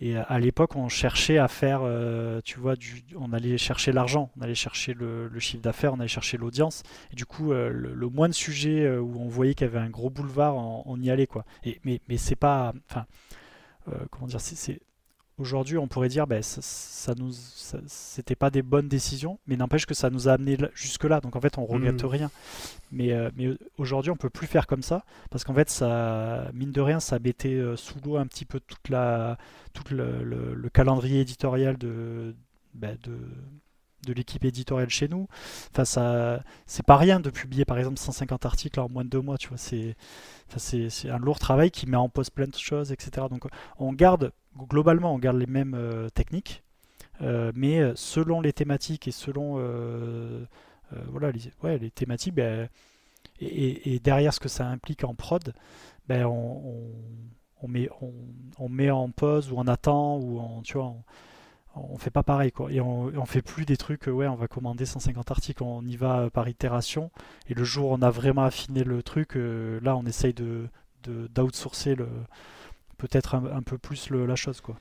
Et 0.00 0.16
à, 0.16 0.38
l'époque, 0.38 0.76
on 0.76 0.88
cherchait 0.88 1.38
à 1.38 1.48
faire, 1.48 1.80
euh, 1.82 2.40
tu 2.44 2.60
vois, 2.60 2.74
on 3.16 3.32
allait 3.32 3.58
chercher 3.58 3.90
l'argent, 3.90 4.30
on 4.36 4.42
allait 4.42 4.54
chercher 4.54 4.94
le, 4.94 5.28
chiffre 5.40 5.62
d'affaires, 5.64 5.94
on 5.94 5.98
allait 5.98 6.06
chercher 6.06 6.36
l'audience. 6.36 6.84
Et 7.10 7.16
du 7.16 7.26
coup, 7.26 7.50
euh, 7.50 7.70
le, 7.70 8.08
moins 8.08 8.28
de 8.28 8.34
sujets 8.34 8.88
où 8.96 9.20
on 9.20 9.26
voyait 9.26 9.54
qu'il 9.54 9.66
y 9.66 9.70
avait 9.70 9.80
un 9.80 9.90
gros 9.90 10.08
boulevard, 10.08 10.54
on, 10.54 11.00
y 11.00 11.10
allait, 11.10 11.26
quoi. 11.26 11.44
Et, 11.64 11.80
mais 11.82 12.00
mais 12.08 12.18
c'est 12.18 12.36
pas, 12.36 12.72
enfin, 12.88 13.06
comment 14.10 14.28
dire, 14.28 14.40
c'est 14.40 14.80
aujourd'hui, 15.38 15.78
on 15.78 15.88
pourrait 15.88 16.08
dire, 16.08 16.26
ben, 16.26 16.42
ça, 16.42 16.60
ça 16.62 17.14
nous, 17.14 17.30
c'était 17.86 18.36
pas 18.36 18.50
des 18.50 18.62
bonnes 18.62 18.88
décisions, 18.88 19.38
mais 19.46 19.56
n'empêche 19.56 19.86
que 19.86 19.94
ça 19.94 20.10
nous 20.10 20.28
a 20.28 20.32
amené 20.32 20.56
jusque 20.74 21.04
là. 21.04 21.20
Donc 21.20 21.36
en 21.36 21.40
fait, 21.40 21.58
on 21.58 21.64
regrette 21.64 22.02
mmh. 22.02 22.06
rien. 22.06 22.30
Mais, 22.92 23.12
euh, 23.12 23.30
mais 23.36 23.48
aujourd'hui, 23.78 24.10
on 24.10 24.16
peut 24.16 24.30
plus 24.30 24.46
faire 24.46 24.66
comme 24.66 24.82
ça 24.82 25.04
parce 25.30 25.44
qu'en 25.44 25.54
fait, 25.54 25.68
ça, 25.70 26.50
mine 26.54 26.72
de 26.72 26.80
rien, 26.80 27.00
ça 27.00 27.18
mettait 27.18 27.54
euh, 27.54 27.76
sous 27.76 27.98
l'eau 28.04 28.16
un 28.16 28.26
petit 28.26 28.44
peu 28.44 28.60
toute 28.60 28.88
la, 28.88 29.38
tout 29.72 29.84
le, 29.90 30.68
calendrier 30.72 31.20
éditorial 31.20 31.76
de, 31.76 32.34
ben, 32.74 32.96
de 33.02 33.16
de 34.06 34.12
l'équipe 34.12 34.44
éditoriale 34.44 34.88
chez 34.88 35.08
nous. 35.08 35.28
Enfin, 35.72 35.84
ça, 35.84 36.42
c'est 36.66 36.86
pas 36.86 36.96
rien 36.96 37.20
de 37.20 37.30
publier 37.30 37.64
par 37.64 37.78
exemple 37.78 37.98
150 37.98 38.46
articles 38.46 38.80
en 38.80 38.88
moins 38.88 39.04
de 39.04 39.10
deux 39.10 39.20
mois, 39.20 39.36
tu 39.36 39.48
vois. 39.48 39.58
C'est, 39.58 39.96
c'est, 40.56 41.10
un 41.10 41.18
lourd 41.18 41.38
travail 41.38 41.70
qui 41.70 41.86
met 41.86 41.96
en 41.96 42.08
pause 42.08 42.30
plein 42.30 42.46
de 42.46 42.56
choses, 42.56 42.92
etc. 42.92 43.26
Donc, 43.30 43.46
on 43.78 43.92
garde 43.92 44.32
globalement, 44.58 45.14
on 45.14 45.18
garde 45.18 45.36
les 45.36 45.46
mêmes 45.46 45.74
euh, 45.74 46.08
techniques, 46.08 46.62
euh, 47.22 47.52
mais 47.54 47.80
euh, 47.80 47.92
selon 47.94 48.40
les 48.40 48.52
thématiques 48.52 49.08
et 49.08 49.12
selon 49.12 49.54
voilà, 51.08 51.32
les, 51.32 51.40
ouais, 51.62 51.78
les 51.78 51.90
thématiques, 51.90 52.34
ben, 52.34 52.68
et, 53.40 54.00
derrière 54.02 54.32
ce 54.32 54.40
que 54.40 54.48
ça 54.48 54.66
implique 54.66 55.04
en 55.04 55.14
prod, 55.14 55.52
ben, 56.06 56.24
on, 56.26 56.84
on, 57.60 57.68
met, 57.68 57.88
on, 58.58 58.68
met 58.68 58.90
en 58.90 59.10
pause 59.10 59.50
ou 59.50 59.56
on 59.58 59.66
attend 59.66 60.18
ou 60.18 60.38
on, 60.38 60.62
tu 60.62 60.74
vois, 60.74 60.94
on, 61.76 61.96
fait 61.98 62.10
pas 62.10 62.22
pareil 62.22 62.52
quoi. 62.52 62.72
Et 62.72 62.80
on, 62.80 63.06
on 63.16 63.26
fait 63.26 63.42
plus 63.42 63.64
des 63.64 63.76
trucs, 63.76 64.06
ouais, 64.06 64.26
on 64.26 64.36
va 64.36 64.48
commander 64.48 64.86
150 64.86 65.30
articles, 65.30 65.62
on 65.62 65.84
y 65.84 65.96
va 65.96 66.30
par 66.30 66.48
itération. 66.48 67.10
Et 67.48 67.54
le 67.54 67.64
jour 67.64 67.90
où 67.90 67.94
on 67.94 68.02
a 68.02 68.10
vraiment 68.10 68.44
affiné 68.44 68.84
le 68.84 69.02
truc, 69.02 69.34
là 69.36 69.96
on 69.96 70.04
essaye 70.04 70.34
de 70.34 70.68
d'outsourcer 71.06 71.94
le 71.94 72.08
peut-être 72.98 73.34
un, 73.34 73.62
peu 73.62 73.78
plus 73.78 74.10
la 74.10 74.36
chose. 74.36 74.60
quoi. 74.60 74.76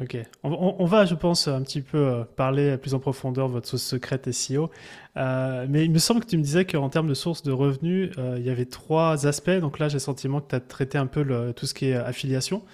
Ok. 0.00 0.16
On, 0.42 0.84
va, 0.86 1.04
je 1.04 1.14
pense, 1.14 1.46
un 1.46 1.62
petit 1.62 1.80
peu 1.80 1.98
euh, 1.98 2.24
parler 2.24 2.76
plus 2.78 2.94
en 2.94 2.98
profondeur 2.98 3.46
de 3.46 3.52
votre 3.52 3.68
source 3.68 3.82
secrète 3.82 4.30
SEO. 4.32 4.70
Euh, 5.16 5.66
mais 5.68 5.84
il 5.84 5.92
me 5.92 5.98
semble 5.98 6.20
que 6.20 6.26
tu 6.26 6.36
me 6.36 6.42
disais 6.42 6.64
qu'en 6.64 6.88
termes 6.88 7.06
de 7.06 7.14
sources 7.14 7.42
de 7.42 7.52
revenus, 7.52 8.10
euh, 8.18 8.36
il 8.38 8.44
y 8.44 8.50
avait 8.50 8.64
trois 8.64 9.26
aspects. 9.26 9.50
Donc 9.50 9.78
là, 9.78 9.88
j'ai 9.88 9.94
le 9.94 10.00
sentiment 10.00 10.40
que 10.40 10.48
tu 10.48 10.54
as 10.56 10.60
traité 10.60 10.98
un 10.98 11.06
peu 11.06 11.52
tout 11.54 11.66
ce 11.66 11.74
qui 11.74 11.86
est 11.86 11.94
affiliation. 11.94 12.64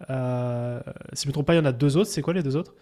si 0.00 0.06
je 0.06 0.12
ne 0.14 1.26
me 1.26 1.32
trompe 1.32 1.46
pas, 1.46 1.54
il 1.54 1.58
y 1.58 1.60
en 1.60 1.64
a 1.64 1.72
deux 1.72 1.96
autres. 1.96 2.10
C'est 2.10 2.22
quoi 2.22 2.34
les 2.34 2.44
deux 2.44 2.54
autres? 2.54 2.74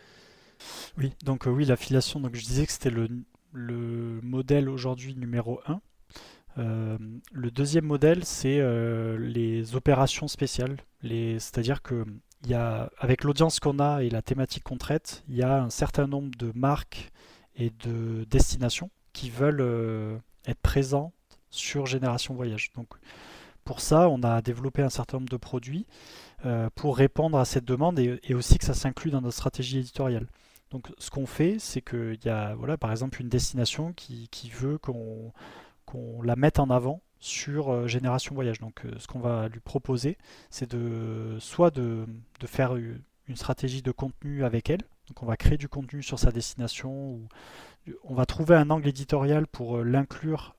Oui, 0.97 1.12
donc 1.25 1.47
oui, 1.47 1.64
l'affiliation. 1.64 2.21
Donc 2.21 2.35
je 2.35 2.44
disais 2.44 2.66
que 2.66 2.73
c'était 2.73 2.90
le, 2.90 3.09
le 3.53 4.21
modèle 4.23 4.68
aujourd'hui 4.68 5.14
numéro 5.14 5.61
1. 5.66 5.81
Euh, 6.59 6.99
le 7.33 7.51
deuxième 7.51 7.85
modèle, 7.85 8.25
c'est 8.25 8.59
euh, 8.59 9.16
les 9.18 9.77
opérations 9.77 10.29
spéciales. 10.29 10.77
C'est-à-dire 11.03 11.83
que 11.83 12.05
avec 12.99 13.25
l'audience 13.25 13.61
qu'on 13.61 13.79
a 13.79 14.03
et 14.03 14.11
la 14.11 14.23
thématique 14.23 14.64
qu'on 14.64 14.77
traite, 14.77 15.25
il 15.29 15.37
y 15.37 15.42
a 15.42 15.62
un 15.62 15.71
certain 15.71 16.07
nombre 16.07 16.31
de 16.38 16.53
marques 16.55 17.11
et 17.57 17.71
de 17.85 18.25
destinations 18.31 18.90
qui 19.12 19.31
veulent 19.31 19.61
euh, 19.61 20.16
être 20.47 20.61
présentes 20.61 21.12
sur 21.51 21.87
Génération 21.87 22.35
Voyage. 22.35 22.71
Donc, 22.75 22.88
pour 23.64 23.81
ça, 23.81 24.09
on 24.09 24.23
a 24.23 24.40
développé 24.40 24.83
un 24.83 24.88
certain 24.88 25.18
nombre 25.18 25.29
de 25.29 25.37
produits 25.37 25.87
pour 26.77 26.97
répondre 26.97 27.37
à 27.37 27.44
cette 27.44 27.64
demande 27.64 27.99
et, 27.99 28.35
aussi 28.35 28.59
que 28.59 28.64
ça 28.64 28.73
s'inclut 28.73 29.11
dans 29.11 29.21
notre 29.21 29.37
stratégie 29.37 29.79
éditoriale. 29.79 30.27
Donc, 30.70 30.88
ce 30.98 31.11
qu'on 31.11 31.26
fait, 31.26 31.59
c'est 31.59 31.81
qu'il 31.81 32.18
y 32.24 32.28
a, 32.28 32.54
voilà, 32.54 32.76
par 32.76 32.90
exemple, 32.90 33.20
une 33.20 33.28
destination 33.28 33.92
qui 33.94 34.50
veut 34.50 34.78
qu'on 34.78 35.33
la 36.22 36.37
mette 36.37 36.59
en 36.59 36.70
avant 36.70 37.02
sur 37.20 37.70
euh, 37.70 37.87
Génération 37.87 38.35
Voyage. 38.35 38.61
Donc 38.61 38.85
euh, 38.85 38.92
ce 38.98 39.07
qu'on 39.07 39.20
va 39.20 39.48
lui 39.48 39.61
proposer, 39.61 40.18
c'est 40.50 40.70
de 40.70 41.37
soit 41.40 41.70
de, 41.70 42.07
faire 42.46 42.76
une 42.76 43.37
stratégie 43.37 43.83
de 43.83 43.90
contenu 43.90 44.44
avec 44.44 44.70
elle. 44.70 44.83
Donc 45.09 45.22
on 45.22 45.26
va 45.26 45.37
créer 45.37 45.59
du 45.59 45.68
contenu 45.68 46.02
sur 46.02 46.18
sa 46.18 46.31
destination, 46.31 47.12
ou 47.12 47.28
on 48.04 48.14
va 48.14 48.26
trouver 48.26 48.54
un 48.57 48.70
angle 48.70 48.88
éditorial 48.88 49.46
pour 49.46 49.78
euh, 49.78 49.83
l'inclure 49.83 50.54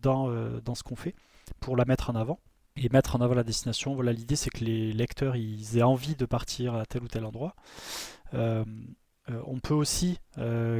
dans, 0.00 0.30
dans 0.60 0.76
ce 0.76 0.84
qu'on 0.84 0.94
fait, 0.94 1.16
pour 1.58 1.76
la 1.76 1.84
mettre 1.84 2.08
en 2.08 2.14
avant 2.14 2.38
et 2.76 2.88
mettre 2.88 3.16
en 3.16 3.20
avant 3.20 3.34
la 3.34 3.42
destination. 3.42 3.96
Voilà, 3.96 4.12
l'idée 4.12 4.36
c'est 4.36 4.48
que 4.48 4.64
les 4.64 4.92
lecteurs 4.92 5.34
ils 5.34 5.76
aient 5.76 5.82
envie 5.82 6.14
de 6.14 6.24
partir 6.24 6.76
à 6.76 6.86
tel 6.86 7.02
ou 7.02 7.08
tel 7.08 7.24
endroit. 7.24 7.56
On 9.46 9.58
peut 9.58 9.74
aussi 9.74 10.18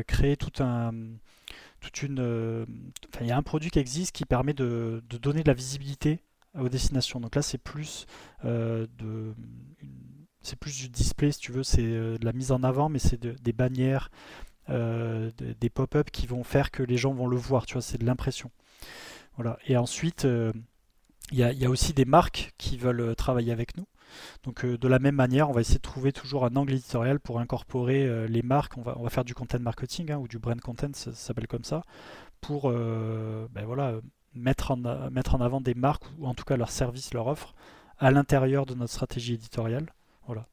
créer 0.06 0.36
tout 0.36 0.62
un. 0.62 0.92
Euh, 2.18 2.66
il 3.20 3.26
y 3.26 3.30
a 3.30 3.36
un 3.36 3.42
produit 3.42 3.70
qui 3.70 3.78
existe 3.78 4.14
qui 4.14 4.24
permet 4.24 4.54
de, 4.54 5.02
donner 5.22 5.42
de 5.42 5.48
la 5.48 5.54
visibilité 5.54 6.20
aux 6.58 6.68
destinations. 6.68 7.20
Donc 7.20 7.34
là, 7.34 7.42
c'est 7.42 7.58
plus 7.58 8.06
euh, 8.44 8.86
c'est 10.42 10.58
plus 10.58 10.76
du 10.76 10.88
display, 10.88 11.32
si 11.32 11.38
tu 11.38 11.52
veux, 11.52 11.62
c'est 11.62 11.82
euh, 11.82 12.16
de 12.16 12.24
la 12.24 12.32
mise 12.32 12.50
en 12.50 12.62
avant, 12.62 12.88
mais 12.88 12.98
c'est 12.98 13.20
des 13.20 13.52
bannières, 13.52 14.10
des 14.68 15.70
pop-up 15.70 16.10
qui 16.10 16.26
vont 16.26 16.44
faire 16.44 16.70
que 16.70 16.82
les 16.82 16.96
gens 16.96 17.12
vont 17.12 17.26
le 17.26 17.36
voir, 17.36 17.66
tu 17.66 17.74
vois, 17.74 17.82
c'est 17.82 17.98
de 17.98 18.06
l'impression. 18.06 18.50
Et 19.66 19.76
ensuite, 19.76 20.26
il 21.32 21.38
y, 21.38 21.42
a, 21.42 21.70
aussi 21.70 21.92
des 21.92 22.04
marques 22.04 22.52
qui 22.56 22.76
veulent 22.76 23.16
travailler 23.16 23.52
avec 23.52 23.76
nous. 23.76 23.86
Donc 24.44 24.64
de 24.64 24.88
la 24.88 24.98
même 24.98 25.14
manière, 25.14 25.50
on 25.50 25.52
va 25.52 25.60
essayer 25.60 25.78
de 25.78 25.82
trouver 25.82 26.12
toujours 26.12 26.44
un 26.44 26.54
angle 26.56 26.72
éditorial 26.72 27.20
pour 27.20 27.40
incorporer 27.40 28.28
les 28.28 28.42
marques. 28.42 28.76
On 28.78 28.82
va, 28.82 29.10
faire 29.10 29.24
du 29.24 29.34
content 29.34 29.58
marketing 29.60 30.12
hein, 30.12 30.18
ou 30.18 30.28
du 30.28 30.38
brand 30.38 30.60
content, 30.60 30.90
ça, 30.92 31.12
s'appelle 31.14 31.46
comme 31.46 31.64
ça, 31.64 31.82
pour 32.40 32.70
ben 32.70 33.64
voilà, 33.64 33.94
mettre, 34.34 34.70
en, 34.72 35.10
mettre 35.10 35.34
en 35.34 35.40
avant 35.40 35.60
des 35.60 35.74
marques 35.74 36.04
ou 36.18 36.26
en 36.26 36.34
tout 36.34 36.44
cas 36.44 36.56
leurs 36.56 36.70
services, 36.70 37.12
leur 37.14 37.26
offre 37.26 37.54
à 37.98 38.10
l'intérieur 38.10 38.66
de 38.66 38.74
notre 38.74 38.92
stratégie 38.92 39.34
éditoriale. 39.34 39.92
Voilà. 40.26 40.46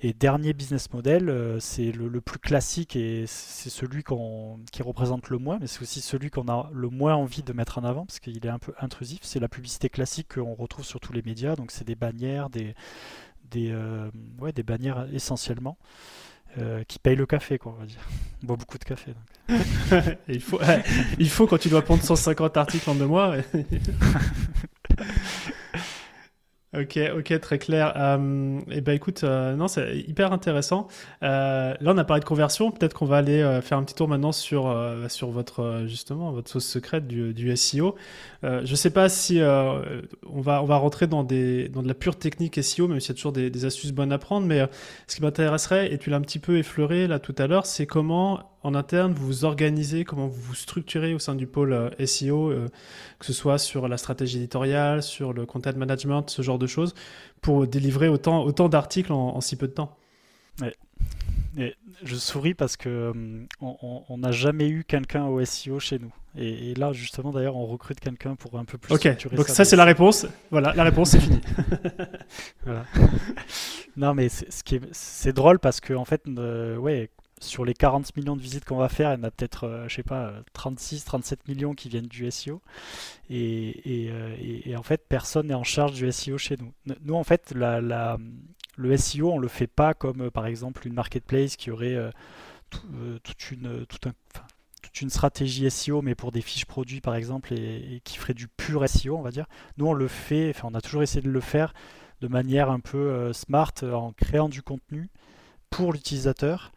Et 0.00 0.12
dernier 0.12 0.52
business 0.52 0.92
model, 0.92 1.28
euh, 1.28 1.60
c'est 1.60 1.92
le, 1.92 2.20
plus 2.20 2.38
classique 2.38 2.96
et 2.96 3.24
c'est 3.26 3.68
celui 3.68 4.02
qui 4.72 4.82
représente 4.82 5.28
le 5.28 5.38
moins, 5.38 5.58
mais 5.60 5.66
c'est 5.66 5.82
aussi 5.82 6.00
celui 6.00 6.30
qu'on 6.30 6.48
a 6.48 6.70
le 6.72 6.88
moins 6.88 7.14
envie 7.14 7.42
de 7.42 7.52
mettre 7.52 7.78
en 7.78 7.84
avant 7.84 8.06
parce 8.06 8.20
qu'il 8.20 8.44
est 8.44 8.50
un 8.50 8.58
peu 8.58 8.72
intrusif. 8.80 9.20
C'est 9.22 9.40
la 9.40 9.48
publicité 9.48 9.88
classique 9.88 10.34
qu'on 10.34 10.54
retrouve 10.54 10.84
sur 10.84 11.00
tous 11.00 11.12
les 11.12 11.22
médias, 11.22 11.56
donc 11.56 11.72
c'est 11.72 11.84
des 11.84 11.96
bannières, 11.96 12.48
des, 12.48 12.74
des, 13.50 13.70
euh, 13.72 14.10
ouais, 14.40 14.52
des 14.52 14.62
bannières 14.62 15.06
essentiellement. 15.12 15.76
Euh, 16.56 16.82
qui 16.84 16.98
payent 16.98 17.14
le 17.14 17.26
café, 17.26 17.58
quoi, 17.58 17.74
on 17.76 17.80
va 17.80 17.86
dire. 17.86 18.00
On 18.42 18.46
boit 18.46 18.56
beaucoup 18.56 18.78
de 18.78 18.84
café. 18.84 19.12
il, 20.28 20.40
faut, 20.40 20.58
il 21.18 21.28
faut 21.28 21.46
quand 21.46 21.58
tu 21.58 21.68
dois 21.68 21.82
prendre 21.82 22.02
150 22.02 22.56
articles 22.56 22.88
en 22.88 22.94
deux 22.94 23.06
mois. 23.06 23.36
Ok, 26.76 26.98
ok, 27.16 27.40
très 27.40 27.58
clair. 27.58 27.94
Euh, 27.96 28.58
et 28.68 28.76
eh 28.76 28.80
ben 28.82 28.92
écoute, 28.92 29.24
euh, 29.24 29.56
non, 29.56 29.68
c'est 29.68 30.00
hyper 30.00 30.34
intéressant. 30.34 30.86
Euh, 31.22 31.74
là, 31.80 31.92
on 31.94 31.96
a 31.96 32.04
parlé 32.04 32.20
de 32.20 32.26
conversion. 32.26 32.70
Peut-être 32.70 32.92
qu'on 32.92 33.06
va 33.06 33.16
aller 33.16 33.40
euh, 33.40 33.62
faire 33.62 33.78
un 33.78 33.84
petit 33.84 33.94
tour 33.94 34.06
maintenant 34.06 34.32
sur 34.32 34.76
sur 35.08 35.30
votre 35.30 35.84
justement 35.86 36.30
votre 36.30 36.50
sauce 36.50 36.66
secrète 36.66 37.06
du, 37.06 37.32
du 37.32 37.56
SEO. 37.56 37.96
je 38.42 38.74
sais 38.74 38.90
pas 38.90 39.08
si 39.08 39.40
on 39.40 40.40
va 40.40 40.62
on 40.62 40.66
va 40.66 40.76
rentrer 40.76 41.06
dans 41.06 41.24
des 41.24 41.70
dans 41.70 41.82
de 41.82 41.88
la 41.88 41.94
pure 41.94 42.16
technique 42.18 42.62
SEO, 42.62 42.86
même 42.86 43.00
s'il 43.00 43.10
y 43.10 43.12
a 43.12 43.14
toujours 43.14 43.32
des 43.32 43.64
astuces 43.64 43.92
bonnes 43.92 44.12
à 44.12 44.18
prendre. 44.18 44.46
Mais 44.46 44.68
ce 45.06 45.16
qui 45.16 45.22
m'intéresserait, 45.22 45.90
et 45.92 45.96
tu 45.98 46.10
l'as 46.10 46.18
un 46.18 46.20
petit 46.20 46.38
peu 46.38 46.58
effleuré 46.58 47.06
là 47.06 47.18
tout 47.18 47.34
à 47.38 47.46
l'heure, 47.46 47.64
c'est 47.64 47.86
comment 47.86 48.40
en 48.68 48.74
interne, 48.74 49.12
vous 49.12 49.26
vous 49.26 49.44
organisez, 49.44 50.04
comment 50.04 50.28
vous 50.28 50.40
vous 50.40 50.54
structurez 50.54 51.14
au 51.14 51.18
sein 51.18 51.34
du 51.34 51.46
pôle 51.46 51.72
euh, 51.72 52.06
SEO, 52.06 52.50
euh, 52.50 52.68
que 53.18 53.26
ce 53.26 53.32
soit 53.32 53.58
sur 53.58 53.88
la 53.88 53.96
stratégie 53.96 54.36
éditoriale, 54.36 55.02
sur 55.02 55.32
le 55.32 55.46
content 55.46 55.72
management, 55.74 56.28
ce 56.28 56.42
genre 56.42 56.58
de 56.58 56.66
choses, 56.66 56.94
pour 57.40 57.66
délivrer 57.66 58.08
autant, 58.08 58.44
autant 58.44 58.68
d'articles 58.68 59.12
en, 59.12 59.40
si 59.40 59.56
peu 59.56 59.68
de 59.68 59.72
temps? 59.72 59.96
Et 61.56 61.74
je 62.04 62.14
souris 62.14 62.54
parce 62.54 62.76
que 62.76 62.88
euh, 62.88 63.46
on 63.60 64.18
n'a 64.18 64.30
jamais 64.30 64.68
eu 64.68 64.84
quelqu'un 64.84 65.26
au 65.26 65.44
SEO 65.44 65.80
chez 65.80 65.98
nous. 65.98 66.12
Et, 66.36 66.74
là, 66.74 66.92
justement, 66.92 67.32
d'ailleurs, 67.32 67.56
on 67.56 67.66
recrute 67.66 67.98
quelqu'un 67.98 68.36
pour 68.36 68.58
un 68.58 68.64
peu 68.64 68.78
plus 68.78 68.94
Ok, 68.94 69.08
donc 69.32 69.48
ça, 69.48 69.64
c'est 69.64 69.74
la 69.74 69.84
réponse. 69.84 70.26
Voilà, 70.52 70.72
la 70.74 70.84
réponse, 70.84 71.10
c'est 71.10 71.20
fini. 71.20 71.40
voilà. 72.64 72.84
non, 73.96 74.14
mais 74.14 74.28
c'est 74.28 75.32
drôle 75.32 75.58
parce 75.58 75.80
que, 75.80 75.94
en 75.94 76.04
fait, 76.04 76.22
ouais, 76.26 77.10
sur 77.44 77.64
les 77.64 77.74
40 77.74 78.16
millions 78.16 78.36
de 78.36 78.40
visites 78.40 78.64
qu'on 78.64 78.76
va 78.76 78.88
faire, 78.88 79.12
il 79.12 79.18
y 79.18 79.20
en 79.20 79.24
a 79.24 79.30
peut-être, 79.30 79.64
euh, 79.64 79.88
je 79.88 79.96
sais 79.96 80.02
pas, 80.02 80.32
36, 80.52 81.04
37 81.04 81.48
millions 81.48 81.74
qui 81.74 81.88
viennent 81.88 82.06
du 82.06 82.30
SEO. 82.30 82.60
Euh, 83.30 84.36
et, 84.64 84.76
en 84.76 84.82
fait, 84.82 85.04
personne 85.08 85.48
n'est 85.48 85.54
en 85.54 85.64
charge 85.64 85.92
du 85.92 86.10
SEO 86.10 86.38
chez 86.38 86.56
nous. 86.56 86.72
Nous, 87.02 87.14
en 87.14 87.24
fait, 87.24 87.52
le 87.54 88.96
SEO, 88.96 89.32
on 89.32 89.38
le 89.38 89.48
fait 89.48 89.66
pas 89.66 89.94
comme, 89.94 90.22
euh, 90.22 90.30
par 90.30 90.46
exemple, 90.46 90.86
une 90.86 90.94
marketplace 90.94 91.56
qui 91.56 91.70
aurait 91.70 91.98
toute, 92.70 93.50
une, 93.50 93.86
stratégie 95.10 95.70
SEO, 95.70 96.02
mais 96.02 96.14
pour 96.14 96.32
des 96.32 96.40
fiches 96.40 96.66
produits, 96.66 97.00
par 97.00 97.14
exemple, 97.14 97.52
et, 97.54 98.00
qui 98.04 98.18
ferait 98.18 98.34
du 98.34 98.48
pur 98.48 98.88
SEO, 98.88 99.16
on 99.16 99.22
va 99.22 99.30
dire. 99.30 99.46
Nous, 99.76 99.86
on 99.86 99.94
le 99.94 100.08
fait, 100.08 100.54
on 100.64 100.74
a 100.74 100.80
toujours 100.80 101.02
essayé 101.02 101.22
de 101.22 101.30
le 101.30 101.40
faire 101.40 101.72
de 102.20 102.28
manière 102.28 102.70
un 102.70 102.80
peu 102.80 103.32
smart, 103.32 103.72
en 103.82 104.12
créant 104.12 104.48
du 104.48 104.62
contenu 104.62 105.08
pour 105.70 105.92
l'utilisateur 105.92 106.72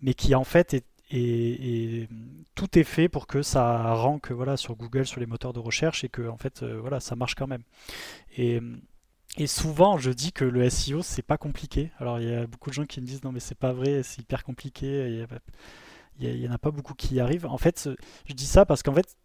mais 0.00 0.14
qui 0.14 0.34
en 0.34 0.44
fait 0.44 0.74
est, 1.10 2.08
tout 2.54 2.78
est 2.78 2.84
fait 2.84 3.08
pour 3.08 3.26
que 3.26 3.42
ça 3.42 3.94
rank 3.94 4.30
voilà 4.32 4.56
sur 4.56 4.76
Google 4.76 5.06
sur 5.06 5.20
les 5.20 5.26
moteurs 5.26 5.52
de 5.52 5.60
recherche 5.60 6.04
et 6.04 6.08
que 6.08 6.28
en 6.28 6.36
fait 6.36 6.62
euh, 6.62 6.78
voilà 6.80 7.00
ça 7.00 7.16
marche 7.16 7.34
quand 7.34 7.46
même. 7.46 7.62
Et, 8.36 8.60
souvent 9.46 9.98
je 9.98 10.10
dis 10.10 10.32
que 10.32 10.44
le 10.44 10.68
SEO 10.70 11.02
c'est 11.02 11.22
pas 11.22 11.38
compliqué. 11.38 11.90
Alors 11.98 12.20
il 12.20 12.28
y 12.28 12.34
a 12.34 12.46
beaucoup 12.46 12.70
de 12.70 12.74
gens 12.74 12.86
qui 12.86 13.00
me 13.00 13.06
disent 13.06 13.22
non 13.22 13.32
mais 13.32 13.40
c'est 13.40 13.58
pas 13.58 13.72
vrai 13.72 14.02
c'est 14.02 14.22
hyper 14.22 14.44
compliqué 14.44 15.26
il 16.18 16.40
n'y 16.40 16.48
en 16.48 16.52
a 16.52 16.58
pas 16.58 16.70
beaucoup 16.70 16.94
qui 16.94 17.16
y 17.16 17.20
arrivent. 17.20 17.46
En 17.46 17.58
fait, 17.58 17.90
je 18.26 18.32
dis 18.32 18.46
ça 18.46 18.64
parce 18.64 18.82
qu'en 18.82 18.94
fait, 18.94 19.16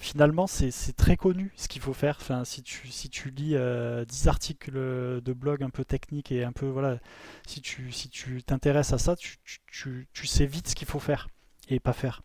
finalement, 0.00 0.46
c'est 0.46 0.96
très 0.96 1.16
connu 1.16 1.52
ce 1.56 1.68
qu'il 1.68 1.80
faut 1.80 1.92
faire. 1.92 2.18
Enfin, 2.20 2.44
si 2.44 2.62
tu, 2.62 2.88
si 2.88 3.08
tu 3.08 3.30
lis 3.30 3.50
10 3.50 3.54
euh, 3.56 4.04
articles 4.26 4.72
de 4.72 5.32
blog 5.32 5.62
un 5.62 5.70
peu 5.70 5.84
techniques 5.84 6.32
et 6.32 6.44
un 6.44 6.52
peu, 6.52 6.66
voilà, 6.66 6.98
si 7.46 7.60
tu 7.60 7.92
si 7.92 8.10
t'intéresses 8.44 8.92
à 8.92 8.98
ça, 8.98 9.16
tu, 9.16 9.38
tu, 9.44 10.08
tu, 10.12 10.26
sais 10.26 10.46
vite 10.46 10.68
ce 10.68 10.74
qu'il 10.74 10.88
faut 10.88 10.98
faire 10.98 11.28
et 11.68 11.78
pas 11.78 11.92
faire. 11.92 12.22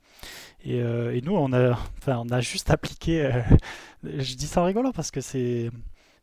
Et, 0.64 0.82
euh, 0.82 1.16
et, 1.16 1.22
nous, 1.22 1.36
on 1.36 1.54
a, 1.54 1.78
on 2.08 2.30
a 2.30 2.42
juste 2.42 2.72
appliqué. 2.72 3.26
Euh, 3.26 3.42
je 4.04 4.36
dis 4.36 4.48
ça 4.48 4.62
en 4.62 4.66
rigolant 4.66 4.92
parce 4.92 5.12
que 5.12 5.22
c'est 5.22 5.70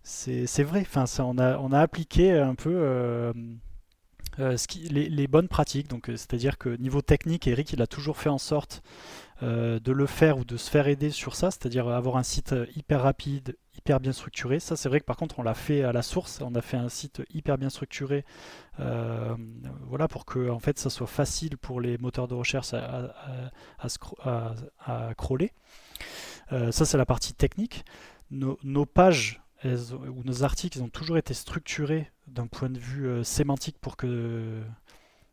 c'est 0.02 0.64
vrai. 0.64 0.80
Enfin, 0.80 1.06
ça, 1.06 1.24
on, 1.24 1.38
a, 1.38 1.58
on 1.58 1.70
a 1.70 1.80
appliqué 1.80 2.32
un 2.32 2.56
peu 2.56 3.32
euh, 4.38 4.56
les, 4.90 5.26
bonnes 5.26 5.48
pratiques. 5.48 5.88
Donc, 5.88 6.08
euh, 6.08 6.16
c'est-à-dire 6.16 6.58
que 6.58 6.70
niveau 6.76 7.02
technique, 7.02 7.46
Eric, 7.46 7.72
il 7.72 7.82
a 7.82 7.86
toujours 7.86 8.16
fait 8.16 8.30
en 8.30 8.38
sorte 8.38 8.82
euh, 9.42 9.78
de 9.78 9.92
le 9.92 10.06
faire 10.06 10.38
ou 10.38 10.44
de 10.44 10.56
se 10.56 10.70
faire 10.70 10.88
aider 10.88 11.10
sur 11.10 11.34
ça, 11.34 11.50
c'est-à-dire 11.50 11.88
avoir 11.88 12.16
un 12.16 12.22
site 12.22 12.54
hyper 12.74 13.02
rapide, 13.02 13.56
hyper 13.76 14.00
bien 14.00 14.12
structuré. 14.12 14.58
Ça, 14.58 14.76
c'est 14.76 14.88
vrai 14.88 15.00
que 15.00 15.04
par 15.04 15.16
contre, 15.16 15.38
on 15.38 15.42
l'a 15.42 15.54
fait 15.54 15.82
à 15.82 15.92
la 15.92 16.02
source. 16.02 16.40
On 16.40 16.54
a 16.54 16.62
fait 16.62 16.78
un 16.78 16.88
site 16.88 17.22
hyper 17.34 17.58
bien 17.58 17.68
structuré, 17.70 18.24
voilà, 18.78 20.08
pour 20.08 20.24
que 20.24 20.48
en 20.48 20.58
fait, 20.58 20.78
ça 20.78 20.88
soit 20.88 21.06
facile 21.06 21.58
pour 21.58 21.80
les 21.80 21.98
moteurs 21.98 22.28
de 22.28 22.34
recherche 22.34 22.72
à, 22.72 23.14
à, 23.78 25.14
crawler. 25.14 25.52
ça, 26.50 26.84
c'est 26.86 26.96
la 26.96 27.06
partie 27.06 27.34
technique. 27.34 27.84
nos 28.30 28.86
pages 28.86 29.41
ou 29.64 30.22
nos 30.24 30.42
articles 30.42 30.78
ils 30.78 30.82
ont 30.82 30.88
toujours 30.88 31.18
été 31.18 31.34
structurés 31.34 32.10
d'un 32.26 32.46
point 32.46 32.68
de 32.68 32.78
vue 32.78 33.06
euh, 33.06 33.24
sémantique 33.24 33.76
pour 33.80 33.96
que, 33.96 34.60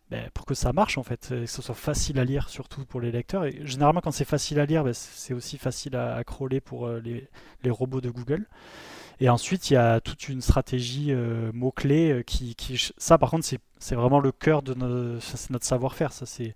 ben, 0.09 0.29
pour 0.33 0.45
que 0.45 0.53
ça 0.53 0.73
marche 0.73 0.97
en 0.97 1.03
fait, 1.03 1.29
que 1.29 1.45
ce 1.45 1.61
soit 1.61 1.75
facile 1.75 2.19
à 2.19 2.25
lire 2.25 2.49
surtout 2.49 2.85
pour 2.85 3.01
les 3.01 3.11
lecteurs. 3.11 3.45
Et 3.45 3.59
généralement 3.63 4.01
quand 4.01 4.11
c'est 4.11 4.25
facile 4.25 4.59
à 4.59 4.65
lire, 4.65 4.83
ben, 4.83 4.93
c'est 4.93 5.33
aussi 5.33 5.57
facile 5.57 5.95
à, 5.95 6.23
crawler 6.23 6.61
pour 6.61 6.87
euh, 6.87 6.99
les, 6.99 7.27
les, 7.63 7.69
robots 7.69 8.01
de 8.01 8.09
Google. 8.09 8.47
Et 9.19 9.29
ensuite 9.29 9.69
il 9.69 9.73
y 9.73 9.77
a 9.77 9.99
toute 9.99 10.29
une 10.29 10.41
stratégie 10.41 11.11
euh, 11.11 11.51
mots-clés 11.53 12.23
qui, 12.25 12.55
qui, 12.55 12.91
Ça 12.97 13.17
par 13.17 13.31
contre 13.31 13.45
c'est 13.79 13.95
vraiment 13.95 14.19
le 14.19 14.31
cœur 14.31 14.61
de 14.61 14.73
notre 14.73 15.65
savoir-faire. 15.65 16.13
Ça 16.13 16.25
c'est 16.25 16.55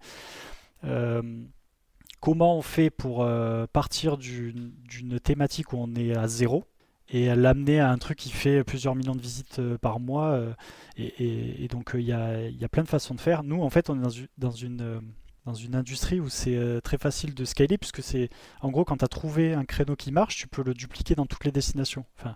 comment 2.19 2.57
on 2.57 2.61
fait 2.61 2.89
pour 2.89 3.27
partir 3.73 4.17
d'une 4.17 5.19
thématique 5.21 5.73
où 5.73 5.77
on 5.77 5.93
est 5.95 6.15
à 6.15 6.27
zéro 6.27 6.65
et 7.13 7.33
l'amener 7.35 7.79
à 7.79 7.91
un 7.91 7.97
truc 7.99 8.17
qui 8.17 8.31
fait 8.31 8.63
plusieurs 8.63 8.95
millions 8.95 9.15
de 9.15 9.21
visites 9.21 9.59
euh, 9.59 9.77
par 9.77 9.99
mois. 9.99 10.31
Euh, 10.31 10.51
et, 10.97 11.67
donc 11.69 11.95
euh, 11.95 12.01
il 12.01 12.07
y 12.07 12.11
a, 12.11 12.69
plein 12.69 12.81
de 12.81 12.87
façons 12.87 13.13
de 13.13 13.21
faire. 13.21 13.43
Nous, 13.43 13.61
en 13.61 13.69
fait, 13.69 13.91
on 13.91 13.95
est 13.95 14.01
dans 14.39 14.51
une, 14.51 15.01
dans 15.45 15.53
une, 15.53 15.75
industrie 15.75 16.19
où 16.19 16.27
c'est 16.27 16.81
très 16.83 16.97
facile 16.97 17.35
de 17.35 17.45
scaler, 17.45 17.77
puisque 17.77 18.01
c'est, 18.01 18.29
en 18.61 18.71
gros, 18.71 18.83
quand 18.83 18.97
tu 18.97 19.05
as 19.05 19.07
trouvé 19.07 19.53
un 19.53 19.63
créneau 19.63 19.95
qui 19.95 20.11
marche, 20.11 20.37
tu 20.37 20.47
peux 20.47 20.63
le 20.63 20.73
dupliquer 20.73 21.13
dans 21.13 21.27
toutes 21.27 21.45
les 21.45 21.51
destinations. 21.51 22.05
Enfin, 22.17 22.35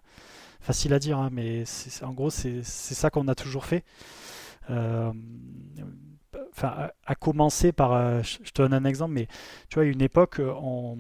facile 0.60 0.94
à 0.94 1.00
dire, 1.00 1.18
hein, 1.18 1.30
mais 1.32 1.64
en 2.04 2.14
gros, 2.14 2.30
c'est 2.30 2.62
ça 2.64 3.10
qu'on 3.10 3.28
a 3.28 3.36
toujours 3.36 3.66
fait. 3.66 3.84
enfin, 4.70 5.24
à, 7.04 7.16
commencer 7.16 7.72
par, 7.72 8.24
je 8.24 8.38
te 8.52 8.62
donne 8.62 8.74
un 8.74 8.86
exemple, 8.86 9.14
mais 9.14 9.28
tu 9.70 9.76
vois, 9.76 9.86
une 9.86 10.04
époque, 10.04 10.40
on, 10.40 11.00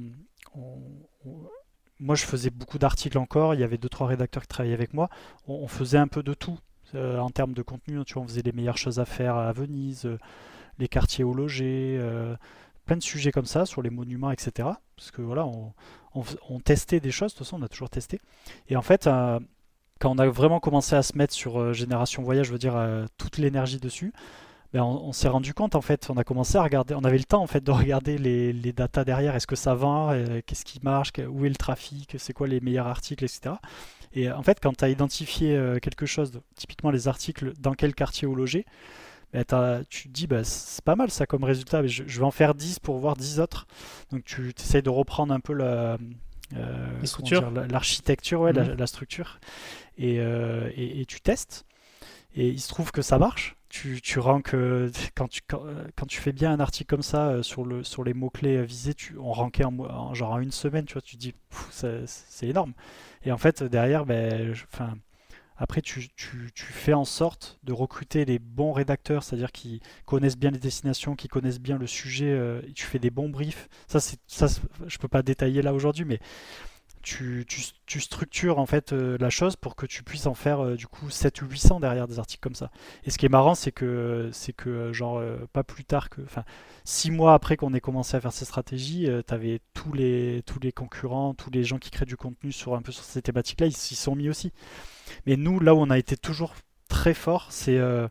moi, 1.99 2.15
je 2.15 2.25
faisais 2.25 2.49
beaucoup 2.49 2.77
d'articles 2.77 3.17
encore. 3.17 3.53
Il 3.53 3.59
y 3.59 3.63
avait 3.63 3.77
deux 3.77 3.89
trois 3.89 4.07
rédacteurs 4.07 4.43
qui 4.43 4.49
travaillaient 4.49 4.73
avec 4.73 4.93
moi. 4.93 5.09
On, 5.47 5.67
faisait 5.67 5.97
un 5.97 6.07
peu 6.07 6.23
de 6.23 6.33
tout 6.33 6.59
euh, 6.95 7.19
en 7.19 7.29
termes 7.29 7.53
de 7.53 7.61
contenu. 7.61 8.03
Tu 8.05 8.13
vois, 8.13 8.23
on 8.23 8.27
faisait 8.27 8.43
les 8.43 8.51
meilleures 8.51 8.77
choses 8.77 8.99
à 8.99 9.05
faire 9.05 9.35
à 9.35 9.51
Venise, 9.51 10.05
euh, 10.05 10.19
les 10.79 10.87
quartiers 10.87 11.23
au 11.23 11.33
loger, 11.33 11.97
euh, 11.99 12.35
plein 12.85 12.97
de 12.97 13.03
sujets 13.03 13.31
comme 13.31 13.45
ça 13.45 13.65
sur 13.65 13.81
les 13.81 13.89
monuments, 13.89 14.31
etc. 14.31 14.69
Parce 14.95 15.11
que 15.11 15.21
voilà, 15.21 15.45
on, 15.45 16.59
testait 16.59 16.99
des 16.99 17.11
choses. 17.11 17.33
De 17.33 17.37
toute 17.37 17.47
façon, 17.47 17.59
on 17.59 17.65
a 17.65 17.67
toujours 17.67 17.89
testé. 17.89 18.21
Et 18.69 18.75
en 18.75 18.81
fait, 18.81 19.05
quand 19.99 20.11
on 20.11 20.17
a 20.17 20.27
vraiment 20.27 20.59
commencé 20.59 20.95
à 20.95 21.03
se 21.03 21.17
mettre 21.17 21.33
sur 21.33 21.73
Génération 21.73 22.23
Voyage, 22.23 22.47
je 22.47 22.51
veux 22.51 22.57
dire 22.57 22.75
toute 23.17 23.37
l'énergie 23.37 23.79
dessus, 23.79 24.13
ben, 24.73 24.83
on, 24.83 25.13
s'est 25.13 25.29
rendu 25.29 25.53
compte 25.53 25.75
en 25.75 25.81
fait, 25.81 26.09
on 26.09 26.17
a 26.17 26.23
commencé 26.23 26.57
à 26.57 26.63
regarder, 26.63 26.93
on 26.93 27.03
avait 27.03 27.17
le 27.17 27.23
temps 27.23 27.41
en 27.41 27.47
fait 27.47 27.63
de 27.63 27.71
regarder 27.71 28.17
les, 28.17 28.51
les 28.51 28.73
datas 28.73 29.05
derrière, 29.05 29.35
est-ce 29.35 29.47
que 29.47 29.55
ça 29.55 29.73
vend, 29.75 30.11
euh, 30.11 30.41
qu'est-ce 30.45 30.65
qui 30.65 30.79
marche, 30.83 31.11
où 31.29 31.45
est 31.45 31.49
le 31.49 31.55
trafic, 31.55 32.15
c'est 32.17 32.33
quoi 32.33 32.47
les 32.47 32.59
meilleurs 32.59 32.87
articles, 32.87 33.23
etc. 33.23 33.55
Et 34.13 34.29
en 34.29 34.43
fait, 34.43 34.59
quand 34.61 34.75
tu 34.75 34.83
as 34.83 34.89
identifié 34.89 35.55
euh, 35.55 35.79
quelque 35.79 36.05
chose, 36.05 36.41
typiquement 36.55 36.91
les 36.91 37.07
articles, 37.07 37.53
dans 37.59 37.73
quel 37.73 37.95
quartier 37.95 38.27
au 38.27 38.35
loger, 38.35 38.65
ben, 39.33 39.83
tu 39.89 40.09
te 40.09 40.13
dis, 40.13 40.27
bah, 40.27 40.43
c'est 40.43 40.83
pas 40.83 40.95
mal 40.95 41.11
ça 41.11 41.25
comme 41.25 41.43
résultat, 41.43 41.85
je, 41.85 42.03
vais 42.03 42.25
en 42.25 42.31
faire 42.31 42.53
10 42.53 42.79
pour 42.79 42.97
voir 42.97 43.15
10 43.15 43.39
autres. 43.39 43.67
Donc 44.11 44.25
tu 44.25 44.53
essayes 44.57 44.81
de 44.81 44.89
reprendre 44.89 45.33
un 45.33 45.39
peu 45.39 45.53
la, 45.53 45.97
euh, 46.55 47.67
l'architecture, 47.69 48.41
ouais, 48.41 48.53
la, 48.53 48.63
mhm. 48.63 48.87
structure, 48.87 49.39
et, 49.97 50.15
et, 50.15 51.01
et, 51.01 51.05
tu 51.05 51.21
testes. 51.21 51.65
Et 52.35 52.49
il 52.49 52.59
se 52.59 52.69
trouve 52.69 52.91
que 52.91 53.01
ça 53.01 53.17
marche. 53.17 53.56
Tu, 53.69 54.01
tu 54.01 54.19
rank, 54.19 54.55
quand, 55.15 55.27
tu, 55.27 55.41
quand, 55.47 56.05
tu 56.07 56.21
fais 56.21 56.31
bien 56.31 56.53
un 56.53 56.59
article 56.59 56.87
comme 56.89 57.01
ça 57.01 57.43
sur, 57.43 57.65
le, 57.65 57.83
sur 57.83 58.03
les 58.03 58.13
mots-clés 58.13 58.63
visés, 58.63 58.93
tu, 58.93 59.17
on 59.17 59.33
rankait 59.33 59.65
en, 59.65 60.13
genre 60.13 60.31
en 60.31 60.39
une 60.39 60.51
semaine, 60.51 60.85
tu 60.85 60.93
vois, 60.93 61.01
tu 61.01 61.17
te 61.17 61.21
dis, 61.21 61.35
c'est 61.71 62.47
énorme. 62.47 62.73
Et 63.23 63.31
en 63.31 63.37
fait, 63.37 63.63
derrière, 63.63 64.05
ben, 64.05 64.53
après, 65.57 65.81
tu, 65.81 66.07
tu, 66.15 66.51
tu, 66.53 66.65
fais 66.65 66.93
en 66.93 67.05
sorte 67.05 67.59
de 67.63 67.73
recruter 67.73 68.25
les 68.25 68.37
bons 68.37 68.73
rédacteurs, 68.73 69.23
c'est-à-dire 69.23 69.51
qui 69.51 69.81
connaissent 70.05 70.37
bien 70.37 70.51
les 70.51 70.59
destinations, 70.59 71.15
qui 71.15 71.27
connaissent 71.27 71.59
bien 71.59 71.79
le 71.79 71.87
sujet, 71.87 72.29
euh, 72.29 72.61
tu 72.75 72.85
fais 72.85 72.99
des 72.99 73.09
bons 73.09 73.29
briefs. 73.29 73.67
Ça, 73.87 73.99
ça 73.99 74.47
je 74.85 74.97
peux 74.99 75.07
pas 75.07 75.23
détailler 75.23 75.63
là 75.63 75.73
aujourd'hui, 75.73 76.05
mais 76.05 76.19
tu, 77.07 77.45
tu, 77.85 78.01
structures 78.01 78.59
en 78.59 78.65
fait 78.65 78.91
euh, 78.91 79.17
la 79.19 79.29
chose 79.29 79.55
pour 79.55 79.75
que 79.75 79.85
tu 79.85 80.03
puisses 80.03 80.25
en 80.25 80.33
faire 80.33 80.63
euh, 80.63 80.75
du 80.75 80.87
coup 80.87 81.09
7 81.09 81.41
ou 81.41 81.45
800 81.47 81.79
derrière 81.79 82.07
des 82.07 82.19
articles 82.19 82.41
comme 82.41 82.55
ça. 82.55 82.69
Et 83.05 83.11
ce 83.11 83.17
qui 83.17 83.25
est 83.25 83.29
marrant, 83.29 83.55
c'est 83.55 83.71
que, 83.71 84.29
c'est 84.33 84.53
que 84.53 84.91
genre, 84.93 85.21
pas 85.53 85.63
plus 85.63 85.85
tard 85.85 86.09
que. 86.09 86.21
Enfin, 86.21 86.43
6 86.85 87.11
mois 87.11 87.33
après 87.33 87.57
qu'on 87.57 87.73
ait 87.73 87.81
commencé 87.81 88.15
à 88.17 88.21
faire 88.21 88.33
ces 88.33 88.45
stratégies, 88.45 89.09
tu 89.27 89.33
avais 89.33 89.61
tous 89.73 89.93
les, 89.93 90.43
tous 90.45 90.59
les 90.59 90.71
concurrents, 90.71 91.33
tous 91.33 91.49
les 91.49 91.63
gens 91.63 91.77
qui 91.77 91.91
créent 91.91 92.05
du 92.05 92.17
contenu 92.17 92.51
sur 92.51 92.75
un 92.75 92.81
peu 92.81 92.91
sur 92.91 93.03
ces 93.03 93.21
thématiques-là, 93.21 93.67
ils 93.67 93.75
s'y 93.75 93.95
sont 93.95 94.15
mis 94.15 94.29
aussi. 94.29 94.51
Mais 95.25 95.35
nous, 95.35 95.59
là 95.59 95.73
où 95.75 95.79
on 95.79 95.89
a 95.89 95.97
été 95.97 96.17
toujours 96.17 96.55
très 96.87 97.13
fort, 97.13 97.47
c'est 97.49 97.77
euh, 97.77 98.07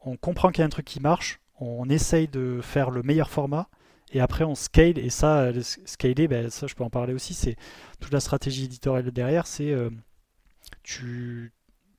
on 0.00 0.16
comprend 0.16 0.50
qu'il 0.50 0.60
y 0.60 0.62
a 0.62 0.66
un 0.66 0.70
truc 0.70 0.86
qui 0.86 1.00
marche, 1.00 1.40
on 1.60 1.88
essaye 1.88 2.28
de 2.28 2.60
faire 2.62 2.90
le 2.90 3.02
meilleur 3.02 3.30
format, 3.30 3.68
et 4.12 4.20
après 4.20 4.44
on 4.44 4.54
scale, 4.54 4.98
et 4.98 5.10
ça, 5.10 5.50
scaler, 5.62 6.28
ben, 6.28 6.50
ça 6.50 6.66
je 6.66 6.74
peux 6.74 6.84
en 6.84 6.90
parler 6.90 7.14
aussi, 7.14 7.34
c'est 7.34 7.56
toute 8.00 8.12
la 8.12 8.20
stratégie 8.20 8.64
éditoriale 8.64 9.10
derrière, 9.10 9.46
c'est 9.46 9.70
euh, 9.70 9.90
tu 10.82 11.52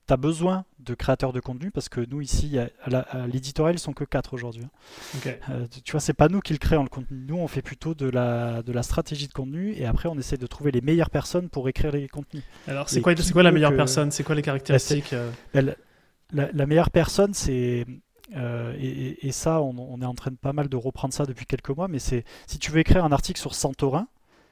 as 0.09 0.17
besoin 0.17 0.65
de 0.79 0.95
créateurs 0.95 1.33
de 1.33 1.39
contenu 1.39 1.69
parce 1.69 1.87
que 1.87 2.01
nous 2.01 2.21
ici 2.21 2.57
à 2.57 3.27
l'éditorial 3.27 3.75
ils 3.75 3.79
sont 3.79 3.93
que 3.93 4.03
4 4.03 4.33
aujourd'hui. 4.33 4.63
Hein. 4.63 5.31
Euh, 5.49 5.67
tu 5.83 5.91
vois 5.91 5.99
c'est 5.99 6.13
pas 6.13 6.29
nous 6.29 6.39
qui 6.39 6.53
le 6.53 6.57
créons 6.57 6.81
le 6.81 6.89
contenu, 6.89 7.25
nous 7.27 7.37
on 7.37 7.47
fait 7.47 7.61
plutôt 7.61 7.93
de 7.93 8.09
la, 8.09 8.63
de 8.63 8.71
la 8.71 8.81
stratégie 8.81 9.27
de 9.27 9.33
contenu 9.33 9.73
et 9.73 9.85
après 9.85 10.09
on 10.09 10.17
essaie 10.17 10.37
de 10.37 10.47
trouver 10.47 10.71
les 10.71 10.81
meilleures 10.81 11.11
personnes 11.11 11.49
pour 11.49 11.69
écrire 11.69 11.91
les 11.91 12.07
contenus. 12.07 12.43
Alors 12.67 12.89
c'est 12.89 13.01
quoi, 13.01 13.13
quoi 13.13 13.43
la 13.43 13.51
meilleure 13.51 13.75
personne? 13.75 14.11
C'est 14.11 14.23
quoi 14.23 14.35
les 14.35 14.41
caractéristiques 14.41 15.13
la, 16.31 16.65
meilleure 16.65 16.91
personne 16.91 17.33
c'est 17.33 17.85
euh, 18.35 18.75
et, 18.77 19.31
ça, 19.31 19.61
on, 19.61 20.01
est 20.01 20.05
en 20.05 20.13
train 20.13 20.31
de 20.31 20.35
pas 20.35 20.53
mal 20.53 20.69
de 20.69 20.77
reprendre 20.77 21.13
ça 21.13 21.25
depuis 21.25 21.45
quelques 21.45 21.69
mois, 21.69 21.87
mais 21.87 21.99
c'est 21.99 22.23
si 22.47 22.59
tu 22.59 22.71
veux 22.71 22.79
écrire 22.79 23.03
un 23.03 23.11
article 23.11 23.39
sur 23.39 23.55
Santorin, 23.55 24.07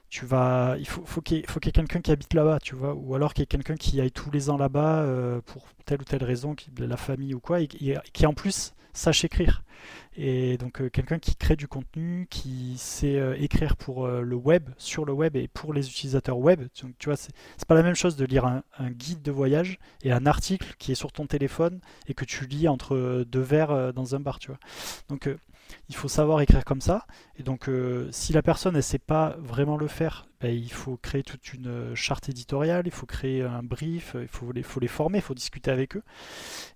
tu 0.10 0.26
vas, 0.26 0.76
il 0.80 0.88
faut, 0.88 1.04
faut 1.06 1.22
qu'il 1.22 1.38
y 1.38 1.40
ait, 1.42 1.72
quelqu'un 1.72 2.02
qui 2.02 2.12
habite 2.12 2.34
là-bas, 2.34 2.60
tu 2.62 2.76
vois, 2.76 2.94
ou 2.94 3.14
alors 3.14 3.34
qu'il 3.34 3.42
y 3.42 3.44
ait 3.44 3.48
quelqu'un 3.48 3.76
qui 3.76 4.00
aille 4.00 4.12
tous 4.12 4.32
les 4.32 4.50
ans 4.50 4.58
là-bas 4.58 5.02
euh, 5.02 5.42
pour 5.46 5.64
telle 5.86 6.02
ou 6.02 6.06
telle 6.06 6.24
raison, 6.24 6.56
qui, 6.56 6.72
la 6.78 6.98
famille 6.98 7.34
ou 7.34 7.40
quoi, 7.40 7.60
et, 7.62 7.68
qui 7.68 8.26
en 8.26 8.34
plus 8.34 8.74
sache 8.98 9.24
écrire. 9.24 9.64
Et 10.20 10.58
donc 10.58 10.82
euh, 10.82 10.90
quelqu'un 10.90 11.20
qui 11.20 11.36
crée 11.36 11.56
du 11.56 11.68
contenu, 11.68 12.28
qui 12.30 12.76
sait 12.78 13.18
euh, 13.18 13.36
écrire 13.40 13.76
pour 13.76 14.08
le 14.08 14.36
web, 14.36 14.70
sur 14.78 15.06
le 15.06 15.14
web 15.14 15.36
et 15.36 15.48
pour 15.48 15.74
les 15.74 15.88
utilisateurs 15.88 16.40
web. 16.40 16.62
Donc, 16.82 16.94
tu 16.98 17.10
vois, 17.10 17.16
c'est 17.16 17.34
pas 17.68 17.76
la 17.76 17.84
même 17.84 17.96
chose 17.96 18.16
de 18.16 18.26
lire 18.26 18.46
un, 18.46 18.64
un, 18.80 18.90
guide 18.90 19.22
de 19.22 19.32
voyage 19.32 19.80
et 20.04 20.12
un 20.12 20.26
article 20.26 20.74
qui 20.80 20.92
est 20.92 20.96
sur 20.96 21.12
ton 21.12 21.28
téléphone 21.28 21.80
et 22.08 22.14
que 22.14 22.26
tu 22.26 22.46
lis 22.48 22.68
entre 22.68 23.24
deux 23.28 23.42
verres 23.42 23.94
dans 23.94 24.16
un 24.16 24.20
bar, 24.20 24.40
tu 24.40 24.48
vois. 24.48 24.60
Donc 25.10 25.30
il 25.90 25.96
faut 25.96 26.08
savoir 26.08 26.42
écrire 26.42 26.66
comme 26.66 26.82
ça. 26.82 27.06
Et 27.38 27.44
donc, 27.44 27.70
euh, 27.70 28.08
si 28.12 28.34
la 28.34 28.42
personne 28.42 28.76
ne 28.76 28.82
sait 28.82 29.00
pas 29.00 29.36
vraiment 29.40 29.78
le 29.78 29.88
faire, 29.88 30.28
ben, 30.42 30.54
il 30.54 30.72
faut 30.72 30.98
créer 30.98 31.24
toute 31.24 31.54
une 31.54 31.68
euh, 31.68 31.96
charte 31.96 32.30
éditoriale, 32.30 32.84
il 32.86 32.92
faut 32.92 33.06
créer 33.06 33.42
un 33.42 33.64
brief, 33.64 34.16
il 34.20 34.28
faut 34.28 34.52
les, 34.52 34.64
faut 34.64 34.80
les 34.80 34.88
former, 34.88 35.20
il 35.20 35.24
faut 35.24 35.34
discuter 35.34 35.72
avec 35.72 35.96
eux. 35.96 36.04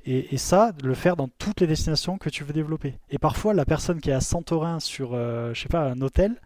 Et, 0.06 0.38
ça, 0.38 0.72
le 0.84 0.96
faire 0.96 1.16
dans 1.16 1.28
toutes 1.28 1.62
les 1.62 1.68
destinations 1.68 2.18
que 2.18 2.30
tu 2.30 2.44
veux 2.44 2.54
développer. 2.54 2.96
Et 3.10 3.20
parfois, 3.20 3.54
la 3.54 3.66
personne 3.66 4.02
qui 4.02 4.10
est 4.10 4.14
à 4.14 4.22
Santorin 4.22 4.80
sur, 4.80 5.12
euh, 5.14 5.54
je 5.54 5.62
sais 5.62 5.70
pas, 5.70 5.84
un 5.84 6.02
hôtel, 6.02 6.42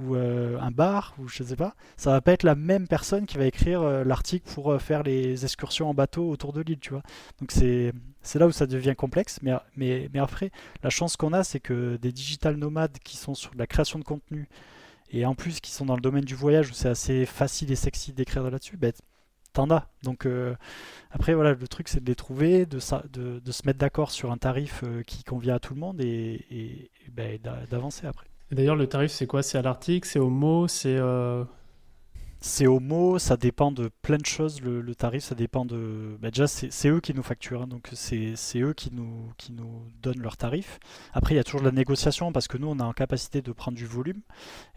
ou 0.00 0.16
euh, 0.16 0.58
un 0.60 0.70
bar, 0.70 1.14
ou 1.18 1.28
je 1.28 1.42
sais 1.42 1.56
pas, 1.56 1.74
ça 1.96 2.10
va 2.10 2.20
pas 2.20 2.32
être 2.32 2.42
la 2.42 2.54
même 2.54 2.88
personne 2.88 3.26
qui 3.26 3.38
va 3.38 3.46
écrire 3.46 3.82
euh, 3.82 4.04
l'article 4.04 4.50
pour 4.52 4.72
euh, 4.72 4.78
faire 4.78 5.02
les 5.02 5.44
excursions 5.44 5.88
en 5.88 5.94
bateau 5.94 6.28
autour 6.28 6.52
de 6.52 6.60
l'île, 6.60 6.80
tu 6.80 6.90
vois. 6.90 7.02
Donc 7.40 7.52
c'est 7.52 7.92
là 8.34 8.46
où 8.46 8.52
ça 8.52 8.66
devient 8.66 8.94
complexe, 8.96 9.38
mais, 9.42 9.52
mais, 9.76 10.10
mais 10.12 10.18
après, 10.18 10.50
la 10.82 10.90
chance 10.90 11.16
qu'on 11.16 11.32
a, 11.32 11.44
c'est 11.44 11.60
que 11.60 11.96
des 11.96 12.12
digital 12.12 12.56
nomades 12.56 12.98
qui 13.04 13.16
sont 13.16 13.34
sur 13.34 13.52
la 13.56 13.66
création 13.66 13.98
de 13.98 14.04
contenu, 14.04 14.48
et 15.10 15.24
en 15.26 15.34
plus 15.34 15.60
qui 15.60 15.70
sont 15.70 15.86
dans 15.86 15.96
le 15.96 16.02
domaine 16.02 16.24
du 16.24 16.34
voyage, 16.34 16.70
où 16.70 16.74
c'est 16.74 16.88
assez 16.88 17.24
facile 17.26 17.70
et 17.70 17.76
sexy 17.76 18.12
d'écrire 18.12 18.42
là-dessus, 18.50 18.76
ben, 18.76 18.92
t'en 19.52 19.70
as. 19.70 19.88
Donc 20.02 20.26
après, 21.12 21.34
voilà, 21.34 21.54
le 21.54 21.68
truc, 21.68 21.88
c'est 21.88 22.02
de 22.02 22.10
les 22.10 22.16
trouver, 22.16 22.66
de, 22.66 22.80
de, 23.12 23.38
de 23.38 23.52
se 23.52 23.62
mettre 23.64 23.78
d'accord 23.78 24.10
sur 24.10 24.32
un 24.32 24.38
tarif 24.38 24.82
qui 25.06 25.22
convient 25.22 25.54
à 25.54 25.60
tout 25.60 25.74
le 25.74 25.80
monde, 25.80 26.00
et, 26.00 26.44
et 26.50 26.90
ben, 27.12 27.38
d'avancer 27.70 28.08
après. 28.08 28.26
D'ailleurs, 28.54 28.76
le 28.76 28.86
tarif, 28.86 29.10
c'est 29.10 29.26
quoi? 29.26 29.42
C'est 29.42 29.58
à 29.58 29.62
l'article? 29.62 30.06
C'est 30.08 30.20
au 30.20 30.30
mot? 30.30 30.68
C'est 30.68 30.96
euh, 30.96 31.44
c'est 32.46 32.66
au 32.66 32.78
mot, 32.78 33.18
ça 33.18 33.38
dépend 33.38 33.72
de 33.72 33.88
plein 34.02 34.18
de 34.18 34.26
choses. 34.26 34.60
Le, 34.60 34.94
tarif, 34.94 35.24
ça 35.24 35.34
dépend 35.34 35.64
de. 35.64 36.18
Bah, 36.20 36.30
déjà, 36.30 36.46
c'est 36.46 36.88
eux 36.90 37.00
qui 37.00 37.14
nous 37.14 37.22
facturent, 37.22 37.62
hein, 37.62 37.66
donc 37.66 37.88
c'est 37.94 38.36
eux 38.56 38.74
qui 38.74 38.92
nous, 38.92 39.32
qui 39.38 39.50
nous 39.50 39.90
donnent 40.02 40.20
leur 40.20 40.36
tarif. 40.36 40.78
Après, 41.14 41.32
il 41.32 41.38
y 41.38 41.40
a 41.40 41.44
toujours 41.44 41.62
la 41.62 41.70
négociation 41.70 42.32
parce 42.32 42.46
que 42.46 42.58
nous, 42.58 42.68
on 42.68 42.78
a 42.80 42.84
en 42.84 42.92
capacité 42.92 43.40
de 43.40 43.50
prendre 43.50 43.78
du 43.78 43.86
volume. 43.86 44.20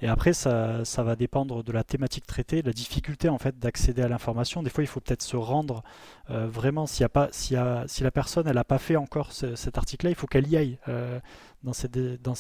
Et 0.02 0.08
après, 0.08 0.32
ça, 0.32 0.86
ça 0.86 1.04
va 1.04 1.18
dépendre 1.18 1.62
de 1.62 1.72
la 1.74 1.84
thématique 1.84 2.26
traitée, 2.26 2.62
de 2.62 2.68
la 2.68 2.74
difficulté 2.74 3.28
en 3.28 3.38
fait 3.38 3.60
d'accéder 3.60 4.02
à 4.02 4.08
l'information. 4.08 4.64
Des 4.64 4.70
fois, 4.70 4.86
il 4.86 4.88
faut 4.88 5.02
peut-être 5.02 5.24
se 5.24 5.36
rendre 5.36 5.84
euh, 6.30 6.48
vraiment. 6.48 6.86
Y 7.00 7.04
a 7.04 7.10
pas, 7.10 7.28
si 7.34 7.54
la 7.54 8.12
personne, 8.14 8.48
elle 8.48 8.56
n'a 8.56 8.64
pas 8.64 8.80
fait 8.80 8.96
encore 8.96 9.34
cet 9.34 9.78
article-là, 9.78 10.10
il 10.10 10.16
faut 10.16 10.28
qu'elle 10.28 10.48
y 10.48 10.56
aille 10.56 10.80
euh, 10.88 11.20
dans, 11.64 11.74
cette, 11.74 11.98
dans, 12.22 12.34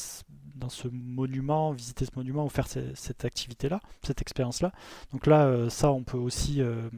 dans 0.57 0.69
ce 0.69 0.87
monument, 0.87 1.71
visiter 1.71 2.05
ce 2.05 2.11
monument 2.15 2.45
ou 2.45 2.49
faire 2.49 2.67
cette 2.67 3.25
activité-là, 3.25 3.79
cette 4.03 4.21
expérience-là. 4.21 4.71
Donc 5.11 5.27
là, 5.27 5.45
euh, 5.45 5.69
ça, 5.69 5.91
on 5.91 6.03
peut 6.03 6.17
aussi 6.17 6.61
euh, 6.61 6.89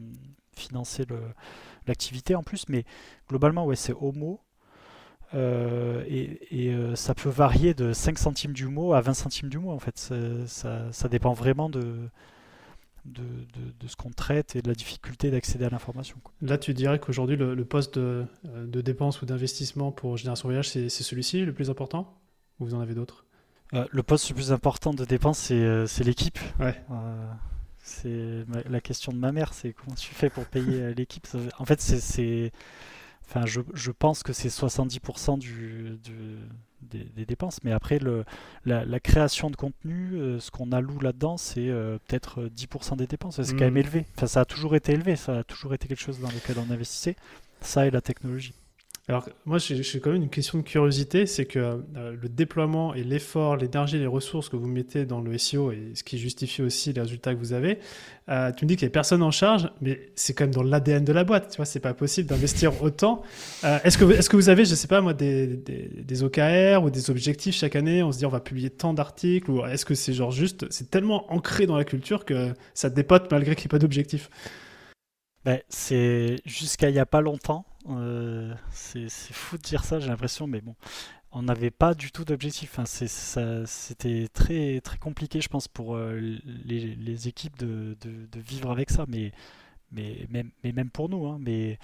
financer 0.56 1.04
l'activité 1.86 2.34
en 2.34 2.42
plus, 2.42 2.68
mais 2.68 2.84
globalement, 3.28 3.64
ouais, 3.64 3.76
c'est 3.76 3.94
homo. 4.00 4.40
Euh, 5.32 6.04
et, 6.08 6.74
ça 6.96 7.14
peut 7.14 7.28
varier 7.28 7.72
de 7.72 7.92
5 7.92 8.18
centimes 8.18 8.52
du 8.52 8.66
mot 8.66 8.94
à 8.94 9.00
20 9.00 9.14
centimes 9.14 9.48
du 9.48 9.58
mot 9.58 9.70
en 9.70 9.78
fait. 9.78 9.96
Ça, 10.46 11.08
dépend 11.08 11.32
vraiment 11.32 11.70
de, 11.70 12.10
ce 13.86 13.96
qu'on 13.96 14.10
traite 14.10 14.56
et 14.56 14.62
de 14.62 14.68
la 14.68 14.74
difficulté 14.74 15.30
d'accéder 15.30 15.66
à 15.66 15.70
l'information. 15.70 16.16
Là, 16.42 16.58
tu 16.58 16.74
dirais 16.74 16.98
qu'aujourd'hui, 16.98 17.36
le, 17.36 17.54
le, 17.54 17.64
poste 17.64 17.96
de, 17.96 18.26
de 18.44 18.80
dépense 18.80 19.22
ou 19.22 19.26
d'investissement 19.26 19.92
pour 19.92 20.16
Génération 20.16 20.48
Voyage, 20.48 20.68
c'est 20.68 20.88
celui-ci 20.88 21.44
le 21.44 21.54
plus 21.54 21.70
important? 21.70 22.20
Ou 22.58 22.66
vous 22.66 22.74
en 22.74 22.80
avez 22.80 22.94
d'autres? 22.94 23.24
Euh, 23.74 23.86
le 23.90 24.02
poste 24.02 24.28
le 24.30 24.34
plus 24.34 24.52
important 24.52 24.92
de 24.92 25.04
dépense, 25.04 25.38
c'est 25.38 25.54
euh, 25.54 25.86
l'équipe. 26.00 26.38
Euh, 26.60 26.72
c'est 27.82 28.44
la 28.68 28.80
question 28.80 29.12
de 29.12 29.18
ma 29.18 29.32
mère, 29.32 29.54
c'est 29.54 29.72
comment 29.72 29.94
tu 29.94 30.14
fais 30.14 30.30
pour 30.30 30.44
payer 30.44 30.94
l'équipe? 30.94 31.26
En 31.58 31.64
fait, 31.64 31.80
c'est, 31.80 32.52
enfin, 33.28 33.46
je, 33.46 33.60
je, 33.74 33.90
pense 33.90 34.22
que 34.22 34.32
c'est 34.32 34.48
70% 34.48 35.38
du, 35.38 35.98
des, 36.82 37.24
dépenses, 37.24 37.58
mais 37.64 37.72
après 37.72 37.98
le, 37.98 38.24
la, 38.64 39.00
création 39.00 39.50
de 39.50 39.56
contenu, 39.56 40.38
ce 40.38 40.50
qu'on 40.50 40.72
alloue 40.72 41.00
là-dedans, 41.00 41.36
c'est 41.36 41.66
peut-être 42.06 42.44
10% 42.44 42.96
des 42.96 43.06
dépenses. 43.06 43.42
C'est 43.42 43.52
quand 43.54 43.64
même 43.64 43.74
hmm. 43.74 43.78
élevé. 43.78 44.06
Enfin, 44.16 44.26
ça 44.26 44.40
a 44.42 44.44
toujours 44.44 44.76
été 44.76 44.92
élevé, 44.92 45.16
ça 45.16 45.38
a 45.38 45.44
toujours 45.44 45.74
été 45.74 45.88
quelque 45.88 46.02
chose 46.02 46.20
dans 46.20 46.30
lequel 46.30 46.58
on 46.58 46.70
investissait. 46.72 47.16
Ça 47.60 47.86
et 47.86 47.90
la 47.90 48.00
technologie. 48.00 48.54
Alors, 49.10 49.28
moi, 49.44 49.58
j'ai 49.58 49.98
quand 49.98 50.12
même 50.12 50.22
une 50.22 50.30
question 50.30 50.58
de 50.58 50.62
curiosité, 50.62 51.26
c'est 51.26 51.44
que 51.44 51.58
euh, 51.58 52.14
le 52.22 52.28
déploiement 52.28 52.94
et 52.94 53.02
l'effort, 53.02 53.56
l'énergie, 53.56 53.98
les 53.98 54.06
ressources 54.06 54.48
que 54.48 54.54
vous 54.54 54.68
mettez 54.68 55.04
dans 55.04 55.20
le 55.20 55.36
SEO 55.36 55.72
et 55.72 55.94
ce 55.94 56.04
qui 56.04 56.16
justifie 56.16 56.62
aussi 56.62 56.92
les 56.92 57.00
résultats 57.00 57.34
que 57.34 57.40
vous 57.40 57.52
avez, 57.52 57.80
euh, 58.28 58.52
tu 58.52 58.64
me 58.64 58.68
dis 58.68 58.76
qu'il 58.76 58.86
n'y 58.86 58.92
a 58.92 58.94
personne 58.94 59.24
en 59.24 59.32
charge, 59.32 59.68
mais 59.80 60.12
c'est 60.14 60.32
quand 60.32 60.44
même 60.44 60.54
dans 60.54 60.62
l'ADN 60.62 61.04
de 61.04 61.12
la 61.12 61.24
boîte, 61.24 61.50
tu 61.50 61.56
vois, 61.56 61.64
c'est 61.64 61.80
pas 61.80 61.92
possible 61.92 62.28
d'investir 62.28 62.84
autant. 62.84 63.22
Euh, 63.64 63.80
est-ce 63.82 63.98
que, 63.98 64.04
est 64.04 64.28
que 64.28 64.36
vous 64.36 64.48
avez, 64.48 64.64
je 64.64 64.76
sais 64.76 64.86
pas 64.86 65.00
moi, 65.00 65.12
des, 65.12 65.58
OKR 66.22 66.84
ou 66.84 66.90
des 66.90 67.10
objectifs 67.10 67.56
chaque 67.56 67.74
année 67.74 68.04
On 68.04 68.12
se 68.12 68.18
dit 68.18 68.26
on 68.26 68.30
va 68.30 68.38
publier 68.38 68.70
tant 68.70 68.94
d'articles 68.94 69.50
ou 69.50 69.66
est-ce 69.66 69.84
que 69.84 69.96
c'est 69.96 70.12
genre 70.12 70.30
juste, 70.30 70.66
c'est 70.70 70.88
tellement 70.88 71.32
ancré 71.32 71.66
dans 71.66 71.76
la 71.76 71.84
culture 71.84 72.24
que 72.24 72.54
ça 72.74 72.90
dépote 72.90 73.28
malgré 73.32 73.56
qu'il 73.56 73.64
n'y 73.64 73.70
ait 73.70 73.76
pas 73.76 73.80
d'objectif 73.80 74.30
ben, 75.44 75.58
c'est 75.70 76.36
jusqu'à 76.44 76.90
il 76.90 76.92
n'y 76.92 76.98
a 76.98 77.06
pas 77.06 77.22
longtemps. 77.22 77.64
Euh, 77.88 78.54
c'est 78.70 79.08
fou 79.08 79.56
de 79.56 79.62
dire 79.62 79.84
ça, 79.84 80.00
j'ai 80.00 80.08
l'impression, 80.08 80.46
mais 80.46 80.60
bon, 80.60 80.74
on 81.32 81.42
n'avait 81.42 81.70
pas 81.70 81.94
du 81.94 82.12
tout 82.12 82.24
d'objectif. 82.24 82.78
Enfin, 82.78 82.84
C'était 83.66 84.28
très, 84.32 84.80
très 84.80 84.98
compliqué, 84.98 85.40
je 85.40 85.48
pense, 85.48 85.68
pour 85.68 85.96
euh, 85.96 86.18
les, 86.64 87.28
équipes 87.28 87.58
de, 87.58 87.96
vivre 88.36 88.70
avec 88.70 88.90
ça, 88.90 89.04
mais, 89.08 89.32
mais, 89.92 90.26
même, 90.64 90.90
pour 90.90 91.08
nous. 91.08 91.26
Hein, 91.26 91.38
mais, 91.40 91.78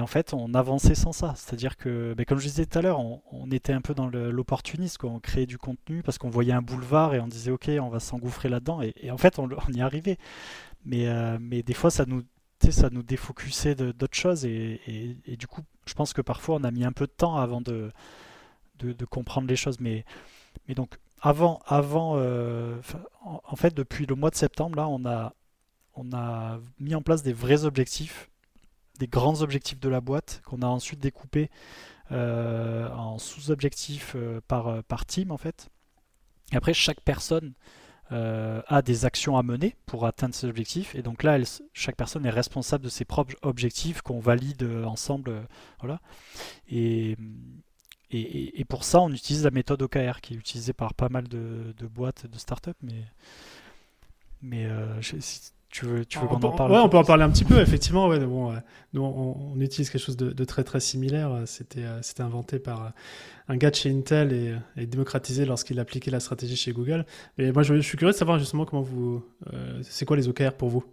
en 0.00 0.06
fait, 0.06 0.34
on 0.34 0.52
avançait 0.54 0.94
sans 0.94 1.12
ça. 1.12 1.34
C'est-à-dire 1.36 1.76
que, 1.76 2.14
ben, 2.16 2.26
comme 2.26 2.38
je 2.38 2.46
disais 2.48 2.66
tout 2.66 2.78
à 2.78 2.82
l'heure, 2.82 3.00
on, 3.00 3.50
était 3.50 3.72
un 3.72 3.80
peu 3.80 3.94
dans 3.94 4.08
l'opportunisme. 4.08 5.06
On 5.06 5.20
créait 5.20 5.46
du 5.46 5.58
contenu 5.58 6.02
parce 6.02 6.18
qu'on 6.18 6.30
voyait 6.30 6.52
un 6.52 6.62
boulevard 6.62 7.14
et 7.14 7.20
on 7.20 7.28
disait, 7.28 7.50
OK, 7.50 7.70
on 7.80 7.88
va 7.88 8.00
s'engouffrer 8.00 8.48
là-dedans. 8.48 8.80
Et, 8.82 9.10
en 9.10 9.18
fait, 9.18 9.38
on, 9.38 9.48
y 9.72 9.80
arrivait. 9.80 10.18
Euh, 10.92 11.38
mais 11.40 11.62
des 11.62 11.74
fois, 11.74 11.90
ça 11.90 12.04
nous 12.06 12.22
ça 12.70 12.90
nous 12.90 13.02
défocusait 13.02 13.74
d'autres 13.74 14.16
choses 14.16 14.44
et, 14.44 15.36
du 15.38 15.46
coup, 15.46 15.62
je 15.86 15.94
pense 15.94 16.12
que 16.12 16.20
parfois 16.20 16.56
on 16.56 16.64
a 16.64 16.70
mis 16.70 16.84
un 16.84 16.92
peu 16.92 17.06
de 17.06 17.12
temps 17.12 17.36
avant 17.36 17.60
de, 17.60 17.92
comprendre 19.10 19.48
les 19.48 19.56
choses. 19.56 19.80
Mais, 19.80 20.04
donc, 20.68 20.98
avant, 21.20 21.60
avant 21.66 22.18
en, 23.24 23.56
fait, 23.56 23.74
depuis 23.74 24.06
le 24.06 24.14
mois 24.14 24.30
de 24.30 24.36
septembre, 24.36 24.76
là, 24.76 24.88
on 24.88 25.04
a, 25.04 26.60
mis 26.78 26.94
en 26.94 27.02
place 27.02 27.22
des 27.22 27.32
vrais 27.32 27.64
objectifs, 27.64 28.30
des 28.98 29.08
grands 29.08 29.42
objectifs 29.42 29.80
de 29.80 29.88
la 29.88 30.00
boîte 30.00 30.42
qu'on 30.44 30.62
a 30.62 30.66
ensuite 30.66 31.00
découpés 31.00 31.50
en 32.10 33.18
sous-objectifs 33.18 34.16
par, 34.46 34.82
par 34.84 35.06
team, 35.06 35.30
en 35.30 35.38
fait. 35.38 35.70
Et 36.52 36.56
après, 36.56 36.74
chaque 36.74 37.00
personne 37.00 37.52
euh, 38.10 38.62
a 38.66 38.80
des 38.80 39.04
actions 39.04 39.36
à 39.36 39.42
mener 39.42 39.76
pour 39.84 40.06
atteindre 40.06 40.34
ses 40.34 40.46
objectifs. 40.46 40.94
Et 40.94 41.02
donc 41.02 41.22
là, 41.22 41.38
chaque 41.74 41.96
personne 41.96 42.24
est 42.24 42.30
responsable 42.30 42.84
de 42.84 42.88
ses 42.88 43.04
propres 43.04 43.34
objectifs 43.42 44.00
qu'on 44.00 44.18
valide 44.18 44.62
euh, 44.62 44.84
ensemble. 44.84 45.30
Euh, 45.30 45.42
voilà. 45.80 46.00
Et, 46.70 47.16
et, 48.10 48.64
pour 48.64 48.84
ça, 48.84 49.00
on 49.00 49.12
utilise 49.12 49.44
la 49.44 49.50
méthode 49.50 49.82
OKR 49.82 50.22
qui 50.22 50.32
est 50.32 50.36
utilisée 50.38 50.72
par 50.72 50.94
pas 50.94 51.10
mal 51.10 51.28
de, 51.28 51.74
boîtes 51.88 52.26
de 52.26 52.38
startups. 52.38 52.70
Mais, 52.82 53.04
mais 54.40 54.66
tu 55.70 55.84
veux, 55.84 56.04
tu 56.04 56.18
veux 56.18 56.26
qu'on 56.26 56.36
en 56.36 56.52
parle 56.52 56.72
Ouais, 56.72 56.78
on 56.78 56.88
peut 56.88 56.96
en 56.96 57.04
parler 57.04 57.24
un 57.24 57.30
petit 57.30 57.44
peu, 57.44 57.60
effectivement. 57.60 58.08
Ouais, 58.08 58.18
bon, 58.20 58.54
nous, 58.92 59.02
on, 59.02 59.60
utilise 59.60 59.90
quelque 59.90 60.02
chose 60.02 60.16
de, 60.16 60.44
très 60.44 60.64
très 60.64 60.80
similaire. 60.80 61.42
C'était, 61.46 61.84
c'était 62.02 62.22
inventé 62.22 62.58
par 62.58 62.92
un 63.48 63.56
gars 63.56 63.70
de 63.70 63.74
chez 63.74 63.90
Intel 63.90 64.60
et, 64.76 64.86
démocratisé 64.86 65.44
lorsqu'il 65.44 65.80
appliquait 65.80 66.10
la 66.10 66.20
stratégie 66.20 66.56
chez 66.56 66.72
Google. 66.72 67.04
Mais 67.36 67.52
moi, 67.52 67.62
je, 67.62 67.80
suis 67.80 67.96
curieux 67.96 68.12
de 68.12 68.18
savoir 68.18 68.38
justement 68.38 68.64
comment 68.64 68.82
vous. 68.82 69.24
Euh, 69.52 69.80
c'est 69.82 70.04
quoi 70.04 70.16
les 70.16 70.28
OKR 70.28 70.52
pour 70.52 70.68
vous? 70.68 70.84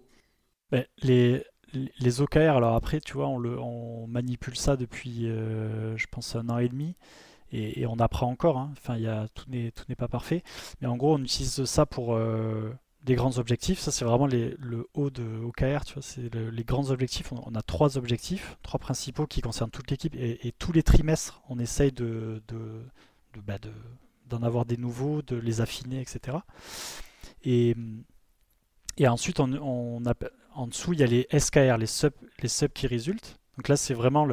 Ben, 0.71 0.85
les, 1.03 1.43
les 1.73 2.21
OKR, 2.21 2.55
alors 2.55 2.75
après, 2.75 2.99
tu 2.99 3.13
vois, 3.13 3.27
on, 3.27 3.37
le, 3.37 3.59
on 3.59 4.07
manipule 4.07 4.55
ça 4.55 4.77
depuis, 4.77 5.27
euh, 5.27 5.95
je 5.97 6.07
pense, 6.09 6.35
un 6.35 6.49
an 6.49 6.57
et 6.57 6.69
demi. 6.69 6.95
Et, 7.51 7.85
on 7.85 7.97
apprend 7.99 8.27
encore. 8.27 8.57
Hein. 8.57 8.73
Enfin, 8.77 8.97
y 8.97 9.07
a, 9.07 9.27
tout 9.33 9.45
n'est 9.49 9.71
pas 9.97 10.07
parfait. 10.07 10.43
Mais 10.81 10.87
en 10.87 10.97
gros, 10.97 11.15
on 11.15 11.19
utilise 11.19 11.63
ça 11.65 11.85
pour. 11.85 12.15
Euh, 12.15 12.73
des 13.05 13.15
grands 13.15 13.37
objectifs. 13.37 13.79
Ça, 13.79 13.91
c'est 13.91 14.03
vraiment 14.03 14.27
le 14.27 14.89
haut 14.93 15.09
de 15.09 15.23
OKR. 15.23 15.85
Tu 15.85 15.93
vois, 15.93 16.03
c'est 16.03 16.33
les 16.33 16.63
grands 16.63 16.89
objectifs. 16.89 17.31
On, 17.31 17.55
a 17.55 17.61
trois 17.61 17.97
objectifs, 17.97 18.57
trois 18.63 18.79
principaux 18.79 19.27
qui 19.27 19.41
concernent 19.41 19.69
toute 19.69 19.89
l'équipe. 19.91 20.15
Et, 20.15 20.53
tous 20.57 20.71
les 20.71 20.83
trimestres, 20.83 21.41
on 21.49 21.59
essaye 21.59 21.91
de, 21.91 22.41
bah, 23.45 23.57
d'en 24.27 24.43
avoir 24.43 24.65
des 24.65 24.77
nouveaux, 24.77 25.21
de 25.21 25.35
les 25.35 25.61
affiner, 25.61 26.01
etc. 26.01 26.37
Et, 27.43 27.75
et 28.97 29.07
ensuite, 29.07 29.39
on, 29.39 30.01
en 30.55 30.67
dessous, 30.67 30.93
il 30.93 30.99
y 30.99 31.03
a 31.03 31.07
les 31.07 31.27
SKR, 31.37 31.77
les 31.77 31.85
subs, 31.85 32.13
les 32.41 32.49
subs 32.49 32.73
qui 32.73 32.87
résultent. 32.87 33.37
Donc 33.57 33.67
là, 33.67 33.77
c'est 33.77 33.93
vraiment 33.93 34.27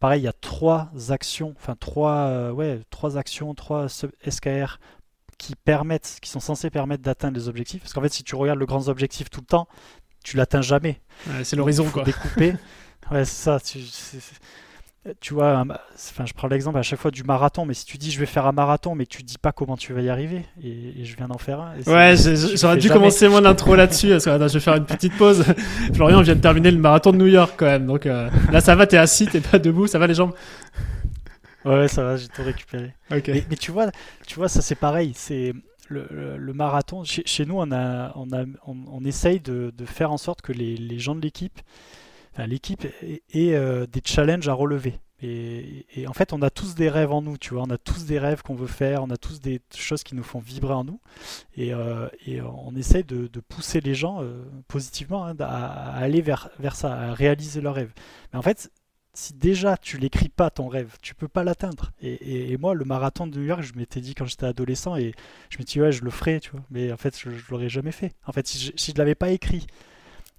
pareil, 0.00 0.20
il 0.20 0.24
y 0.24 0.28
a 0.28 0.32
trois 0.32 0.90
actions, 1.08 1.54
enfin 1.56 1.76
trois, 1.76 2.28
euh, 2.28 2.52
ouais, 2.52 2.80
trois 2.90 3.16
actions, 3.16 3.54
trois 3.54 3.88
sub 3.88 4.12
SKR 4.28 4.78
qui 5.38 5.54
permettent, 5.54 6.18
qui 6.20 6.30
sont 6.30 6.40
censés 6.40 6.70
permettre 6.70 7.02
d'atteindre 7.02 7.36
les 7.38 7.48
objectifs. 7.48 7.80
Parce 7.80 7.92
qu'en 7.92 8.02
fait, 8.02 8.12
si 8.12 8.24
tu 8.24 8.34
regardes 8.34 8.58
le 8.58 8.66
grand 8.66 8.88
objectif 8.88 9.30
tout 9.30 9.40
le 9.40 9.46
temps, 9.46 9.68
tu 10.24 10.36
l'atteins 10.36 10.62
jamais. 10.62 11.00
c'est 11.44 11.56
l'horizon, 11.56 11.88
quoi. 11.90 12.04
Découper. 12.04 12.54
ouais, 13.10 13.24
c'est 13.24 13.42
ça. 13.42 13.60
Tu, 13.60 13.78
tu 15.20 15.34
vois, 15.34 15.64
enfin, 15.94 16.26
je 16.26 16.34
prends 16.34 16.48
l'exemple 16.48 16.78
à 16.78 16.82
chaque 16.82 16.98
fois 16.98 17.10
du 17.10 17.22
marathon, 17.22 17.64
mais 17.64 17.74
si 17.74 17.86
tu 17.86 17.96
dis 17.98 18.10
je 18.10 18.18
vais 18.18 18.26
faire 18.26 18.46
un 18.46 18.52
marathon, 18.52 18.94
mais 18.94 19.06
tu 19.06 19.22
dis 19.22 19.38
pas 19.38 19.52
comment 19.52 19.76
tu 19.76 19.92
vas 19.92 20.02
y 20.02 20.08
arriver, 20.08 20.44
et, 20.62 21.04
je 21.04 21.16
viens 21.16 21.28
d'en 21.28 21.38
faire 21.38 21.60
un. 21.60 21.72
Ouais, 21.86 22.14
j'aurais 22.56 22.76
dû 22.76 22.90
commencer 22.90 23.28
mon 23.28 23.44
intro 23.44 23.74
là-dessus, 23.74 24.08
parce 24.08 24.24
que 24.24 24.30
je 24.30 24.54
vais 24.54 24.60
faire 24.60 24.74
une 24.74 24.84
petite 24.84 25.16
pause. 25.16 25.44
Florian 25.94 26.20
vient 26.20 26.34
de 26.34 26.40
terminer 26.40 26.70
le 26.70 26.78
marathon 26.78 27.12
de 27.12 27.16
New 27.16 27.26
York 27.26 27.54
quand 27.56 27.66
même, 27.66 27.86
donc 27.86 28.06
euh, 28.06 28.28
là 28.52 28.60
ça 28.60 28.74
va, 28.74 28.86
t'es 28.86 28.98
assis, 28.98 29.26
t'es 29.26 29.40
pas 29.40 29.58
debout, 29.58 29.86
ça 29.86 29.98
va 29.98 30.06
les 30.06 30.14
jambes? 30.14 30.34
Ouais, 31.64 31.88
ça 31.88 32.04
va, 32.04 32.16
j'ai 32.16 32.28
tout 32.28 32.42
récupéré. 32.42 32.94
Mais, 33.10 33.20
tu 33.58 33.72
vois, 33.72 33.90
tu 34.26 34.36
vois, 34.36 34.48
ça 34.48 34.62
c'est 34.62 34.74
pareil. 34.74 35.12
C'est 35.14 35.52
le, 35.88 36.52
marathon. 36.52 37.04
Chez, 37.04 37.44
nous, 37.46 37.56
on 37.58 37.72
a, 37.72 38.12
on 38.16 38.32
a, 38.32 38.44
on, 38.66 39.04
essaye 39.04 39.40
de, 39.40 39.72
de, 39.76 39.84
faire 39.84 40.12
en 40.12 40.18
sorte 40.18 40.42
que 40.42 40.52
les, 40.52 40.76
les 40.76 40.98
gens 40.98 41.14
de 41.14 41.20
l'équipe, 41.20 41.60
enfin, 42.32 42.46
l'équipe 42.46 42.86
ait, 43.02 43.54
euh, 43.54 43.86
des 43.86 44.02
challenges 44.04 44.48
à 44.48 44.52
relever. 44.52 45.00
Et, 45.20 45.86
et, 45.96 46.06
en 46.06 46.12
fait, 46.12 46.32
on 46.32 46.42
a 46.42 46.50
tous 46.50 46.76
des 46.76 46.88
rêves 46.88 47.10
en 47.10 47.22
nous, 47.22 47.38
tu 47.38 47.54
vois. 47.54 47.64
On 47.64 47.70
a 47.70 47.78
tous 47.78 48.04
des 48.04 48.20
rêves 48.20 48.42
qu'on 48.42 48.54
veut 48.54 48.68
faire, 48.68 49.02
on 49.02 49.10
a 49.10 49.16
tous 49.16 49.40
des 49.40 49.60
choses 49.76 50.04
qui 50.04 50.14
nous 50.14 50.22
font 50.22 50.38
vibrer 50.38 50.74
en 50.74 50.84
nous. 50.84 51.00
Et, 51.56 51.74
euh, 51.74 52.08
et 52.24 52.40
on 52.40 52.76
essaye 52.76 53.02
de, 53.02 53.26
de, 53.26 53.40
pousser 53.40 53.80
les 53.80 53.96
gens 53.96 54.22
euh, 54.22 54.44
positivement 54.68 55.26
hein, 55.26 55.34
à, 55.40 55.90
à, 55.90 55.96
aller 55.96 56.20
vers, 56.20 56.50
vers 56.60 56.76
ça, 56.76 56.92
à 56.92 57.14
réaliser 57.14 57.60
leurs 57.60 57.74
rêves. 57.74 57.92
Mais 58.32 58.38
en 58.38 58.42
fait, 58.42 58.70
si 59.18 59.34
déjà 59.34 59.76
tu 59.76 59.98
l'écris 59.98 60.28
pas 60.28 60.48
ton 60.48 60.68
rêve, 60.68 60.96
tu 61.02 61.12
peux 61.12 61.26
pas 61.26 61.42
l'atteindre. 61.42 61.90
Et, 62.00 62.56
moi, 62.56 62.72
le 62.74 62.84
marathon 62.84 63.26
de 63.26 63.36
New 63.36 63.44
York, 63.44 63.62
je 63.62 63.74
m'étais 63.74 64.00
dit 64.00 64.14
quand 64.14 64.26
j'étais 64.26 64.46
adolescent 64.46 64.94
et 64.94 65.12
je 65.50 65.58
me 65.58 65.64
dit 65.64 65.80
ouais, 65.80 65.90
je 65.90 66.04
le 66.04 66.10
ferai, 66.10 66.38
tu 66.38 66.50
vois. 66.52 66.62
Mais 66.70 66.92
en 66.92 66.96
fait, 66.96 67.18
je, 67.18 67.30
je 67.30 67.50
l'aurais 67.50 67.68
jamais 67.68 67.90
fait. 67.90 68.12
En 68.26 68.32
fait, 68.32 68.46
si 68.46 68.58
je, 68.58 68.72
si 68.76 68.92
l'avais 68.92 69.16
pas 69.16 69.30
écrit, 69.30 69.66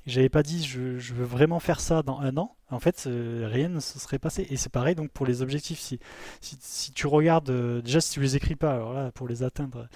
j'avais 0.06 0.30
pas 0.30 0.44
dit 0.44 0.64
je, 0.64 1.14
veux 1.14 1.26
vraiment 1.26 1.60
faire 1.60 1.82
ça 1.82 2.04
dans 2.04 2.22
un 2.22 2.38
an, 2.38 2.56
en 2.70 2.80
fait, 2.80 3.04
euh, 3.08 3.50
rien 3.52 3.68
ne 3.68 3.82
se 3.82 4.00
serait 4.00 4.18
passé. 4.18 4.48
Et 4.50 4.56
c'est 4.56 4.72
pareil 4.72 4.96
donc 4.96 5.12
pour 5.12 5.26
les 5.26 5.42
objectifs. 5.42 5.80
Si, 5.82 6.00
si, 6.40 6.94
tu 6.94 7.06
regardes, 7.06 7.50
euh, 7.50 7.82
déjà 7.82 8.00
si 8.00 8.14
tu 8.14 8.22
les 8.22 8.38
écris 8.38 8.56
pas, 8.56 8.74
alors 8.74 8.94
là, 8.94 9.12
pour 9.12 9.28
les 9.28 9.44
atteindre, 9.44 9.90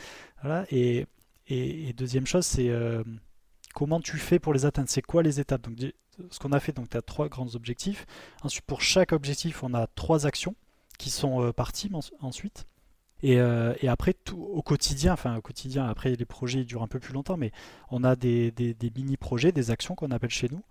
et, 0.71 1.05
deuxième 1.95 2.27
chose, 2.27 2.45
c'est 2.45 2.69
euh, 2.69 3.01
comment 3.73 3.99
tu 3.99 4.17
fais 4.17 4.39
pour 4.39 4.53
les 4.53 4.65
atteindre? 4.65 4.89
C'est 4.89 5.01
quoi 5.01 5.23
les 5.23 5.39
étapes? 5.39 5.61
Donc 5.61 5.77
ce 6.29 6.39
qu'on 6.39 6.51
a 6.51 6.59
fait, 6.59 6.71
donc 6.71 6.89
tu 6.89 6.97
as 6.97 7.01
trois 7.01 7.27
grands 7.27 7.55
objectifs. 7.55 8.05
Ensuite, 8.43 8.65
pour 8.65 8.81
chaque 8.81 9.11
objectif, 9.11 9.63
on 9.63 9.73
a 9.73 9.87
trois 9.87 10.25
actions 10.25 10.55
qui 10.97 11.09
sont 11.09 11.43
euh, 11.43 11.51
parties 11.51 11.91
ensuite. 12.21 12.65
Et, 13.23 13.39
euh, 13.39 13.73
après, 13.87 14.15
au 14.33 14.61
quotidien, 14.61 15.13
enfin 15.13 15.37
au 15.37 15.41
quotidien, 15.41 15.87
après 15.87 16.13
les 16.15 16.25
projets 16.25 16.65
durent 16.65 16.83
un 16.83 16.87
peu 16.87 16.99
plus 16.99 17.13
longtemps, 17.13 17.37
mais 17.37 17.51
on 17.89 18.03
a 18.03 18.17
des, 18.17 18.51
des, 18.51 18.91
mini-projets, 18.95 19.53
des 19.53 19.71
actions 19.71 19.95
qu'on 19.95 20.11
appelle 20.11 20.29
chez 20.29 20.49
nous. 20.49 20.61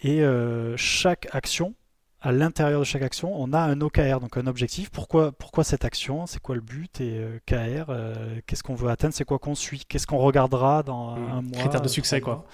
Et 0.00 0.22
euh, 0.22 0.76
chaque 0.76 1.26
action, 1.32 1.74
à 2.20 2.32
l'intérieur 2.32 2.80
de 2.80 2.84
chaque 2.84 3.02
action, 3.02 3.32
on 3.34 3.52
a 3.52 3.60
un 3.60 3.80
OKR, 3.80 4.20
donc 4.20 4.36
un 4.36 4.46
objectif. 4.46 4.90
Pourquoi, 4.90 5.32
pourquoi 5.32 5.64
cette 5.64 5.84
action? 5.84 6.26
C'est 6.26 6.40
quoi 6.40 6.54
le 6.56 6.60
but? 6.60 7.00
Et 7.00 7.24
KR, 7.46 7.92
qu'est-ce 8.46 8.62
qu'on 8.62 8.74
veut 8.74 8.90
atteindre? 8.90 9.14
C'est 9.14 9.24
quoi 9.24 9.38
qu'on 9.38 9.54
suit? 9.54 9.84
Qu'est-ce 9.88 10.06
qu'on 10.06 10.18
regardera 10.18 10.82
dans 10.82 11.16
mmh. 11.16 11.30
un 11.30 11.42
mois 11.42 11.58
Critère 11.58 11.80
de 11.80 11.88
succès, 11.88 12.20
quoi. 12.20 12.44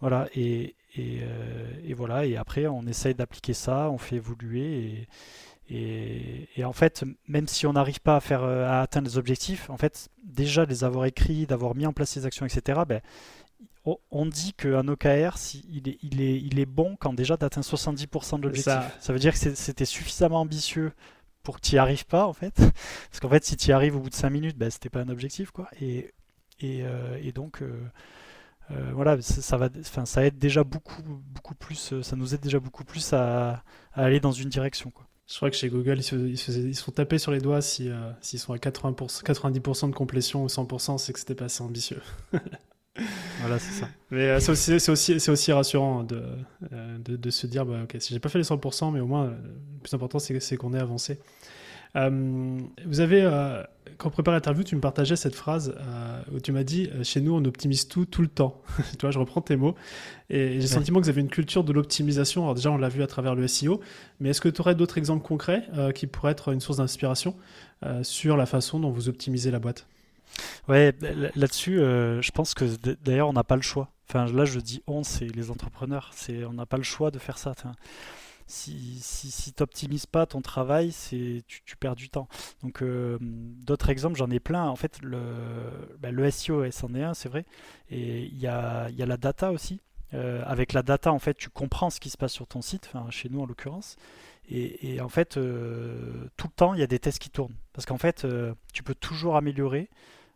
Voilà, 0.00 0.26
et, 0.34 0.74
euh, 0.98 1.70
et, 1.84 1.94
voilà, 1.94 2.26
et 2.26 2.36
après 2.36 2.66
on 2.66 2.86
essaye 2.86 3.14
d'appliquer 3.14 3.54
ça, 3.54 3.88
on 3.90 3.98
fait 3.98 4.16
évoluer 4.16 5.06
et, 5.70 6.48
et, 6.56 6.64
en 6.64 6.72
fait, 6.72 7.04
même 7.28 7.48
si 7.48 7.66
on 7.66 7.72
n'arrive 7.72 8.00
pas 8.00 8.16
à, 8.16 8.20
faire, 8.20 8.42
euh, 8.42 8.68
à 8.68 8.82
atteindre 8.82 9.08
les 9.08 9.16
objectifs, 9.16 9.70
en 9.70 9.78
fait, 9.78 10.10
déjà 10.22 10.66
les 10.66 10.84
avoir 10.84 11.06
écrits, 11.06 11.46
d'avoir 11.46 11.74
mis 11.74 11.86
en 11.86 11.94
place 11.94 12.14
les 12.16 12.26
actions, 12.26 12.44
etc., 12.44 12.80
ben, 12.86 13.00
on 13.84 14.26
dit 14.26 14.52
qu'un 14.52 14.86
OKR, 14.86 15.36
si, 15.36 15.64
il, 15.70 15.88
est, 15.88 15.98
il, 16.02 16.20
est, 16.20 16.40
il 16.40 16.58
est 16.60 16.66
bon 16.66 16.96
quand 17.00 17.12
déjà 17.12 17.36
tu 17.36 17.44
atteins 17.44 17.62
70% 17.62 18.38
de 18.38 18.42
l'objectif. 18.42 18.72
Ça... 18.72 18.90
ça... 19.00 19.12
veut 19.12 19.18
dire 19.18 19.32
que 19.32 19.54
c'était 19.54 19.84
suffisamment 19.84 20.40
ambitieux 20.40 20.92
pour 21.42 21.56
que 21.56 21.60
tu 21.60 21.74
n'y 21.74 21.78
arrives 21.78 22.06
pas, 22.06 22.26
en 22.26 22.32
fait. 22.32 22.54
Parce 23.10 23.20
qu'en 23.20 23.28
fait, 23.28 23.44
si 23.44 23.56
tu 23.56 23.70
y 23.70 23.72
arrives 23.72 23.96
au 23.96 24.00
bout 24.00 24.10
de 24.10 24.14
5 24.14 24.30
minutes, 24.30 24.56
ben, 24.56 24.70
c'était 24.70 24.90
pas 24.90 25.00
un 25.00 25.08
objectif. 25.08 25.50
Quoi. 25.50 25.68
Et, 25.80 26.12
et, 26.60 26.82
euh, 26.84 27.32
donc, 27.32 27.62
euh, 28.70 28.90
voilà, 28.94 29.20
ça, 29.20 29.56
va, 29.56 29.68
enfin, 29.80 30.04
ça 30.06 30.24
aide 30.24 30.38
déjà 30.38 30.64
beaucoup, 30.64 31.02
beaucoup 31.02 31.54
plus, 31.54 31.92
euh, 31.92 32.02
ça 32.02 32.16
nous 32.16 32.34
aide 32.34 32.40
déjà 32.40 32.60
beaucoup 32.60 32.84
plus 32.84 33.12
à, 33.12 33.64
aller 33.92 34.20
dans 34.20 34.32
une 34.32 34.48
direction. 34.48 34.90
Quoi. 34.90 35.06
Je 35.26 35.36
crois 35.36 35.50
que 35.50 35.56
chez 35.56 35.68
Google, 35.68 35.98
ils 35.98 36.02
se, 36.02 36.14
ils 36.14 36.76
sont 36.76 36.92
tapés 36.92 37.18
sur 37.18 37.32
les 37.32 37.40
doigts 37.40 37.60
si, 37.60 37.88
euh, 37.88 38.10
s'ils 38.20 38.38
sont 38.38 38.52
à 38.52 38.56
80%, 38.56 39.22
90% 39.24 39.90
de 39.90 39.94
complétion 39.94 40.44
ou 40.44 40.46
100%, 40.46 40.98
c'est 40.98 41.12
que 41.12 41.18
c'était 41.18 41.34
pas 41.34 41.46
assez 41.46 41.62
ambitieux. 41.62 42.00
voilà, 43.40 43.58
c'est 43.58 43.80
ça. 43.80 43.88
Mais 44.10 44.38
c'est, 44.40 44.52
aussi, 44.52 44.80
c'est, 44.80 44.92
aussi, 44.92 45.18
c'est 45.18 45.30
aussi 45.30 45.52
rassurant 45.52 46.04
de, 46.04 46.22
de, 46.70 47.16
de, 47.16 47.30
se 47.30 47.46
dire, 47.46 47.64
bah, 47.64 47.84
ok, 47.84 47.96
si 47.98 48.12
j'ai 48.12 48.20
pas 48.20 48.28
fait 48.28 48.38
les 48.38 48.44
100%, 48.44 48.92
mais 48.92 49.00
au 49.00 49.06
moins, 49.06 49.26
le 49.26 49.80
plus 49.82 49.94
important, 49.94 50.18
c'est, 50.18 50.38
c'est 50.40 50.56
qu'on 50.56 50.74
ait 50.74 50.80
avancé. 50.80 51.18
Euh, 51.96 52.58
vous 52.86 53.00
avez, 53.00 53.22
euh, 53.22 53.62
quand 53.98 54.08
on 54.08 54.12
prépare 54.12 54.34
l'interview, 54.34 54.64
tu 54.64 54.74
me 54.76 54.80
partageais 54.80 55.16
cette 55.16 55.34
phrase 55.34 55.74
euh, 55.78 56.22
où 56.34 56.40
tu 56.40 56.52
m'as 56.52 56.64
dit 56.64 56.88
Chez 57.02 57.20
nous, 57.20 57.34
on 57.34 57.44
optimise 57.44 57.88
tout, 57.88 58.04
tout 58.04 58.22
le 58.22 58.28
temps. 58.28 58.62
tu 58.92 58.98
vois, 59.02 59.10
je 59.10 59.18
reprends 59.18 59.40
tes 59.40 59.56
mots. 59.56 59.74
Et 60.30 60.54
j'ai 60.54 60.60
le 60.60 60.66
sentiment 60.66 61.00
que 61.00 61.04
vous 61.04 61.10
avez 61.10 61.20
une 61.20 61.28
culture 61.28 61.64
de 61.64 61.72
l'optimisation. 61.72 62.42
Alors, 62.42 62.54
déjà, 62.54 62.70
on 62.70 62.78
l'a 62.78 62.88
vu 62.88 63.02
à 63.02 63.06
travers 63.06 63.34
le 63.34 63.46
SEO. 63.46 63.80
Mais 64.20 64.30
est-ce 64.30 64.40
que 64.40 64.48
tu 64.48 64.60
aurais 64.60 64.74
d'autres 64.74 64.98
exemples 64.98 65.26
concrets 65.26 65.64
qui 65.94 66.06
pourraient 66.06 66.32
être 66.32 66.52
une 66.52 66.60
source 66.60 66.78
d'inspiration 66.78 67.36
sur 68.02 68.36
la 68.36 68.46
façon 68.46 68.80
dont 68.80 68.90
vous 68.90 69.08
optimisez 69.08 69.50
la 69.50 69.58
boîte? 69.58 69.86
Ouais, 70.68 70.94
là-dessus, 71.34 71.76
je 71.76 72.30
pense 72.30 72.54
que 72.54 72.64
d'ailleurs, 73.02 73.28
on 73.28 73.32
n'a 73.32 73.44
pas 73.44 73.56
le 73.56 73.62
choix. 73.62 73.90
Enfin, 74.08 74.26
là, 74.26 74.44
je 74.44 74.60
dis 74.60 74.82
on, 74.86 75.02
c'est 75.02 75.26
les 75.26 75.50
entrepreneurs. 75.50 76.10
C'est, 76.14 76.44
on 76.44 76.52
n'a 76.52 76.66
pas 76.66 76.76
le 76.76 76.82
choix 76.82 77.10
de 77.10 77.18
faire 77.18 77.38
ça 77.38 77.54
si, 78.52 78.98
si, 79.00 79.52
tu 79.52 79.62
n'optimises 79.62 80.06
pas 80.06 80.26
ton 80.26 80.42
travail, 80.42 80.92
c'est 80.92 81.42
tu, 81.46 81.76
perds 81.76 81.96
du 81.96 82.10
temps. 82.10 82.28
Donc 82.62 82.82
euh, 82.82 83.18
d'autres 83.20 83.88
exemples, 83.90 84.18
j'en 84.18 84.30
ai 84.30 84.40
plein. 84.40 84.66
En 84.66 84.76
fait, 84.76 85.00
le, 85.02 85.20
bah, 85.98 86.10
SEO, 86.30 86.70
c'en 86.70 86.94
est 86.94 87.02
un, 87.02 87.14
c'est 87.14 87.28
vrai. 87.28 87.46
Et 87.90 88.24
il 88.24 88.38
y 88.38 88.46
a, 88.46 88.90
y 88.90 89.02
a, 89.02 89.06
la 89.06 89.16
data 89.16 89.52
aussi. 89.52 89.80
avec 90.12 90.72
la 90.74 90.82
data, 90.82 91.12
en 91.12 91.18
fait, 91.18 91.34
tu 91.34 91.48
comprends 91.48 91.90
ce 91.90 92.00
qui 92.00 92.10
se 92.10 92.18
passe 92.18 92.32
sur 92.32 92.46
ton 92.46 92.60
site, 92.60 92.90
enfin, 92.92 93.10
chez 93.10 93.28
nous 93.30 93.40
en 93.40 93.46
l'occurrence. 93.46 93.96
Et, 94.48 95.00
en 95.00 95.08
fait, 95.08 95.30
tout 95.30 95.40
le 95.40 96.54
temps, 96.54 96.74
il 96.74 96.80
y 96.80 96.82
a 96.82 96.86
des 96.86 96.98
tests 96.98 97.20
qui 97.20 97.30
tournent. 97.30 97.56
Parce 97.72 97.86
qu'en 97.86 97.96
fait, 97.96 98.26
tu 98.74 98.82
peux 98.82 98.94
toujours 98.94 99.36
améliorer 99.36 99.88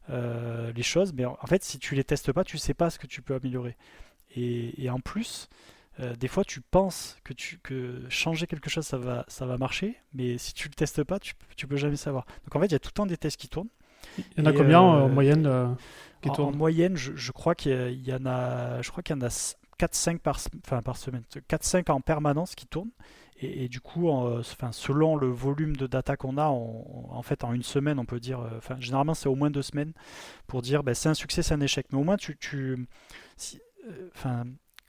les 0.08 0.82
choses, 0.82 1.12
mais 1.12 1.24
en, 1.24 1.46
fait, 1.46 1.64
si 1.64 1.78
tu 1.78 1.94
les 1.94 2.04
testes 2.04 2.32
pas, 2.32 2.44
tu 2.44 2.58
sais 2.58 2.74
pas 2.74 2.90
ce 2.90 2.98
que 2.98 3.06
tu 3.06 3.22
peux 3.22 3.34
améliorer. 3.34 3.76
Et, 4.34 4.88
en 4.90 5.00
plus, 5.00 5.48
des 6.18 6.28
fois, 6.28 6.44
tu 6.44 6.60
penses 6.60 7.16
que, 7.24 7.32
tu, 7.32 7.58
que 7.58 8.02
changer 8.08 8.46
quelque 8.46 8.70
chose, 8.70 8.86
ça 8.86 8.98
va, 8.98 9.24
ça 9.28 9.46
va 9.46 9.56
marcher, 9.56 9.96
mais 10.12 10.38
si 10.38 10.54
tu 10.54 10.68
le 10.68 10.74
testes 10.74 11.02
pas, 11.04 11.18
tu, 11.18 11.34
tu 11.56 11.66
peux 11.66 11.76
jamais 11.76 11.96
savoir. 11.96 12.26
Donc 12.44 12.54
en 12.54 12.60
fait, 12.60 12.66
il 12.66 12.72
y 12.72 12.76
a 12.76 12.78
tout 12.78 12.90
le 12.90 12.96
temps 12.96 13.06
des 13.06 13.16
tests 13.16 13.38
qui 13.38 13.48
tournent. 13.48 13.68
Il 14.18 14.24
y 14.38 14.42
en 14.42 14.46
a 14.46 14.52
combien 14.52 14.80
en 14.80 15.08
moyenne 15.08 15.76
en, 16.28 16.52
moyenne, 16.52 16.96
je, 16.96 17.32
crois 17.32 17.54
qu'il 17.54 18.00
y, 18.06 18.12
en 18.12 18.26
a, 18.26 18.82
je 18.82 18.90
crois 18.90 19.02
qu'il 19.02 19.16
y 19.16 19.18
en 19.18 19.22
a 19.22 19.28
4-5 19.78 20.18
par, 20.18 20.38
enfin, 20.64 20.82
par 20.82 20.96
semaine, 20.96 21.22
4-5 21.48 21.90
en 21.90 22.00
permanence 22.00 22.54
qui 22.54 22.66
tournent. 22.66 22.90
Et, 23.40 23.68
du 23.68 23.80
coup, 23.80 24.08
enfin, 24.08 24.72
selon 24.72 25.16
le 25.16 25.26
volume 25.26 25.76
de 25.76 25.86
data 25.86 26.16
qu'on 26.16 26.38
a, 26.38 26.46
en 26.46 27.22
fait, 27.22 27.44
en 27.44 27.52
une 27.52 27.62
semaine, 27.62 27.98
on 27.98 28.06
peut 28.06 28.20
dire, 28.20 28.40
euh, 28.40 28.56
enfin, 28.56 28.76
généralement, 28.80 29.14
c'est 29.14 29.28
au 29.28 29.34
moins 29.34 29.50
deux 29.50 29.62
semaines 29.62 29.92
pour 30.46 30.62
dire, 30.62 30.82
ben, 30.82 30.94
c'est 30.94 31.10
un 31.10 31.14
succès, 31.14 31.42
c'est 31.42 31.52
un 31.52 31.60
échec. 31.60 31.86
Mais 31.92 31.98
au 31.98 32.04
moins, 32.04 32.16
tu, 32.16 32.36
tu 32.38 32.86
euh, 33.86 34.08
enfin, 34.14 34.44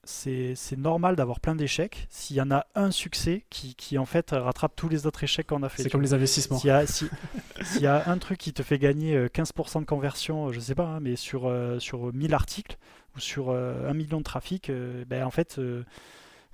c'est 0.05 0.55
normal 0.77 1.17
d'avoir 1.17 1.41
plein 1.41 1.55
d'échecs 1.55 2.07
s'il 2.09 2.37
y 2.37 2.41
en 2.41 2.49
a 2.49 2.65
un 2.75 2.91
succès 2.91 3.43
qui, 3.49 3.75
qui, 3.75 3.97
en 3.97 4.05
fait 4.05 4.31
rattrape 4.31 4.73
tous 4.77 4.87
les 4.87 5.05
autres 5.05 5.25
échecs 5.25 5.47
qu'on 5.47 5.63
a 5.63 5.69
fait. 5.69 5.83
C'est 5.83 5.89
comme 5.89 6.01
les 6.01 6.13
investissements. 6.13 6.57
S'il 6.57 6.69
y, 6.69 7.79
y, 7.81 7.85
a 7.87 8.09
un 8.09 8.17
truc 8.17 8.37
qui 8.37 8.53
te 8.53 8.63
fait 8.63 8.79
gagner 8.79 9.27
15% 9.27 9.77
euh, 9.77 9.79
de 9.81 9.85
conversion, 9.85 10.53
je 10.53 10.61
sais 10.61 10.75
pas, 10.75 10.85
hein, 10.85 10.99
mais 11.01 11.17
sur, 11.17 11.53
sur 11.79 12.13
1000 12.13 12.33
articles 12.33 12.77
ou 13.17 13.19
sur 13.19 13.51
un 13.51 13.93
million 13.93 14.19
de 14.19 14.23
trafic, 14.23 14.71
ben, 15.07 15.25
en 15.25 15.31
fait 15.31 15.59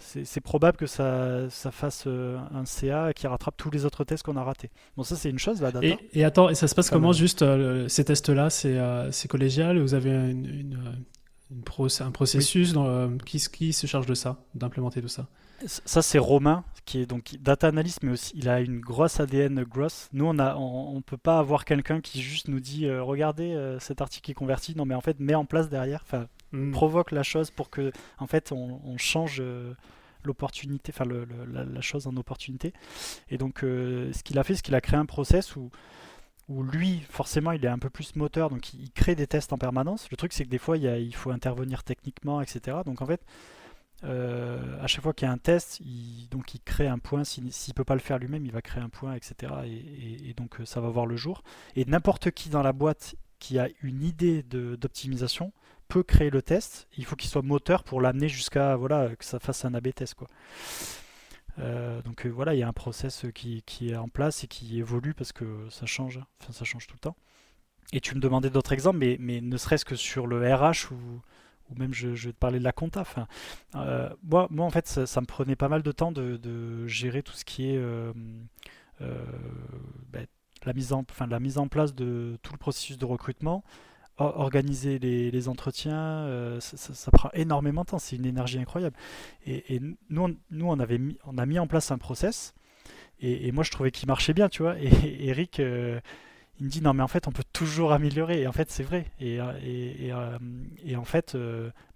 c'est 0.03 0.41
probable 0.41 0.77
que 0.77 0.85
ça, 0.85 1.49
ça 1.49 1.71
fasse 1.71 2.03
euh, 2.07 2.37
un 2.53 2.65
CA 2.65 3.13
qui 3.13 3.27
rattrape 3.27 3.57
tous 3.57 3.71
les 3.71 3.85
autres 3.85 4.03
tests 4.03 4.23
qu'on 4.23 4.35
a 4.35 4.43
ratés. 4.43 4.69
Bon, 4.97 5.03
ça, 5.03 5.15
c'est 5.15 5.29
une 5.29 5.39
chose, 5.39 5.61
la 5.61 5.71
data. 5.71 5.85
Et, 6.13 6.23
attends, 6.23 6.49
et 6.49 6.55
ça 6.55 6.67
se 6.67 6.75
passe 6.75 6.89
comment, 6.89 7.13
juste 7.13 7.41
euh, 7.41 7.87
ces 7.87 8.05
tests-là 8.05 8.49
euh, 8.65 9.09
C'est 9.11 9.27
collégial 9.27 9.79
Vous 9.79 9.93
avez 9.93 10.11
une, 10.11 11.03
un 11.51 12.11
processus 12.11 12.73
dans, 12.73 13.17
qui, 13.19 13.39
qui, 13.51 13.73
se 13.73 13.87
charge 13.87 14.05
de 14.05 14.13
ça, 14.13 14.43
d'implémenter 14.55 15.01
tout 15.01 15.07
ça? 15.07 15.27
Ça, 15.65 16.01
c'est 16.01 16.19
Romain, 16.19 16.65
qui 16.83 16.99
est 16.99 17.05
donc 17.05 17.35
data 17.39 17.67
analyst, 17.67 18.03
mais 18.03 18.11
aussi 18.11 18.33
il 18.35 18.49
a 18.49 18.59
une 18.59 18.81
grosse 18.81 19.21
ADN 19.21 19.63
grosse. 19.63 20.09
Nous, 20.11 20.25
on 20.25 20.37
a, 20.37 20.55
on, 20.57 21.01
peut 21.01 21.17
pas 21.17 21.39
avoir 21.39 21.63
quelqu'un 21.63 22.01
qui 22.01 22.21
juste 22.21 22.49
nous 22.49 22.59
dit 22.59 22.89
regardez 22.89 23.77
cet 23.79 24.01
article 24.01 24.31
est 24.31 24.33
converti. 24.33 24.75
Non, 24.75 24.85
mais 24.85 24.95
en 24.95 25.01
fait, 25.01 25.21
met 25.21 25.35
en 25.35 25.45
place 25.45 25.69
derrière. 25.69 26.01
Enfin, 26.03 26.27
Hmm. 26.53 26.71
provoque 26.71 27.11
la 27.11 27.23
chose 27.23 27.49
pour 27.49 27.71
que 27.71 27.91
en 28.19 28.27
fait 28.27 28.51
on, 28.51 28.95
change 28.97 29.37
euh, 29.39 29.73
l'opportunité, 30.23 30.93
enfin 30.95 31.03
la, 31.05 31.81
chose 31.81 32.05
en 32.05 32.15
opportunité. 32.15 32.73
Et 33.29 33.39
donc 33.39 33.63
euh, 33.63 34.13
ce 34.13 34.21
qu'il 34.21 34.37
a 34.37 34.43
fait, 34.43 34.53
c'est 34.53 34.61
qu'il 34.61 34.75
a 34.75 34.81
créé 34.81 34.99
un 34.99 35.07
process 35.07 35.55
où, 35.55 35.71
lui, 36.49 37.01
forcément, 37.09 37.53
il 37.53 37.65
est 37.65 37.69
un 37.69 37.79
peu 37.79 37.89
plus 37.89 38.15
moteur, 38.15 38.51
donc 38.51 38.73
il, 38.75 38.91
crée 38.91 39.15
des 39.15 39.25
tests 39.25 39.51
en 39.51 39.57
permanence. 39.57 40.11
Le 40.11 40.17
truc, 40.17 40.31
c'est 40.33 40.43
que 40.43 40.49
des 40.49 40.59
fois, 40.59 40.77
il, 40.77 40.85
il, 40.85 41.15
faut 41.15 41.31
intervenir 41.31 41.83
techniquement, 41.83 42.41
etc. 42.41 42.77
Donc 42.85 43.01
en 43.01 43.07
fait, 43.07 43.21
euh, 44.03 44.79
à 44.79 44.85
chaque 44.85 45.01
fois 45.01 45.13
qu'il 45.13 45.27
y 45.27 45.29
a 45.29 45.33
un 45.33 45.39
test, 45.39 45.79
il, 45.79 46.27
donc 46.29 46.53
il 46.53 46.61
crée 46.61 46.87
un 46.87 46.99
point. 46.99 47.23
S'il 47.23 47.45
ne 47.45 47.73
peut 47.73 47.83
pas 47.83 47.95
le 47.95 47.99
faire 47.99 48.19
lui-même, 48.19 48.45
il 48.45 48.51
va 48.51 48.61
créer 48.61 48.83
un 48.83 48.89
point, 48.89 49.15
etc. 49.15 49.53
Et, 49.65 50.29
et 50.29 50.33
donc 50.35 50.57
ça 50.65 50.81
va 50.81 50.89
voir 50.89 51.07
le 51.07 51.15
jour. 51.15 51.41
Et 51.75 51.85
n'importe 51.85 52.29
qui 52.29 52.49
dans 52.49 52.61
la 52.61 52.73
boîte 52.73 53.15
qui 53.39 53.57
a 53.57 53.67
une 53.81 54.03
idée 54.03 54.43
d'optimisation 54.43 55.51
peut 55.93 56.01
créer 56.01 56.31
le 56.31 56.41
test. 56.41 56.87
Il 56.97 57.05
faut 57.05 57.15
qu'il 57.15 57.29
soit 57.29 57.43
moteur 57.43 57.83
pour 57.83 58.01
l'amener 58.01 58.27
jusqu'à 58.27 58.75
voilà 58.75 59.15
que 59.15 59.23
ça 59.23 59.39
fasse 59.39 59.63
un 59.63 59.75
A/B 59.75 59.93
test 59.93 60.15
quoi. 60.15 60.27
Euh, 61.59 62.01
donc 62.01 62.25
euh, 62.25 62.29
voilà, 62.29 62.55
il 62.55 62.59
y 62.59 62.63
a 62.63 62.67
un 62.67 62.73
process 62.73 63.27
qui, 63.35 63.63
est 63.79 63.95
en 63.95 64.07
place 64.07 64.43
et 64.43 64.47
qui 64.47 64.79
évolue 64.79 65.13
parce 65.13 65.31
que 65.31 65.45
ça 65.69 65.85
change, 65.85 66.19
enfin 66.41 66.51
ça 66.51 66.65
change 66.65 66.87
tout 66.87 66.95
le 66.95 66.99
temps. 66.99 67.15
Et 67.91 68.01
tu 68.01 68.15
me 68.15 68.19
demandais 68.19 68.49
d'autres 68.49 68.73
exemples, 68.73 68.97
mais, 68.97 69.17
mais 69.19 69.39
ne 69.39 69.55
serait-ce 69.55 69.85
que 69.85 69.95
sur 69.95 70.25
le 70.25 70.39
RH 70.51 70.91
ou, 70.91 71.21
ou 71.69 71.75
même 71.77 71.93
je, 71.93 72.07
vais 72.07 72.33
te 72.33 72.39
parler 72.39 72.57
de 72.57 72.63
la 72.63 72.71
compta. 72.71 73.01
Enfin, 73.01 73.27
euh, 73.75 74.09
moi, 74.23 74.47
moi, 74.49 74.65
en 74.65 74.71
fait, 74.71 74.87
ça, 74.87 75.21
me 75.21 75.27
prenait 75.27 75.55
pas 75.55 75.69
mal 75.69 75.83
de 75.83 75.91
temps 75.91 76.11
de, 76.11 76.37
de 76.37 76.87
gérer 76.87 77.21
tout 77.21 77.33
ce 77.33 77.45
qui 77.45 77.69
est 77.69 77.79
ben, 78.99 80.25
la, 80.65 80.73
mise 80.73 80.91
en, 80.91 81.05
enfin, 81.07 81.27
la 81.27 81.39
mise 81.39 81.59
en 81.59 81.67
place 81.67 81.93
de 81.93 82.39
tout 82.41 82.53
le 82.53 82.57
processus 82.57 82.97
de 82.97 83.05
recrutement, 83.05 83.63
organiser 84.17 84.99
les, 84.99 85.49
entretiens, 85.49 85.97
euh, 85.97 86.59
ça, 86.59 87.11
prend 87.11 87.29
énormément 87.33 87.81
de 87.81 87.87
temps, 87.87 87.99
c'est 87.99 88.15
une 88.15 88.25
énergie 88.25 88.59
incroyable. 88.59 88.95
Et, 89.45 89.79
nous, 90.09 90.23
on, 90.23 90.35
nous 90.51 90.67
on, 90.67 90.79
avait 90.79 90.99
mis, 90.99 91.17
on 91.25 91.37
a 91.37 91.45
mis 91.45 91.59
en 91.59 91.67
place 91.67 91.91
un 91.91 91.97
process, 91.97 92.53
et, 93.19 93.51
moi 93.51 93.63
je 93.63 93.71
trouvais 93.71 93.91
qu'il 93.91 94.07
marchait 94.07 94.33
bien, 94.33 94.49
tu 94.49 94.61
vois. 94.61 94.77
Et, 94.79 95.27
Eric, 95.27 95.59
euh, 95.59 95.99
il 96.59 96.65
me 96.65 96.69
dit 96.69 96.81
non 96.81 96.93
mais 96.93 97.01
en 97.01 97.07
fait 97.07 97.27
on 97.27 97.31
peut 97.31 97.43
toujours 97.53 97.91
améliorer, 97.91 98.41
et 98.41 98.47
en 98.47 98.51
fait 98.51 98.69
c'est 98.69 98.83
vrai. 98.83 99.07
Et, 99.19 99.39
euh, 99.41 100.37
en 100.95 101.05
fait, 101.05 101.35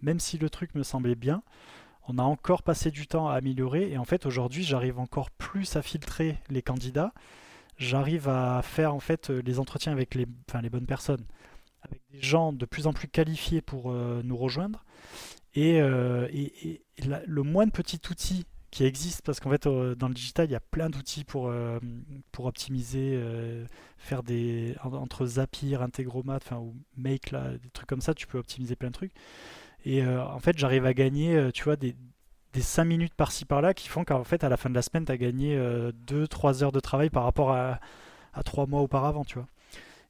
même 0.01 0.20
si 0.20 0.38
le 0.38 0.49
truc 0.49 0.74
me 0.76 0.84
semblait 0.84 1.15
bien, 1.15 1.43
on 2.07 2.18
a 2.18 2.24
encore 2.24 2.63
passé 2.63 2.89
du 2.89 3.05
temps 3.05 3.30
à 3.30 3.36
améliorer, 3.36 3.91
et 3.91 3.97
en 3.97 4.05
fait 4.05 4.26
aujourd'hui 4.26 4.63
j'arrive 4.63 4.97
encore 4.99 5.30
plus 5.30 5.76
à 5.76 5.82
filtrer 5.82 6.38
les 6.49 6.63
candidats. 6.63 7.13
J'arrive 7.78 8.28
à 8.28 8.63
faire 8.63 8.95
en 8.95 8.99
fait 8.99 9.30
les 9.30 9.59
entretiens 9.59 9.91
avec 9.91 10.15
les, 10.15 10.26
enfin, 10.49 10.61
les 10.61 10.70
bonnes 10.72 10.88
personnes 10.88 11.24
avec 11.88 12.01
des 12.11 12.21
gens 12.21 12.53
de 12.53 12.65
plus 12.65 12.88
en 12.88 12.93
plus 12.93 13.07
qualifiés 13.07 13.61
pour 13.61 13.91
euh, 13.91 14.21
nous 14.23 14.38
rejoindre. 14.38 14.83
Et, 15.55 15.81
euh, 15.81 16.27
le 17.05 17.43
moins 17.43 17.65
de 17.65 17.71
petits 17.71 17.99
outils 18.09 18.45
qui 18.69 18.83
existent, 18.83 19.21
parce 19.25 19.39
qu'en 19.39 19.49
fait 19.49 19.65
euh, 19.65 19.95
dans 19.95 20.07
le 20.07 20.13
digital 20.13 20.47
il 20.47 20.51
y 20.51 20.55
a 20.55 20.59
plein 20.59 20.89
d'outils 20.89 21.23
pour, 21.23 21.51
pour 22.31 22.45
optimiser, 22.45 23.19
faire 23.97 24.23
des 24.23 24.75
entre 24.83 25.25
Zapier, 25.25 25.77
Integromat, 25.77 26.35
enfin 26.35 26.57
ou 26.57 26.75
Make 26.95 27.31
là, 27.31 27.51
des 27.51 27.69
trucs 27.71 27.88
comme 27.88 28.01
ça, 28.01 28.13
tu 28.13 28.27
peux 28.27 28.38
optimiser 28.38 28.75
plein 28.75 28.89
de 28.89 28.93
trucs. 28.93 29.13
Et 29.85 30.05
en 30.05 30.39
fait 30.39 30.57
j'arrive 30.57 30.85
à 30.85 30.93
gagner, 30.93 31.49
tu 31.53 31.63
vois, 31.63 31.75
des, 31.75 31.95
des 32.53 32.61
5 32.61 32.83
minutes 32.85 33.13
par-ci 33.15 33.45
par-là 33.45 33.73
qui 33.73 33.88
font 33.88 34.03
qu'en 34.03 34.23
fait 34.23 34.43
à 34.43 34.49
la 34.49 34.57
fin 34.57 34.69
de 34.69 34.75
la 34.75 34.81
semaine 34.81 35.05
tu 35.05 35.11
as 35.11 35.17
gagné 35.17 35.57
2-3 35.57 36.63
heures 36.63 36.71
de 36.71 36.79
travail 36.79 37.09
par 37.09 37.23
rapport 37.23 37.51
à, 37.51 37.79
à 38.33 38.43
3 38.43 38.67
mois 38.67 38.81
auparavant, 38.81 39.23
tu 39.23 39.35
vois. 39.35 39.47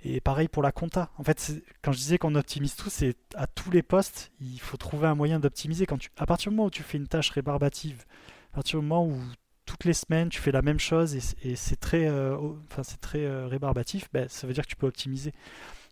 Et 0.04 0.22
pareil 0.22 0.48
pour 0.48 0.62
la 0.62 0.72
compta. 0.72 1.10
En 1.18 1.24
fait, 1.24 1.64
quand 1.82 1.92
je 1.92 1.98
disais 1.98 2.18
qu'on 2.18 2.36
optimise 2.36 2.76
tout, 2.76 2.90
c'est 2.90 3.16
à 3.36 3.48
tous 3.48 3.72
les 3.72 3.82
postes, 3.82 4.32
il 4.40 4.60
faut 4.60 4.78
trouver 4.78 5.08
un 5.08 5.16
moyen 5.16 5.40
d'optimiser. 5.40 5.88
À 6.18 6.26
partir 6.26 6.52
du 6.52 6.56
moment 6.56 6.68
où 6.68 6.72
tu 6.72 6.84
fais 6.84 6.98
une 6.98 7.08
tâche 7.08 7.32
rébarbative, 7.32 8.06
à 8.54 8.56
partir 8.58 8.80
du 8.80 8.86
moment 8.86 9.08
où 9.08 9.20
toutes 9.66 9.86
les 9.86 9.94
semaines 9.94 10.30
tu 10.30 10.40
fais 10.40 10.52
la 10.52 10.62
même 10.62 10.80
chose 10.80 11.16
et, 11.44 11.56
c'est 11.56 11.80
très, 11.80 12.08
euh, 12.08 12.38
enfin, 12.72 12.84
très 13.02 13.26
euh, 13.26 13.48
rébarbatif, 13.48 14.08
ben, 14.14 14.28
ça 14.30 14.48
veut 14.48 14.54
dire 14.54 14.64
que 14.64 14.70
tu 14.70 14.76
peux 14.76 14.88
optimiser. 14.88 15.34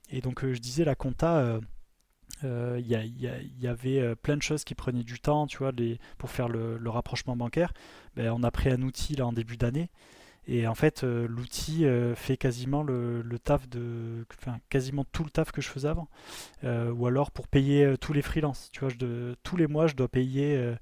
Et 0.09 0.21
donc 0.21 0.43
euh, 0.43 0.53
je 0.53 0.59
disais 0.59 0.85
la 0.85 0.95
compta, 0.95 1.59
il 2.43 2.87
y, 2.87 3.67
avait 3.67 4.15
plein 4.17 4.37
de 4.37 4.41
choses 4.43 4.63
qui 4.63 4.75
prenaient 4.75 5.03
du 5.03 5.19
temps, 5.19 5.47
tu 5.47 5.57
vois, 5.57 5.71
pour 6.19 6.29
faire 6.29 6.47
le, 6.47 6.77
le 6.77 6.89
rapprochement 6.91 7.35
bancaire. 7.35 7.73
Ben, 8.15 8.31
on 8.31 8.43
a 8.43 8.51
pris 8.51 8.69
un 8.69 8.81
outil 8.83 9.15
là 9.15 9.25
en 9.25 9.33
début 9.33 9.57
d'année 9.57 9.89
et 10.47 10.67
en 10.67 10.75
fait, 10.75 11.03
euh, 11.03 11.27
l'outil 11.27 11.85
euh, 11.85 12.13
fait 12.15 12.37
quasiment 12.37 12.83
le, 12.83 13.23
taf 13.43 13.67
de, 13.67 14.25
enfin, 14.39 14.59
quasiment 14.69 15.03
tout 15.11 15.23
le 15.23 15.29
taf 15.29 15.51
que 15.51 15.61
je 15.61 15.69
faisais 15.69 15.87
avant. 15.87 16.07
Euh, 16.63 16.91
ou 16.91 17.07
alors 17.07 17.31
pour 17.31 17.47
payer 17.47 17.95
tous 17.99 18.13
les 18.13 18.21
freelances. 18.21 18.69
Tu 18.71 18.81
vois, 18.81 18.89
je 18.89 19.33
tous 19.43 19.57
les 19.57 19.67
mois, 19.67 19.87
je 19.87 19.95
dois 19.95 20.07
payer. 20.07 20.75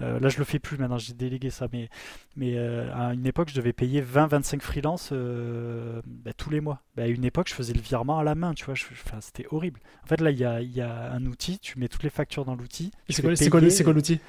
là, 0.00 0.28
je 0.28 0.38
le 0.38 0.44
fais 0.44 0.58
plus 0.58 0.76
maintenant, 0.76 0.98
j'ai 0.98 1.14
délégué 1.14 1.50
ça. 1.50 1.68
Mais, 1.72 1.88
mais 2.34 2.58
à 2.58 3.14
une 3.14 3.26
époque, 3.26 3.48
je 3.50 3.54
devais 3.54 3.72
payer 3.72 4.02
20-25 4.02 4.60
freelances 4.60 5.12
bah, 5.12 6.32
tous 6.36 6.50
les 6.50 6.60
mois. 6.60 6.82
Bah, 6.96 7.04
à 7.04 7.06
une 7.06 7.24
époque, 7.24 7.48
je 7.48 7.54
faisais 7.54 7.74
le 7.74 7.80
virement 7.80 8.18
à 8.18 8.24
la 8.24 8.34
main. 8.34 8.54
Tu 8.54 8.64
vois, 8.64 8.74
enfin, 8.74 9.20
c'était 9.20 9.46
horrible. 9.50 9.80
En 10.04 10.06
fait, 10.08 10.20
là, 10.20 10.32
il 10.32 10.38
y 10.38 10.44
a, 10.44 10.60
y 10.60 10.80
a, 10.80 11.12
un 11.12 11.24
outil. 11.26 11.60
Tu 11.60 11.78
mets 11.78 11.88
toutes 11.88 12.02
les 12.02 12.10
factures 12.10 12.44
dans 12.44 12.56
l'outil. 12.56 12.90
C'est 13.08 13.22
quoi, 13.22 13.34
quoi 13.50 13.60
l'outil? 13.92 14.20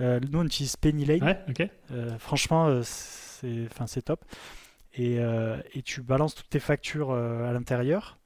Nous, 0.00 0.38
on 0.38 0.44
utilise 0.44 0.76
Penny 0.76 1.04
Lane. 1.04 1.22
Ouais, 1.22 2.18
franchement 2.18 2.80
c'est 2.82 3.27
enfin, 3.44 3.86
top. 4.00 4.24
Et, 4.94 5.18
euh, 5.20 5.58
et, 5.74 5.82
tu 5.82 6.02
balances 6.02 6.34
toutes 6.34 6.48
tes 6.48 6.60
factures 6.60 7.10
euh, 7.10 7.48
à 7.48 7.52
l'intérieur. 7.52 8.18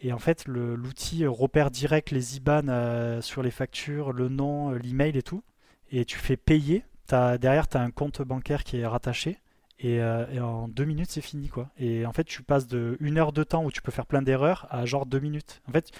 Et 0.00 0.12
en 0.12 0.18
fait, 0.18 0.46
l'outil 0.46 1.26
repère 1.26 1.70
direct 1.70 2.10
les 2.10 2.36
IBAN 2.36 2.68
euh, 2.68 3.22
sur 3.22 3.42
les 3.42 3.50
factures, 3.50 4.12
le 4.12 4.28
nom, 4.28 4.70
l'email 4.72 5.16
et 5.16 5.22
tout. 5.22 5.42
Et 5.90 6.04
tu 6.04 6.18
fais 6.18 6.36
payer. 6.36 6.84
Derrière, 7.08 7.68
tu 7.68 7.76
as 7.76 7.80
un 7.80 7.90
compte 7.90 8.22
bancaire 8.22 8.64
qui 8.64 8.78
est 8.78 8.86
rattaché. 8.86 9.38
Et, 9.80 10.02
en 10.02 10.68
deux 10.68 10.84
minutes, 10.84 11.10
c'est 11.10 11.20
fini. 11.20 11.48
quoi. 11.48 11.70
Et 11.78 12.06
en 12.06 12.12
fait, 12.12 12.24
tu 12.24 12.42
passes 12.42 12.66
de 12.66 12.96
une 13.00 13.18
heure 13.18 13.32
de 13.32 13.44
temps 13.44 13.64
où 13.64 13.70
tu 13.70 13.82
peux 13.82 13.92
faire 13.92 14.06
plein 14.06 14.22
d'erreurs 14.22 14.66
à 14.70 14.84
genre 14.84 15.06
deux 15.06 15.20
minutes. 15.20 15.62
En 15.68 15.72
fait, 15.72 15.90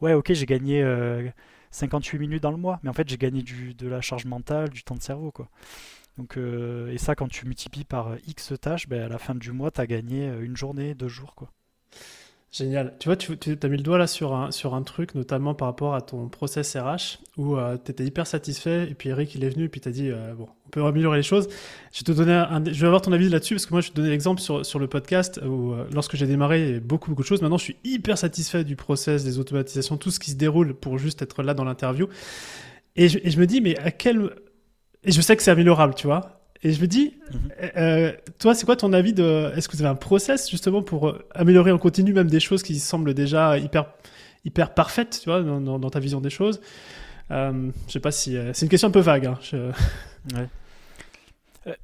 ouais, 0.00 0.12
ok, 0.12 0.32
j'ai 0.32 0.46
gagné 0.46 0.84
58 1.70 2.18
minutes 2.18 2.42
dans 2.42 2.50
le 2.50 2.56
mois. 2.56 2.80
Mais 2.82 2.90
en 2.90 2.94
fait, 2.94 3.08
j'ai 3.08 3.18
gagné 3.18 3.42
du, 3.42 3.74
de 3.74 3.88
la 3.88 4.00
charge 4.00 4.26
mentale, 4.26 4.70
du 4.70 4.82
temps 4.82 4.96
de 4.96 5.02
cerveau. 5.02 5.30
quoi. 5.30 5.48
Donc, 6.18 6.36
euh, 6.36 6.92
et 6.92 6.98
ça, 6.98 7.14
quand 7.14 7.28
tu 7.28 7.46
multiplies 7.46 7.84
par 7.84 8.16
X 8.26 8.54
tâches, 8.60 8.88
ben, 8.88 9.02
à 9.02 9.08
la 9.08 9.18
fin 9.18 9.34
du 9.34 9.52
mois, 9.52 9.70
tu 9.70 9.80
as 9.80 9.86
gagné 9.86 10.28
euh, 10.28 10.44
une 10.44 10.56
journée, 10.56 10.94
deux 10.94 11.08
jours. 11.08 11.34
Quoi. 11.34 11.50
Génial. 12.52 12.94
Tu 13.00 13.08
vois, 13.08 13.16
tu, 13.16 13.32
as 13.34 13.68
mis 13.68 13.76
le 13.76 13.82
doigt 13.82 13.98
là 13.98 14.06
sur 14.06 14.34
un, 14.34 14.50
sur 14.50 14.74
un 14.74 14.82
truc, 14.82 15.14
notamment 15.14 15.54
par 15.54 15.68
rapport 15.68 15.94
à 15.94 16.00
ton 16.00 16.28
process 16.28 16.74
RH, 16.74 17.18
où 17.36 17.56
euh, 17.56 17.76
tu 17.84 17.90
étais 17.90 18.04
hyper 18.04 18.26
satisfait, 18.26 18.88
et 18.88 18.94
puis 18.94 19.10
Eric, 19.10 19.34
il 19.34 19.44
est 19.44 19.50
venu, 19.50 19.64
et 19.64 19.68
puis 19.68 19.80
tu 19.80 19.88
as 19.88 19.92
dit, 19.92 20.10
euh, 20.10 20.32
bon, 20.32 20.48
on 20.64 20.70
peut 20.70 20.82
améliorer 20.82 21.18
les 21.18 21.22
choses. 21.22 21.48
Je 21.92 21.98
vais, 21.98 22.04
te 22.04 22.12
donner 22.12 22.32
un, 22.32 22.64
je 22.64 22.80
vais 22.80 22.86
avoir 22.86 23.02
ton 23.02 23.12
avis 23.12 23.28
là-dessus, 23.28 23.56
parce 23.56 23.66
que 23.66 23.74
moi, 23.74 23.82
je 23.82 23.88
vais 23.88 23.90
te 23.90 23.96
donner 23.96 24.08
l'exemple 24.08 24.40
sur, 24.40 24.64
sur 24.64 24.78
le 24.78 24.86
podcast, 24.86 25.38
où 25.44 25.72
euh, 25.72 25.86
lorsque 25.92 26.16
j'ai 26.16 26.26
démarré, 26.26 26.80
beaucoup, 26.80 27.10
beaucoup 27.10 27.22
de 27.22 27.26
choses. 27.26 27.42
Maintenant, 27.42 27.58
je 27.58 27.64
suis 27.64 27.76
hyper 27.84 28.16
satisfait 28.16 28.64
du 28.64 28.74
process, 28.74 29.22
des 29.22 29.38
automatisations, 29.38 29.98
tout 29.98 30.10
ce 30.10 30.18
qui 30.18 30.30
se 30.30 30.36
déroule 30.36 30.72
pour 30.72 30.96
juste 30.96 31.20
être 31.20 31.42
là 31.42 31.52
dans 31.52 31.64
l'interview. 31.64 32.08
Et 32.98 33.10
je 33.10 33.38
me 33.38 33.46
dis, 33.46 33.60
mais 33.60 33.78
à 33.80 33.90
quel... 33.90 34.30
Et 35.04 35.12
je 35.12 35.20
sais 35.20 35.36
que 35.36 35.42
c'est 35.42 35.50
améliorable, 35.50 35.94
tu 35.94 36.06
vois. 36.06 36.36
Et 36.62 36.72
je 36.72 36.80
me 36.80 36.86
dis, 36.86 37.14
mhm. 37.32 37.52
euh, 37.62 37.68
euh, 37.76 38.12
toi, 38.38 38.54
c'est 38.54 38.66
quoi 38.66 38.76
ton 38.76 38.92
avis 38.92 39.12
de. 39.12 39.52
Est-ce 39.56 39.68
que 39.68 39.76
vous 39.76 39.82
avez 39.82 39.90
un 39.90 39.96
process 39.96 40.50
justement 40.50 40.82
pour 40.82 41.08
euh, 41.08 41.24
améliorer 41.34 41.72
en 41.72 41.78
continu 41.78 42.12
même 42.12 42.28
des 42.28 42.40
choses 42.40 42.62
qui 42.62 42.78
semblent 42.78 43.14
déjà 43.14 43.58
hyper, 43.58 43.86
hyper 44.44 44.74
parfaites, 44.74 45.20
tu 45.22 45.30
vois, 45.30 45.42
dans, 45.42 45.90
ta 45.90 46.00
vision 46.00 46.20
des 46.20 46.30
choses? 46.30 46.60
Euh, 47.30 47.70
Je 47.86 47.92
sais 47.92 48.00
pas 48.00 48.10
si. 48.10 48.36
c'est 48.52 48.66
une 48.66 48.68
question 48.68 48.88
un 48.88 48.92
peu 48.92 49.00
vague. 49.00 49.26
Hein, 49.26 49.38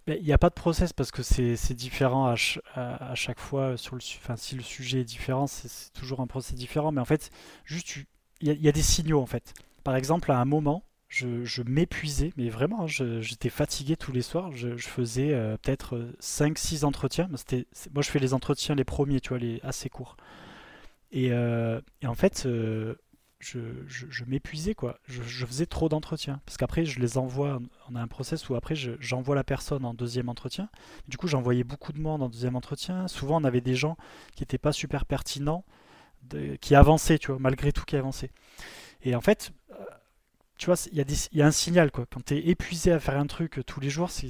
Il 0.07 0.23
n'y 0.23 0.33
a 0.33 0.39
pas 0.39 0.49
de 0.49 0.55
process 0.55 0.93
parce 0.93 1.11
que 1.11 1.23
c'est 1.23 1.75
différent 1.75 2.27
à, 2.27 2.35
à, 2.75 3.15
chaque 3.15 3.41
fois. 3.41 3.77
Sur 3.77 3.95
le, 3.95 4.01
enfin, 4.23 4.37
si 4.37 4.55
le 4.55 4.63
sujet 4.63 5.01
est 5.01 5.05
différent, 5.05 5.47
c'est 5.47 5.93
toujours 5.93 6.21
un 6.21 6.27
process 6.27 6.55
différent. 6.55 6.93
Mais 6.93 7.01
en 7.01 7.05
fait, 7.05 7.31
juste, 7.65 7.97
il 8.41 8.53
y, 8.53 8.65
y, 8.65 8.69
a 8.69 8.73
des 8.73 8.83
signaux 8.83 9.21
en 9.21 9.27
fait. 9.27 9.55
Par 9.85 9.97
exemple, 9.97 10.31
à 10.31 10.39
un 10.39 10.45
moment, 10.45 10.83
je, 11.13 11.63
m'épuisais, 11.63 12.33
mais 12.39 12.49
vraiment, 12.49 12.85
hein, 12.85 13.21
j'étais 13.21 13.51
fatigué 13.51 13.97
tous 13.97 14.13
les 14.13 14.23
soirs. 14.23 14.51
Je, 14.53 14.77
faisais 14.79 15.35
euh, 15.35 15.59
peut-être 15.59 16.09
5-6 16.21 16.85
entretiens. 16.85 17.29
moi, 17.29 18.03
je 18.03 18.11
fais 18.11 18.19
les 18.19 18.33
entretiens 18.33 18.75
les 18.75 18.85
premiers, 18.85 19.21
tu 19.21 19.31
vois, 19.31 19.39
les 19.39 19.61
assez 19.63 19.91
courts. 19.91 20.17
Et, 21.11 21.31
euh, 21.33 21.83
en 22.03 22.15
fait, 22.15 22.45
euh, 22.47 22.95
je, 23.41 24.25
m'épuisais, 24.27 24.75
quoi. 24.75 24.99
Je, 25.07 25.45
faisais 25.45 25.67
trop 25.67 25.91
d'entretiens. 25.91 26.41
Parce 26.47 26.57
qu'après, 26.57 26.87
je 26.87 26.99
les 26.99 27.19
envoie, 27.19 27.61
on 27.91 27.95
a 27.95 28.01
un 28.01 28.09
process 28.09 28.49
où 28.49 28.55
après, 28.55 28.75
j'envoie 28.75 29.35
la 29.35 29.45
personne 29.45 29.85
en 29.85 29.93
deuxième 29.93 30.31
entretien. 30.31 30.71
Du 31.09 31.19
coup, 31.19 31.29
j'envoyais 31.29 31.65
beaucoup 31.65 31.93
de 31.93 32.01
monde 32.01 32.23
en 32.23 32.31
deuxième 32.31 32.57
entretien. 32.57 33.07
Souvent, 33.07 33.39
on 33.39 33.45
avait 33.45 33.61
des 33.61 33.75
gens 33.75 33.99
qui 34.35 34.43
n'étaient 34.43 34.57
pas 34.57 34.73
super 34.73 35.05
pertinents, 35.05 35.67
qui 36.63 36.75
avançaient, 36.75 37.19
tu 37.19 37.33
vois, 37.33 37.39
malgré 37.39 37.71
tout, 37.71 37.85
qui 37.85 37.97
avançaient. 37.97 38.31
Et 39.05 39.15
en 39.15 39.21
fait, 39.21 39.53
tu 40.63 40.67
vois, 40.67 40.77
il 40.93 41.01
y, 41.01 41.39
y, 41.39 41.43
a 41.43 41.47
un 41.47 41.51
signal, 41.51 41.91
quoi. 41.91 42.07
Quand 42.09 42.25
tu 42.25 42.35
es 42.37 42.47
épuisé 42.47 42.93
à 42.93 43.01
faire 43.01 43.19
un 43.19 43.27
truc 43.27 43.59
euh, 43.59 43.65
tous 43.65 43.81
les 43.81 43.91
jours, 43.91 44.11
c'est 44.11 44.29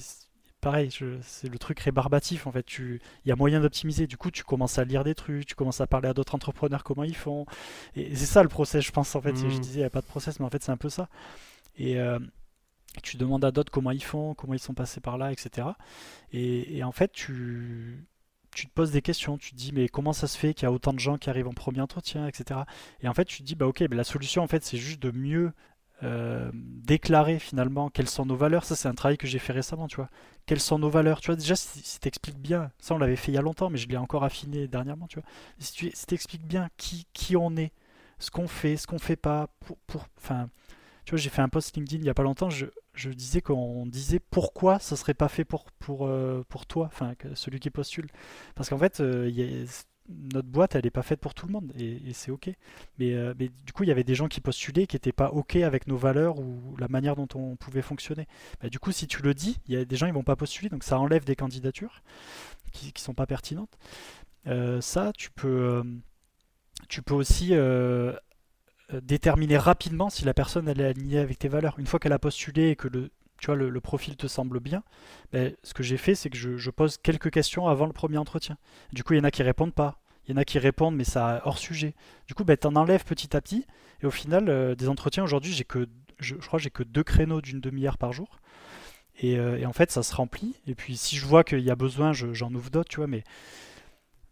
pareil, 0.62 0.88
c'est 1.20 1.50
le 1.50 1.58
truc 1.58 1.78
rébarbatif, 1.80 2.46
en 2.46 2.52
fait. 2.52 2.64
Il 2.78 3.00
y 3.26 3.32
a 3.32 3.36
moyen 3.36 3.60
d'optimiser. 3.60 4.06
Du 4.06 4.16
coup, 4.16 4.30
tu 4.30 4.42
commences 4.42 4.78
à 4.78 4.84
lire 4.84 5.04
des 5.04 5.14
trucs, 5.14 5.44
tu 5.44 5.54
commences 5.54 5.82
à 5.82 5.86
parler 5.86 6.08
à 6.08 6.14
d'autres 6.14 6.34
entrepreneurs 6.34 6.84
comment 6.84 7.04
ils 7.04 7.14
font. 7.14 7.44
Et 7.96 8.16
c'est 8.16 8.24
ça 8.24 8.42
le 8.42 8.48
process, 8.48 8.82
je 8.82 8.92
pense, 8.92 9.14
en 9.14 9.20
fait. 9.20 9.36
Je 9.36 9.44
mmh. 9.44 9.60
disais, 9.60 9.74
il 9.74 9.82
n'y 9.82 9.84
a 9.84 9.90
pas 9.90 10.00
de 10.00 10.06
process, 10.06 10.40
mais 10.40 10.46
en 10.46 10.48
fait, 10.48 10.62
c'est 10.62 10.72
un 10.72 10.78
peu 10.78 10.88
ça. 10.88 11.10
Et. 11.76 12.00
Euh, 12.00 12.18
tu 13.02 13.16
demandes 13.16 13.42
à 13.42 13.50
d'autres 13.50 13.72
comment 13.72 13.90
ils 13.90 14.04
font, 14.04 14.34
comment 14.34 14.52
ils 14.52 14.58
sont 14.58 14.74
passés 14.74 15.00
par 15.00 15.16
là, 15.16 15.32
etc. 15.32 15.68
Et, 16.30 16.84
en 16.84 16.92
fait, 16.92 17.10
tu, 17.10 18.06
tu 18.54 18.66
te 18.66 18.72
poses 18.72 18.90
des 18.90 19.00
questions, 19.00 19.38
tu 19.38 19.52
te 19.52 19.56
dis 19.56 19.72
mais 19.72 19.88
comment 19.88 20.12
ça 20.12 20.26
se 20.26 20.36
fait 20.36 20.52
qu'il 20.52 20.64
y 20.64 20.66
a 20.66 20.72
autant 20.72 20.92
de 20.92 20.98
gens 20.98 21.16
qui 21.16 21.30
arrivent 21.30 21.48
en 21.48 21.54
premier 21.54 21.80
entretien, 21.80 22.26
etc. 22.26 22.60
Et 23.00 23.08
en 23.08 23.14
fait 23.14 23.24
tu 23.24 23.38
te 23.38 23.44
dis 23.44 23.54
bah 23.54 23.66
ok, 23.66 23.80
la 23.90 24.04
solution 24.04 24.42
en 24.42 24.46
fait 24.46 24.62
c'est 24.62 24.76
juste 24.76 25.00
de 25.00 25.10
mieux 25.10 25.52
euh, 26.02 26.50
déclarer 26.54 27.38
finalement 27.38 27.88
quelles 27.88 28.08
sont 28.08 28.26
nos 28.26 28.36
valeurs. 28.36 28.64
Ça, 28.64 28.74
c'est 28.74 28.88
un 28.88 28.94
travail 28.94 29.18
que 29.18 29.26
j'ai 29.26 29.38
fait 29.38 29.52
récemment, 29.52 29.88
tu 29.88 29.96
vois. 29.96 30.08
Quelles 30.46 30.60
sont 30.60 30.78
nos 30.78 30.90
valeurs 30.90 31.20
Tu 31.20 31.26
vois, 31.26 31.36
déjà, 31.36 31.54
si, 31.54 32.00
tu 32.00 32.08
expliques 32.08 32.38
bien, 32.40 32.70
ça, 32.80 32.94
on 32.94 32.98
l'avait 32.98 33.16
fait 33.16 33.30
il 33.30 33.34
y 33.36 33.38
a 33.38 33.42
longtemps, 33.42 33.70
mais 33.70 33.78
je 33.78 33.88
l'ai 33.88 33.96
encore 33.96 34.24
affiné 34.24 34.66
dernièrement, 34.66 35.06
tu 35.06 35.20
vois. 35.20 35.28
Si 35.58 35.72
tu 35.72 35.90
si 35.94 36.06
expliques 36.14 36.46
bien 36.46 36.68
qui, 36.76 37.06
qui 37.12 37.36
on 37.36 37.56
est, 37.56 37.72
ce 38.18 38.30
qu'on 38.30 38.48
fait, 38.48 38.76
ce 38.76 38.86
qu'on 38.86 38.98
fait 38.98 39.16
pas, 39.16 39.48
pour, 39.60 39.78
pour, 39.86 40.06
enfin, 40.18 40.48
tu 41.04 41.10
vois, 41.12 41.18
j'ai 41.18 41.30
fait 41.30 41.42
un 41.42 41.48
post 41.48 41.76
LinkedIn 41.76 42.02
il 42.02 42.06
y 42.06 42.10
a 42.10 42.14
pas 42.14 42.22
longtemps, 42.22 42.50
je, 42.50 42.66
je 42.94 43.10
disais 43.10 43.40
qu'on 43.40 43.86
disait 43.86 44.20
pourquoi 44.20 44.78
ça 44.78 44.96
serait 44.96 45.14
pas 45.14 45.28
fait 45.28 45.44
pour, 45.44 45.70
pour, 45.78 46.06
euh, 46.06 46.44
pour 46.48 46.66
toi, 46.66 46.86
enfin, 46.86 47.14
celui 47.34 47.60
qui 47.60 47.70
postule. 47.70 48.08
Parce 48.54 48.68
qu'en 48.68 48.78
fait, 48.78 49.00
euh, 49.00 49.28
y 49.30 49.42
a, 49.42 49.66
notre 50.32 50.48
boîte, 50.48 50.74
elle 50.74 50.84
n'est 50.84 50.90
pas 50.90 51.02
faite 51.02 51.20
pour 51.20 51.34
tout 51.34 51.46
le 51.46 51.52
monde 51.52 51.72
et, 51.78 52.00
c'est 52.12 52.30
ok. 52.30 52.50
Mais, 52.98 53.14
euh, 53.14 53.34
mais, 53.38 53.48
du 53.48 53.72
coup, 53.72 53.82
il 53.84 53.88
y 53.88 53.92
avait 53.92 54.04
des 54.04 54.14
gens 54.14 54.28
qui 54.28 54.40
postulaient 54.40 54.86
qui 54.86 54.96
n'étaient 54.96 55.12
pas 55.12 55.30
ok 55.30 55.56
avec 55.56 55.86
nos 55.86 55.96
valeurs 55.96 56.38
ou 56.38 56.76
la 56.78 56.88
manière 56.88 57.16
dont 57.16 57.28
on 57.34 57.56
pouvait 57.56 57.82
fonctionner. 57.82 58.26
Bah, 58.60 58.68
du 58.68 58.78
coup, 58.78 58.92
si 58.92 59.06
tu 59.06 59.22
le 59.22 59.34
dis, 59.34 59.58
il 59.66 59.74
y 59.74 59.76
a 59.76 59.84
des 59.84 59.96
gens 59.96 60.06
qui 60.06 60.12
vont 60.12 60.22
pas 60.22 60.36
postuler, 60.36 60.68
donc 60.68 60.84
ça 60.84 60.98
enlève 60.98 61.24
des 61.24 61.36
candidatures 61.36 62.02
qui, 62.72 62.92
ne 62.94 62.98
sont 62.98 63.14
pas 63.14 63.26
pertinentes. 63.26 63.78
Euh, 64.46 64.80
ça, 64.80 65.12
tu 65.16 65.30
peux, 65.30 65.82
euh, 65.82 67.14
aussi 67.14 67.52
déterminer 69.02 69.56
rapidement 69.56 70.10
si 70.10 70.24
la 70.24 70.34
personne 70.34 70.68
est 70.68 70.84
alignée 70.84 71.18
avec 71.18 71.38
tes 71.38 71.48
valeurs. 71.48 71.78
Une 71.78 71.86
fois 71.86 71.98
qu'elle 71.98 72.12
a 72.12 72.18
postulé 72.18 72.68
et 72.68 72.76
que 72.76 72.88
le, 72.88 73.10
tu 73.42 73.54
le, 73.56 73.80
profil 73.80 74.16
te 74.16 74.28
semble 74.28 74.60
bien, 74.60 74.84
ben, 75.32 75.52
ce 75.64 75.74
que 75.74 75.82
j'ai 75.82 75.96
fait, 75.96 76.14
c'est 76.14 76.30
que 76.30 76.38
je, 76.38 76.70
pose 76.70 76.96
quelques 76.96 77.30
questions 77.30 77.66
avant 77.66 77.86
le 77.86 77.92
premier 77.92 78.18
entretien. 78.18 78.56
Du 78.92 79.02
coup, 79.02 79.14
il 79.14 79.16
y 79.16 79.20
en 79.20 79.24
a 79.24 79.32
qui 79.32 79.42
répondent 79.42 79.74
pas. 79.74 79.98
Il 80.26 80.32
y 80.32 80.34
en 80.34 80.36
a 80.36 80.44
qui 80.44 80.58
répondent, 80.58 80.96
mais 80.96 81.04
ça 81.04 81.42
hors 81.44 81.58
sujet. 81.58 81.94
Du 82.26 82.34
coup, 82.34 82.44
ben, 82.44 82.56
tu 82.56 82.66
en 82.66 82.76
enlèves 82.76 83.04
petit 83.04 83.36
à 83.36 83.40
petit. 83.40 83.66
Et 84.02 84.06
au 84.06 84.10
final, 84.10 84.48
euh, 84.48 84.74
des 84.74 84.88
entretiens, 84.88 85.24
aujourd'hui, 85.24 85.52
j'ai 85.52 85.64
que, 85.64 85.88
je, 86.18 86.34
crois 86.36 86.58
que 86.58 86.62
j'ai 86.62 86.70
que 86.70 86.82
deux 86.82 87.02
créneaux 87.02 87.40
d'une 87.40 87.60
demi-heure 87.60 87.98
par 87.98 88.12
jour. 88.12 88.40
Euh, 89.24 89.56
et, 89.58 89.66
en 89.66 89.72
fait, 89.72 89.90
ça 89.90 90.02
se 90.02 90.14
remplit. 90.14 90.54
Et 90.66 90.74
puis, 90.74 90.96
si 90.96 91.16
je 91.16 91.26
vois 91.26 91.44
qu'il 91.44 91.60
y 91.60 91.70
a 91.70 91.76
besoin, 91.76 92.12
j'en 92.12 92.52
ouvre 92.54 92.70
d'autres, 92.70 92.88
tu 92.88 92.96
vois. 92.96 93.06
Mais 93.06 93.24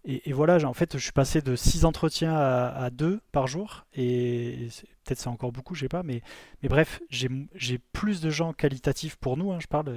et, 0.04 0.32
voilà, 0.32 0.56
en 0.66 0.72
fait, 0.72 0.96
je 0.96 1.02
suis 1.02 1.12
passé 1.12 1.42
de 1.42 1.54
6 1.54 1.84
entretiens 1.84 2.34
à, 2.34 2.88
2 2.90 3.20
par 3.32 3.46
jour. 3.46 3.84
Et, 3.94 4.68
peut-être 5.04 5.18
c'est 5.18 5.28
encore 5.28 5.52
beaucoup, 5.52 5.74
je 5.74 5.80
sais 5.80 5.88
pas. 5.88 6.02
Mais, 6.02 6.22
bref, 6.62 7.02
j'ai 7.10 7.78
plus 7.92 8.20
de 8.20 8.30
gens 8.30 8.52
qualitatifs 8.52 9.16
pour 9.16 9.36
nous, 9.36 9.52
hein, 9.52 9.58
je 9.60 9.66
parle, 9.66 9.94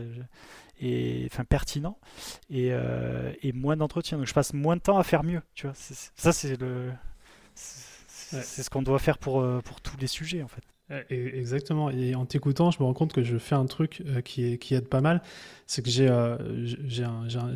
et, 0.84 1.28
enfin 1.32 1.44
pertinents, 1.46 1.98
et, 2.50 2.70
euh, 2.72 3.32
et 3.42 3.52
moins 3.52 3.78
d'entretiens. 3.78 4.18
Donc 4.18 4.28
je 4.28 4.34
passe 4.34 4.54
moins 4.54 4.76
de 4.76 4.82
temps 4.82 4.98
à 4.98 5.04
faire 5.04 5.24
mieux. 5.24 5.42
Tu 5.56 5.68
vois, 5.68 5.76
ça, 5.76 6.32
c'est 6.32 6.60
le. 6.60 6.92
C'est 7.56 8.64
ce 8.64 8.70
qu'on 8.70 8.82
doit 8.82 8.98
faire 8.98 9.20
pour, 9.20 9.42
euh, 9.42 9.62
pour 9.64 9.80
tous 9.80 9.96
les 9.98 10.08
sujets, 10.08 10.42
en 10.42 10.48
fait. 10.48 10.64
Exactement. 11.10 11.90
Et 11.90 12.14
en 12.14 12.26
t'écoutant, 12.26 12.72
je 12.72 12.80
me 12.80 12.86
rends 12.86 12.94
compte 12.94 13.14
que 13.14 13.24
je 13.24 13.38
fais 13.38 13.56
un 13.56 13.66
truc 13.66 14.02
euh, 14.06 14.22
qui, 14.22 14.58
qui 14.58 14.76
aide 14.76 14.88
pas 14.88 15.02
mal. 15.02 15.22
C'est 15.66 15.84
que 15.84 15.90
j'ai 15.90 16.08
un, 16.08 16.38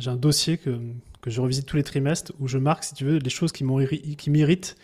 un, 0.06 0.16
dossier 0.16 0.56
que, 0.56 0.78
que 1.20 1.30
je 1.30 1.40
revisite 1.40 1.66
tous 1.66 1.76
les 1.76 1.82
trimestres 1.82 2.32
où 2.38 2.48
je 2.48 2.58
marque, 2.58 2.84
si 2.84 2.94
tu 2.94 3.04
veux, 3.04 3.18
les 3.18 3.30
choses 3.30 3.52
qui 3.52 3.64
m'irritent 3.64 4.76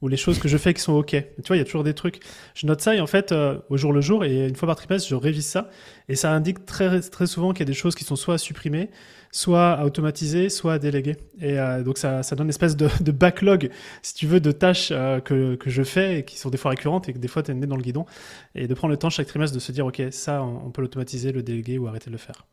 ou 0.00 0.08
les 0.08 0.16
choses 0.16 0.38
que 0.38 0.48
je 0.48 0.56
fais 0.56 0.74
qui 0.74 0.80
sont 0.80 0.92
OK. 0.92 1.10
tu 1.10 1.24
vois, 1.46 1.56
il 1.56 1.58
y 1.58 1.62
a 1.62 1.64
toujours 1.64 1.84
des 1.84 1.94
trucs. 1.94 2.20
Je 2.54 2.66
note 2.66 2.80
ça 2.80 2.94
et 2.94 3.00
en 3.00 3.06
fait, 3.06 3.32
euh, 3.32 3.58
au 3.68 3.76
jour 3.76 3.92
le 3.92 4.00
jour, 4.00 4.24
et 4.24 4.46
une 4.46 4.54
fois 4.54 4.66
par 4.66 4.76
trimestre, 4.76 5.08
je 5.08 5.14
révise 5.14 5.46
ça. 5.46 5.70
Et 6.08 6.14
ça 6.14 6.32
indique 6.32 6.64
très, 6.66 7.00
très 7.00 7.26
souvent 7.26 7.52
qu'il 7.52 7.60
y 7.60 7.62
a 7.62 7.66
des 7.66 7.74
choses 7.74 7.94
qui 7.94 8.04
sont 8.04 8.16
soit 8.16 8.34
à 8.34 8.38
supprimer, 8.38 8.90
soit 9.32 9.72
à 9.72 9.84
automatiser, 9.84 10.50
soit 10.50 10.74
à 10.74 10.78
déléguer. 10.78 11.16
Et 11.40 11.58
euh, 11.58 11.82
donc, 11.82 11.98
ça, 11.98 12.22
ça 12.22 12.36
donne 12.36 12.46
une 12.46 12.50
espèce 12.50 12.76
de, 12.76 12.88
de, 13.00 13.12
backlog, 13.12 13.70
si 14.02 14.14
tu 14.14 14.26
veux, 14.26 14.40
de 14.40 14.52
tâches 14.52 14.90
euh, 14.92 15.20
que, 15.20 15.56
que 15.56 15.70
je 15.70 15.82
fais 15.82 16.20
et 16.20 16.24
qui 16.24 16.38
sont 16.38 16.50
des 16.50 16.58
fois 16.58 16.70
récurrentes 16.70 17.08
et 17.08 17.12
que 17.12 17.18
des 17.18 17.28
fois, 17.28 17.42
tu 17.42 17.52
né 17.54 17.66
dans 17.66 17.76
le 17.76 17.82
guidon. 17.82 18.06
Et 18.54 18.68
de 18.68 18.74
prendre 18.74 18.92
le 18.92 18.98
temps 18.98 19.10
chaque 19.10 19.26
trimestre 19.26 19.54
de 19.54 19.60
se 19.60 19.72
dire, 19.72 19.86
OK, 19.86 20.00
ça, 20.10 20.42
on 20.42 20.70
peut 20.70 20.82
l'automatiser, 20.82 21.32
le 21.32 21.42
déléguer 21.42 21.78
ou 21.78 21.88
arrêter 21.88 22.06
de 22.06 22.12
le 22.12 22.18
faire. 22.18 22.46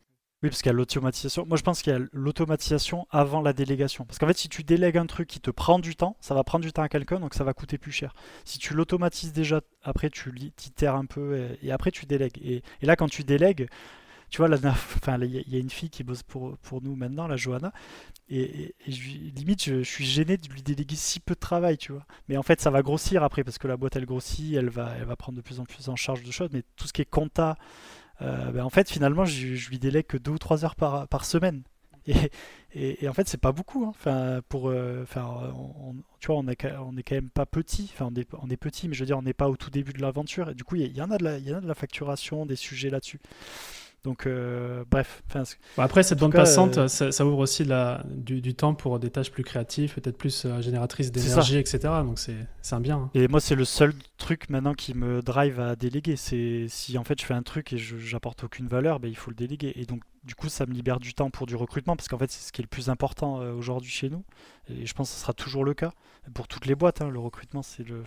Parce 0.48 0.62
qu'il 0.62 0.70
y 0.70 0.74
a 0.74 0.76
l'automatisation. 0.76 1.46
Moi, 1.46 1.56
je 1.56 1.62
pense 1.62 1.82
qu'il 1.82 1.92
y 1.92 1.96
a 1.96 2.00
l'automatisation 2.12 3.06
avant 3.10 3.40
la 3.40 3.52
délégation. 3.52 4.04
Parce 4.04 4.18
qu'en 4.18 4.26
fait, 4.26 4.36
si 4.36 4.48
tu 4.48 4.62
délègues 4.62 4.98
un 4.98 5.06
truc 5.06 5.28
qui 5.28 5.40
te 5.40 5.50
prend 5.50 5.78
du 5.78 5.96
temps, 5.96 6.16
ça 6.20 6.34
va 6.34 6.44
prendre 6.44 6.64
du 6.64 6.72
temps 6.72 6.82
à 6.82 6.88
quelqu'un, 6.88 7.20
donc 7.20 7.34
ça 7.34 7.44
va 7.44 7.54
coûter 7.54 7.78
plus 7.78 7.92
cher. 7.92 8.14
Si 8.44 8.58
tu 8.58 8.74
l'automatises 8.74 9.32
déjà, 9.32 9.60
après 9.82 10.10
tu 10.10 10.32
t'itères 10.56 10.94
un 10.94 11.06
peu 11.06 11.56
et, 11.62 11.70
après 11.70 11.90
tu 11.90 12.06
délègues. 12.06 12.38
Et, 12.42 12.62
là, 12.82 12.96
quand 12.96 13.08
tu 13.08 13.24
délègues, 13.24 13.68
tu 14.30 14.38
vois, 14.38 14.48
il 14.48 15.44
y, 15.46 15.56
a 15.56 15.58
une 15.58 15.70
fille 15.70 15.90
qui 15.90 16.02
bosse 16.02 16.22
pour, 16.24 16.56
pour 16.58 16.82
nous 16.82 16.96
maintenant, 16.96 17.28
la 17.28 17.36
Johanna, 17.36 17.72
et, 18.28 18.74
limite, 18.86 19.64
je, 19.64 19.82
suis 19.82 20.04
gêné 20.04 20.36
de 20.36 20.48
lui 20.48 20.62
déléguer 20.62 20.96
si 20.96 21.20
peu 21.20 21.34
de 21.34 21.40
travail, 21.40 21.78
tu 21.78 21.92
vois. 21.92 22.04
Mais 22.28 22.36
en 22.36 22.42
fait, 22.42 22.60
ça 22.60 22.70
va 22.70 22.82
grossir 22.82 23.22
après, 23.22 23.44
parce 23.44 23.58
que 23.58 23.68
la 23.68 23.76
boîte, 23.76 23.94
elle 23.96 24.06
grossit, 24.06 24.54
elle 24.54 24.68
va, 24.68 24.94
elle 24.98 25.04
va 25.04 25.16
prendre 25.16 25.36
de 25.36 25.42
plus 25.42 25.60
en 25.60 25.64
plus 25.64 25.88
en 25.88 25.96
charge 25.96 26.22
de 26.22 26.30
choses, 26.32 26.50
mais 26.52 26.62
tout 26.76 26.88
ce 26.88 26.92
qui 26.92 27.02
est 27.02 27.10
compta, 27.10 27.56
euh, 28.22 28.50
ben, 28.50 28.64
en 28.64 28.70
fait, 28.70 28.90
finalement, 28.90 29.24
je, 29.24 29.68
lui 29.68 29.78
délègue 29.78 30.06
que 30.06 30.16
deux 30.16 30.32
ou 30.32 30.38
trois 30.38 30.64
heures 30.64 30.76
par, 30.76 31.24
semaine. 31.24 31.62
Et, 32.74 33.08
en 33.08 33.12
fait, 33.12 33.28
c'est 33.28 33.40
pas 33.40 33.52
beaucoup. 33.52 33.84
Hein. 33.84 33.90
Enfin, 33.90 34.40
pour, 34.48 34.68
euh, 34.68 35.02
enfin, 35.02 35.52
tu 36.20 36.28
vois, 36.28 36.36
on 36.36 36.46
est, 36.48 36.56
quand 36.56 37.10
même 37.10 37.30
pas 37.30 37.46
petit. 37.46 37.90
Enfin, 37.92 38.10
on 38.42 38.50
est, 38.50 38.56
petit, 38.56 38.88
mais 38.88 38.94
je 38.94 39.00
veux 39.00 39.06
dire, 39.06 39.18
on 39.18 39.22
n'est 39.22 39.32
pas 39.32 39.48
au 39.48 39.56
tout 39.56 39.70
début 39.70 39.92
de 39.92 40.00
l'aventure. 40.00 40.50
Et 40.50 40.54
du 40.54 40.64
coup, 40.64 40.76
il 40.76 40.96
y 40.96 41.02
en 41.02 41.10
a 41.10 41.18
de 41.18 41.66
la 41.66 41.74
facturation, 41.74 42.46
des 42.46 42.56
sujets 42.56 42.90
là-dessus. 42.90 43.20
Donc, 44.06 44.28
euh, 44.28 44.84
bref. 44.88 45.24
après, 45.78 46.04
cette 46.04 46.20
bande 46.20 46.32
passante, 46.32 46.78
euh, 46.78 46.86
ça, 46.86 47.26
ouvre 47.26 47.38
aussi 47.38 47.64
la, 47.64 48.04
du, 48.06 48.54
temps 48.54 48.72
pour 48.72 49.00
des 49.00 49.10
tâches 49.10 49.32
plus 49.32 49.42
créatives, 49.42 49.94
peut-être 49.94 50.16
plus 50.16 50.44
euh, 50.44 50.60
génératrices 50.60 51.10
d'énergie, 51.10 51.58
etc. 51.58 51.78
Donc, 52.04 52.20
c'est 52.20 52.36
un 52.70 52.78
bien. 52.78 52.98
Hein. 52.98 53.10
Et 53.14 53.26
moi, 53.26 53.40
c'est 53.40 53.56
le 53.56 53.64
seul 53.64 53.92
truc 54.16 54.48
maintenant 54.48 54.74
qui 54.74 54.94
me 54.94 55.22
drive 55.22 55.58
à 55.58 55.74
déléguer. 55.74 56.14
C'est 56.14 56.66
si 56.68 56.96
en 56.98 57.02
fait 57.02 57.20
je 57.20 57.26
fais 57.26 57.34
un 57.34 57.42
truc 57.42 57.72
et 57.72 57.78
j'apporte 57.78 58.44
aucune 58.44 58.68
valeur, 58.68 59.00
ben, 59.00 59.08
il 59.08 59.16
faut 59.16 59.32
le 59.32 59.36
déléguer. 59.36 59.72
Et 59.74 59.86
donc, 59.86 60.02
du 60.22 60.36
coup, 60.36 60.48
ça 60.48 60.66
me 60.66 60.72
libère 60.72 61.00
du 61.00 61.12
temps 61.12 61.30
pour 61.30 61.48
du 61.48 61.56
recrutement, 61.56 61.96
parce 61.96 62.06
qu'en 62.06 62.18
fait, 62.18 62.30
c'est 62.30 62.46
ce 62.46 62.52
qui 62.52 62.60
est 62.60 62.64
le 62.64 62.68
plus 62.68 62.88
important 62.88 63.38
aujourd'hui 63.58 63.90
chez 63.90 64.08
nous. 64.08 64.22
Et 64.68 64.86
je 64.86 64.94
pense 64.94 65.08
que 65.10 65.16
ce 65.16 65.20
sera 65.20 65.32
toujours 65.32 65.64
le 65.64 65.74
cas 65.74 65.90
pour 66.32 66.46
toutes 66.46 66.66
les 66.66 66.76
boîtes. 66.76 67.02
Hein. 67.02 67.08
le 67.08 67.18
recrutement, 67.18 67.64
c'est 67.64 67.82
le 67.82 68.04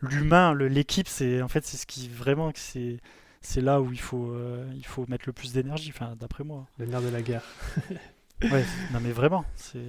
l'humain, 0.00 0.54
l'équipe, 0.54 1.08
c'est 1.08 1.42
en 1.42 1.48
fait 1.48 1.66
c'est 1.66 1.76
ce 1.76 1.86
qui 1.86 2.08
vraiment 2.08 2.52
c'est 2.54 3.00
c'est 3.48 3.62
là 3.62 3.80
où 3.80 3.90
il 3.92 4.00
faut, 4.00 4.30
euh, 4.32 4.70
il 4.76 4.84
faut 4.84 5.06
mettre 5.08 5.24
le 5.26 5.32
plus 5.32 5.54
d'énergie, 5.54 5.90
enfin, 5.94 6.14
d'après 6.20 6.44
moi. 6.44 6.66
Le 6.76 6.84
nerf 6.84 7.00
de 7.00 7.08
la 7.08 7.22
guerre. 7.22 7.44
ouais, 8.42 8.62
non 8.92 9.00
mais 9.00 9.10
vraiment, 9.10 9.46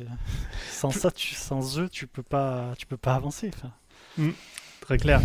sans 0.70 0.91
ça, 0.91 1.12
tu, 1.12 1.36
sans 1.36 1.78
eux, 1.78 1.89
tu 1.89 2.07
peux 2.07 2.24
pas, 2.24 2.74
tu 2.78 2.86
peux 2.86 2.95
pas 2.95 3.16
avancer. 3.16 3.51
Mm. 4.18 4.30
Très 4.90 4.98
clair. 4.98 5.22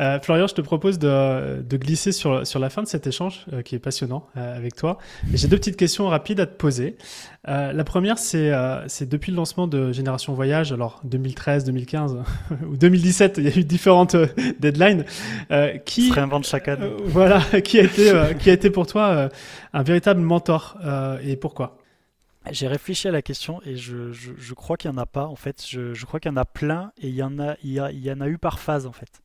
Euh, 0.00 0.18
Florian, 0.20 0.48
je 0.48 0.54
te 0.54 0.60
propose 0.60 0.98
de, 0.98 1.76
glisser 1.76 2.10
sur, 2.10 2.44
sur 2.44 2.58
la 2.58 2.70
fin 2.70 2.82
de 2.82 2.88
cet 2.88 3.06
échange 3.06 3.46
euh, 3.52 3.62
qui 3.62 3.76
est 3.76 3.78
passionnant 3.78 4.26
euh, 4.36 4.56
avec 4.56 4.74
toi. 4.74 4.98
J'ai 5.32 5.46
deux 5.46 5.58
petites 5.58 5.76
questions 5.76 6.08
rapides 6.08 6.40
à 6.40 6.46
te 6.46 6.56
poser. 6.56 6.96
la 7.46 7.84
première, 7.84 8.18
c'est 8.18 8.50
c'est 8.88 9.08
depuis 9.08 9.30
le 9.30 9.36
lancement 9.36 9.68
de 9.68 9.92
Génération 9.92 10.34
Voyage, 10.34 10.72
alors 10.72 11.00
2013, 11.04 11.62
2015 11.62 12.16
ou 12.68 12.76
2017, 12.76 13.38
il 13.38 13.44
y 13.44 13.46
a 13.46 13.56
eu 13.56 13.62
différentes 13.62 14.16
deadlines. 14.58 15.04
qui 15.84 16.08
se 16.08 16.12
réinvente 16.12 16.44
chaque 16.44 16.66
année. 16.66 16.90
voilà, 17.04 17.40
qui 17.64 17.78
a 17.78 17.84
été, 17.84 18.12
qui 18.40 18.50
a 18.50 18.54
été 18.54 18.70
pour 18.70 18.88
toi 18.88 19.30
un 19.72 19.82
véritable 19.84 20.20
mentor 20.20 20.78
et 21.22 21.36
pourquoi? 21.36 21.78
J'ai 22.50 22.68
réfléchi 22.68 23.08
à 23.08 23.10
la 23.10 23.22
question 23.22 23.60
et 23.64 23.76
je, 23.76 24.12
je, 24.12 24.54
crois 24.54 24.76
qu'il 24.76 24.90
n'y 24.90 24.96
en 24.96 25.00
a 25.00 25.06
pas 25.06 25.26
en 25.26 25.36
fait. 25.36 25.64
Je, 25.66 25.94
je 25.94 26.06
crois 26.06 26.20
qu'il 26.20 26.30
y 26.30 26.34
en 26.34 26.36
a 26.36 26.44
plein 26.44 26.92
et 26.98 27.08
il 27.08 27.14
y 27.14 27.22
en 27.22 27.38
a, 27.38 27.56
il 27.62 27.72
y, 27.72 27.80
a, 27.80 27.90
il 27.90 28.04
y 28.04 28.10
en 28.10 28.20
a 28.20 28.28
eu 28.28 28.38
par 28.38 28.58
phase 28.58 28.86
en 28.86 28.92
fait. 28.92 29.20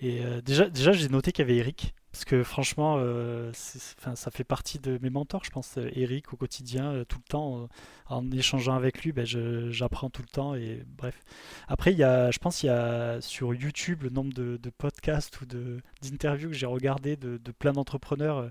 Et 0.00 0.24
euh, 0.24 0.40
déjà, 0.40 0.68
déjà 0.68 0.92
j'ai 0.92 1.08
noté 1.08 1.32
qu'il 1.32 1.46
y 1.46 1.50
avait 1.50 1.58
Eric 1.58 1.94
parce 2.12 2.24
que 2.24 2.42
franchement, 2.42 2.96
euh, 2.98 3.52
ça 3.52 4.30
fait 4.30 4.42
partie 4.42 4.78
de 4.78 4.98
mes 5.02 5.10
mentors, 5.10 5.44
je 5.44 5.50
pense. 5.50 5.76
Eric 5.76 6.32
au 6.32 6.36
quotidien, 6.36 6.92
euh, 6.92 7.04
tout 7.04 7.18
le 7.18 7.28
temps, 7.28 7.68
en 8.06 8.30
échangeant 8.32 8.74
avec 8.74 9.04
lui, 9.04 9.12
ben, 9.12 9.24
j'apprends 9.24 10.10
tout 10.10 10.22
le 10.22 10.28
temps 10.28 10.54
et 10.54 10.84
bref. 10.96 11.20
Après, 11.68 11.92
il 11.92 11.98
y 11.98 12.02
a, 12.02 12.30
je 12.30 12.38
pense, 12.38 12.62
il 12.62 12.66
y 12.66 12.70
a 12.70 13.20
sur 13.20 13.54
YouTube 13.54 14.02
le 14.02 14.10
nombre 14.10 14.32
de, 14.32 14.56
de 14.56 14.70
podcasts 14.70 15.40
ou 15.40 15.46
d'interviews 15.46 16.48
que 16.48 16.56
j'ai 16.56 16.66
regardé 16.66 17.16
de, 17.16 17.36
de 17.36 17.52
plein 17.52 17.72
d'entrepreneurs 17.72 18.38
euh, 18.38 18.48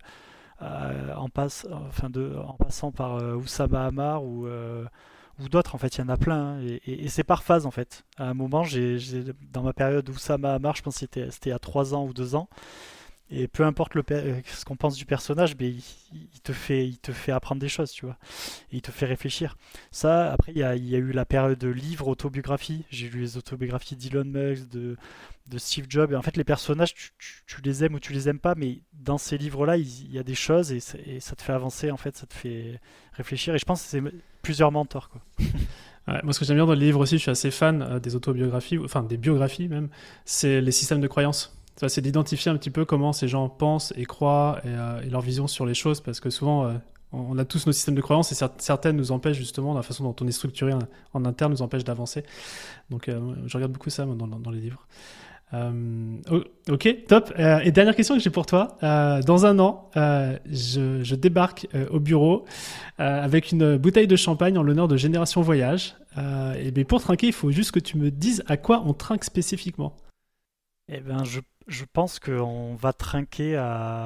en, 0.61 1.29
passe, 1.29 1.67
enfin 1.71 2.09
de, 2.09 2.35
en 2.35 2.53
passant 2.53 2.91
par 2.91 3.17
euh, 3.17 3.35
Oussama 3.35 3.85
Hamar 3.85 4.23
ou, 4.23 4.47
euh, 4.47 4.85
ou 5.39 5.49
d'autres. 5.49 5.75
En 5.75 5.77
fait, 5.77 5.95
il 5.97 6.01
y 6.01 6.03
en 6.03 6.09
a 6.09 6.17
plein. 6.17 6.57
Hein, 6.57 6.77
et, 6.85 7.07
c'est 7.09 7.23
par 7.23 7.43
phase, 7.43 7.65
en 7.65 7.71
fait. 7.71 8.03
À 8.17 8.29
un 8.29 8.33
moment, 8.33 8.63
j'ai, 8.63 8.97
dans 9.51 9.61
ma 9.61 9.73
période 9.73 10.09
Oussama 10.09 10.53
Hamar, 10.53 10.75
je 10.75 10.81
pense 10.81 10.99
que 10.99 11.07
c'était, 11.29 11.51
a 11.51 11.59
3 11.59 11.93
ans 11.93 12.05
ou 12.05 12.13
2 12.13 12.35
ans. 12.35 12.49
Et 13.29 13.47
peu 13.49 13.65
importe 13.65 13.93
le, 13.95 14.03
ce 14.45 14.63
qu'on 14.63 14.77
pense 14.77 14.95
du 14.95 15.05
personnage, 15.05 15.55
mais 15.59 15.69
il, 15.69 16.41
te 16.41 16.53
fait, 16.53 16.87
il 16.87 16.97
te 16.97 17.11
fait 17.11 17.33
apprendre 17.33 17.59
des 17.59 17.67
choses, 17.67 17.91
tu 17.91 18.05
vois. 18.05 18.17
Et 18.71 18.77
il 18.77 18.81
te 18.81 18.91
fait 18.91 19.05
réfléchir. 19.05 19.57
Ça, 19.91 20.31
après, 20.31 20.53
il 20.53 20.59
y 20.59 20.63
a, 20.63 20.75
eu 20.75 21.11
la 21.11 21.25
période 21.25 21.59
de 21.59 21.67
livres, 21.67 22.07
autobiographie. 22.07 22.85
J'ai 22.89 23.09
lu 23.09 23.19
les 23.19 23.35
autobiographies 23.35 23.97
d'Elon 23.97 24.23
Musk, 24.23 24.69
de, 24.69 24.95
Steve 25.57 25.87
Jobs. 25.89 26.13
En 26.13 26.21
fait, 26.21 26.37
les 26.37 26.45
personnages, 26.45 26.93
tu, 26.95 27.61
les 27.63 27.83
aimes 27.83 27.95
ou 27.95 27.99
tu 27.99 28.13
les 28.13 28.29
aimes 28.29 28.39
pas, 28.39 28.55
mais 28.55 28.79
dans 28.93 29.17
ces 29.17 29.37
livres-là, 29.37 29.75
il, 29.75 30.11
y 30.11 30.19
a 30.19 30.23
des 30.23 30.35
choses 30.35 30.71
et, 30.71 30.79
ça 30.79 31.35
te 31.35 31.41
fait 31.41 31.53
avancer, 31.53 31.91
en 31.91 31.97
fait, 31.97 32.15
ça 32.15 32.27
te 32.27 32.33
fait 32.33 32.79
réfléchir. 33.11 33.55
Et 33.55 33.59
je 33.59 33.65
pense 33.65 33.83
que 33.83 33.89
c'est 33.89 34.03
plusieurs 34.41 34.71
mentors, 34.71 35.09
quoi. 35.09 35.21
moi, 36.23 36.31
ce 36.31 36.39
que 36.39 36.45
j'aime 36.45 36.55
bien 36.55 36.65
dans 36.65 36.73
les 36.73 36.85
livres 36.85 37.01
aussi, 37.01 37.17
je 37.17 37.23
suis 37.23 37.31
assez 37.31 37.51
fan 37.51 37.81
euh, 37.81 37.99
des 37.99 38.15
autobiographies, 38.15 38.77
enfin 38.77 39.03
des 39.03 39.17
biographies 39.17 39.67
même, 39.67 39.89
c'est 40.23 40.61
les 40.61 40.71
systèmes 40.71 41.01
de 41.01 41.07
croyances. 41.07 41.56
C'est 41.85 42.01
d'identifier 42.01 42.51
un 42.51 42.57
petit 42.57 42.71
peu 42.71 42.85
comment 42.85 43.13
ces 43.13 43.27
gens 43.27 43.49
pensent 43.49 43.93
et 43.95 44.05
croient 44.05 44.59
et, 44.63 44.67
euh, 44.69 45.01
leur 45.09 45.21
vision 45.21 45.47
sur 45.47 45.65
les 45.65 45.75
choses, 45.75 46.01
parce 46.01 46.19
que 46.19 46.31
souvent, 46.31 46.65
euh, 46.65 46.73
on 47.11 47.37
a 47.37 47.45
tous 47.45 47.67
nos 47.67 47.71
systèmes 47.71 47.95
de 47.95 48.01
croyances 48.01 48.31
et 48.31 48.47
certaines 48.57 48.97
nous 48.97 49.11
empêchent 49.11 49.37
justement, 49.37 49.73
la 49.73 49.83
façon 49.83 50.03
dont 50.03 50.15
on 50.19 50.27
est 50.27 50.31
structuré 50.31 50.73
en, 51.13 51.25
interne 51.25 51.51
nous 51.51 51.61
empêche 51.61 51.83
d'avancer. 51.83 52.23
Donc, 52.89 53.09
je 53.09 53.53
regarde 53.53 53.71
beaucoup 53.71 53.89
ça 53.89 54.05
dans, 54.05 54.51
les 54.51 54.59
livres. 54.59 54.87
Euh, 55.53 56.17
ok, 56.69 57.05
top. 57.07 57.33
Euh, 57.39 57.59
et 57.59 57.71
dernière 57.71 57.95
question 57.95 58.15
que 58.15 58.21
j'ai 58.21 58.29
pour 58.29 58.45
toi. 58.45 58.77
Euh, 58.83 59.21
dans 59.21 59.45
un 59.45 59.59
an, 59.59 59.89
je, 59.95 61.15
débarque 61.15 61.67
au 61.91 61.99
bureau 61.99 62.45
avec 62.97 63.51
une 63.51 63.77
bouteille 63.77 64.07
de 64.07 64.15
champagne 64.15 64.57
en 64.57 64.63
l'honneur 64.63 64.87
de 64.87 64.97
Génération 64.97 65.41
Voyage. 65.41 65.95
et 66.59 66.71
bien 66.71 66.83
pour 66.83 67.01
trinquer, 67.01 67.27
il 67.27 67.33
faut 67.33 67.51
juste 67.51 67.71
que 67.71 67.79
tu 67.79 67.97
me 67.97 68.11
dises 68.11 68.43
à 68.47 68.57
quoi 68.57 68.83
on 68.85 68.93
trinque 68.93 69.23
spécifiquement. 69.23 69.95
Eh 70.89 71.01
ben, 71.01 71.23
je, 71.25 71.41
je 71.67 71.85
pense 71.85 72.19
qu'on 72.19 72.75
va 72.75 72.93
trinquer 72.93 73.57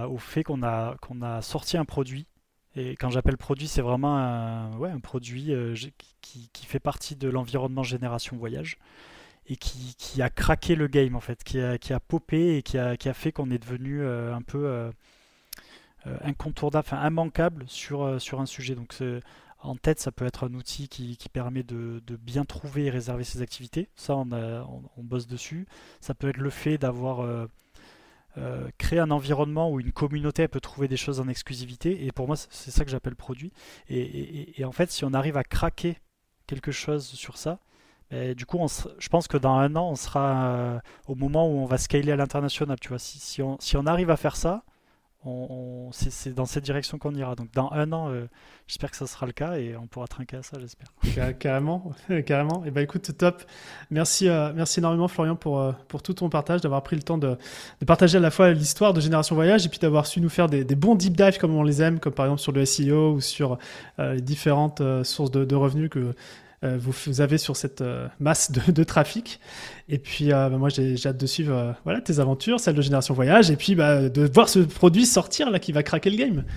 au 0.10 0.18
fait 0.18 0.44
qu'on 0.44 0.64
a, 0.64 0.96
a 1.22 1.42
sorti 1.42 1.78
un 1.78 1.86
produit. 1.86 2.28
Et 2.76 2.96
quand 2.96 3.10
j'appelle 3.10 3.38
produit, 3.38 3.68
c'est 3.68 3.82
vraiment 3.82 4.18
un, 4.18 4.78
ouais, 4.78 4.90
un 4.90 5.00
produit 5.00 5.54
qui, 6.22 6.50
qui, 6.54 6.66
fait 6.66 6.80
partie 6.80 7.16
de 7.16 7.30
l'environnement 7.30 7.84
Génération 7.84 8.38
Voyage 8.38 8.78
et 9.48 9.56
qui, 9.58 10.22
a 10.22 10.30
craqué 10.30 10.76
le 10.76 10.88
game 10.88 11.16
en 11.16 11.20
fait, 11.20 11.44
qui 11.44 11.60
a, 11.60 11.78
qui 11.78 11.94
a 11.94 12.00
popé 12.00 12.58
et 12.58 12.64
qui 12.64 12.78
a, 12.78 12.96
qui 12.98 13.10
a 13.10 13.14
fait 13.14 13.32
qu'on 13.32 13.50
est 13.52 13.58
devenu 13.58 14.02
euh, 14.02 14.34
un 14.34 14.42
peu 14.42 14.66
euh, 14.66 14.92
euh, 16.08 16.18
incontournable, 16.24 16.86
enfin 16.88 17.06
immanquable 17.06 17.66
sur, 17.68 18.22
sur 18.22 18.40
un 18.40 18.46
sujet. 18.46 18.76
Donc 18.76 18.96
en 19.62 19.76
tête, 19.76 20.00
ça 20.00 20.12
peut 20.12 20.26
être 20.26 20.48
un 20.48 20.54
outil 20.54 20.88
qui, 20.88 21.18
permet 21.32 21.64
de, 21.64 22.02
bien 22.18 22.46
trouver 22.46 22.86
et 22.86 22.90
réserver 22.90 23.24
ses 23.24 23.42
activités. 23.42 23.90
Ça, 23.96 24.16
on, 24.16 24.28
bosse 24.98 25.28
dessus. 25.28 25.68
Ça 26.00 26.14
peut 26.14 26.30
être 26.30 26.38
le 26.38 26.50
fait 26.50 26.78
d'avoir 26.78 27.48
créé 28.78 29.00
un 29.00 29.12
environnement 29.12 29.72
où 29.72 29.80
une 29.80 29.92
communauté 29.92 30.48
peut 30.48 30.62
trouver 30.62 30.88
des 30.88 30.98
choses 30.98 31.20
en 31.20 31.28
exclusivité. 31.28 32.06
Et 32.06 32.12
pour 32.12 32.28
moi, 32.28 32.36
c'est 32.38 32.72
ça 32.72 32.84
que 32.86 32.92
j'appelle 32.92 33.16
produit. 33.16 33.52
Et, 33.90 34.64
en 34.66 34.72
fait, 34.72 34.92
si 34.92 35.06
on 35.06 35.14
arrive 35.14 35.38
à 35.38 35.44
craquer 35.44 35.98
quelque 36.48 36.72
chose 36.72 37.06
sur 37.06 37.38
ça, 37.38 37.60
du 38.36 38.46
coup, 38.46 38.60
je 38.98 39.10
pense 39.10 39.28
que 39.28 39.38
dans 39.38 39.56
un 39.56 39.76
an, 39.76 39.92
on 39.92 39.96
sera 39.96 40.46
euh, 40.46 40.80
au 41.08 41.16
moment 41.16 41.48
où 41.48 41.60
on 41.60 41.66
va 41.66 41.78
scaler 41.78 42.12
à 42.12 42.16
l'international. 42.16 42.80
Tu 42.80 42.90
vois, 42.90 43.00
si 43.00 43.42
on 43.42 43.86
arrive 43.86 44.10
à 44.10 44.18
faire 44.18 44.36
ça, 44.36 44.64
c'est 45.92 46.34
dans 46.34 46.46
cette 46.46 46.64
direction 46.64 46.98
qu'on 46.98 47.14
ira. 47.14 47.36
Donc 47.36 47.52
dans 47.54 47.72
un 47.72 47.92
an, 47.92 48.10
euh, 48.10 48.28
j'espère 48.68 48.92
que 48.92 48.98
ça 48.98 49.08
sera 49.08 49.26
le 49.26 49.32
cas 49.32 49.58
et 49.58 49.76
on 49.76 49.88
pourra 49.88 50.08
trinquer 50.08 50.38
à 50.38 50.44
ça, 50.44 50.58
j'espère. 50.60 50.88
Carrément, 51.38 51.92
carrément. 52.26 52.64
Et 52.66 52.70
eh 52.70 52.72
ben 52.72 52.82
écoute, 52.82 53.16
top. 53.18 53.44
Merci, 53.90 54.28
euh, 54.28 54.52
merci 54.56 54.80
énormément 54.80 55.08
Florian 55.08 55.36
pour, 55.36 55.74
pour 55.88 56.02
tout 56.02 56.14
ton 56.14 56.30
partage, 56.30 56.62
d'avoir 56.62 56.84
pris 56.84 56.96
le 56.96 57.04
temps 57.04 57.18
de, 57.18 57.38
de 57.80 57.86
partager 57.86 58.18
à 58.18 58.22
la 58.22 58.32
fois 58.32 58.52
l'histoire 58.52 58.94
de 58.94 59.02
Génération 59.02 59.36
Voyage 59.36 59.66
et 59.66 59.70
puis 59.70 59.80
d'avoir 59.80 60.06
su 60.06 60.22
nous 60.22 60.30
faire 60.30 60.48
des, 60.48 60.64
des, 60.64 60.76
bons 60.76 60.96
deep 60.96 61.16
dives 61.16 61.38
comme 61.38 61.56
on 61.56 61.64
les 61.64 61.82
aime, 61.82 62.00
comme 62.00 62.14
par 62.14 62.26
exemple 62.26 62.42
sur 62.42 62.52
le 62.52 62.66
SEO 62.66 63.14
ou 63.14 63.22
sur 63.22 63.58
les 64.00 64.22
différentes 64.22 64.82
sources 65.04 65.32
de, 65.32 65.46
de 65.46 65.56
revenus 65.56 65.90
que 65.90 66.14
euh, 66.64 66.78
vous, 66.80 67.22
avez 67.22 67.40
sur 67.40 67.56
cette 67.56 67.82
euh, 67.82 68.08
masse 68.20 68.52
de, 68.52 68.84
trafic. 68.84 69.40
Et 69.90 69.98
puis, 69.98 70.32
euh, 70.32 70.48
bah, 70.48 70.58
moi, 70.58 70.70
j'ai 70.70 70.96
hâte 71.06 71.18
de 71.18 71.26
suivre 71.26 71.76
voilà, 71.86 72.02
tes 72.02 72.20
aventures, 72.20 72.60
celles 72.60 72.76
de 72.76 72.82
Génération 72.82 73.16
Voyage, 73.16 73.50
et 73.50 73.56
puis 73.56 73.74
bah, 73.74 74.10
de 74.10 74.30
voir 74.32 74.48
ce 74.48 74.60
produit 74.60 75.08
sortir 75.08 75.50
là 75.50 75.58
qui 75.58 75.72
va 75.72 75.84
craquer 75.84 76.10
le 76.10 76.18
game. 76.18 76.44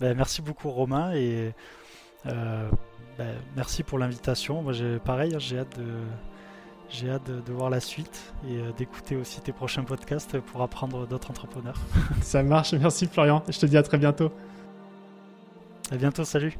Ben, 0.00 0.16
merci 0.16 0.40
beaucoup, 0.40 0.70
Romain, 0.70 1.12
et 1.16 1.52
ben, 2.24 2.70
merci 3.56 3.82
pour 3.82 3.98
l'invitation. 3.98 4.62
Moi, 4.62 4.72
pareil, 5.04 5.34
hein, 5.34 5.40
j'ai 5.40 5.58
hâte 5.58 5.76
de. 5.76 5.84
J'ai 6.88 7.10
hâte 7.10 7.26
de, 7.26 7.52
voir 7.52 7.68
la 7.68 7.80
suite 7.80 8.32
et 8.48 8.60
d'écouter 8.78 9.16
aussi 9.16 9.40
tes 9.40 9.52
prochains 9.52 9.82
podcasts 9.82 10.38
pour 10.38 10.62
apprendre 10.62 11.08
d'autres 11.08 11.32
entrepreneurs. 11.32 11.80
Ça 12.22 12.44
marche, 12.44 12.72
merci 12.74 13.08
Florian. 13.08 13.42
Je 13.48 13.58
te 13.58 13.66
dis 13.66 13.76
à 13.76 13.82
très 13.82 13.98
bientôt. 13.98 14.30
À 15.90 15.96
bientôt, 15.96 16.24
salut. 16.24 16.56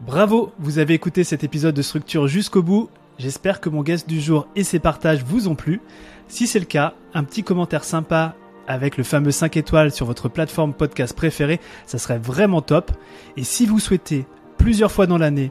Bravo, 0.00 0.52
vous 0.60 0.78
avez 0.78 0.94
écouté 0.94 1.24
cet 1.24 1.42
épisode 1.42 1.74
de 1.74 1.82
Structure 1.82 2.28
jusqu'au 2.28 2.62
bout. 2.62 2.88
J'espère 3.18 3.60
que 3.60 3.68
mon 3.68 3.82
guest 3.82 4.08
du 4.08 4.20
jour 4.20 4.46
et 4.54 4.62
ses 4.62 4.78
partages 4.78 5.24
vous 5.24 5.48
ont 5.48 5.56
plu. 5.56 5.80
Si 6.28 6.46
c'est 6.46 6.60
le 6.60 6.66
cas, 6.66 6.94
un 7.14 7.24
petit 7.24 7.42
commentaire 7.42 7.82
sympa 7.82 8.36
avec 8.68 8.96
le 8.96 9.02
fameux 9.02 9.32
5 9.32 9.56
étoiles 9.56 9.90
sur 9.90 10.06
votre 10.06 10.28
plateforme 10.28 10.72
podcast 10.72 11.16
préférée, 11.16 11.60
ça 11.84 11.98
serait 11.98 12.18
vraiment 12.18 12.62
top. 12.62 12.92
Et 13.36 13.42
si 13.42 13.66
vous 13.66 13.80
souhaitez 13.80 14.24
plusieurs 14.56 14.92
fois 14.92 15.08
dans 15.08 15.18
l'année 15.18 15.50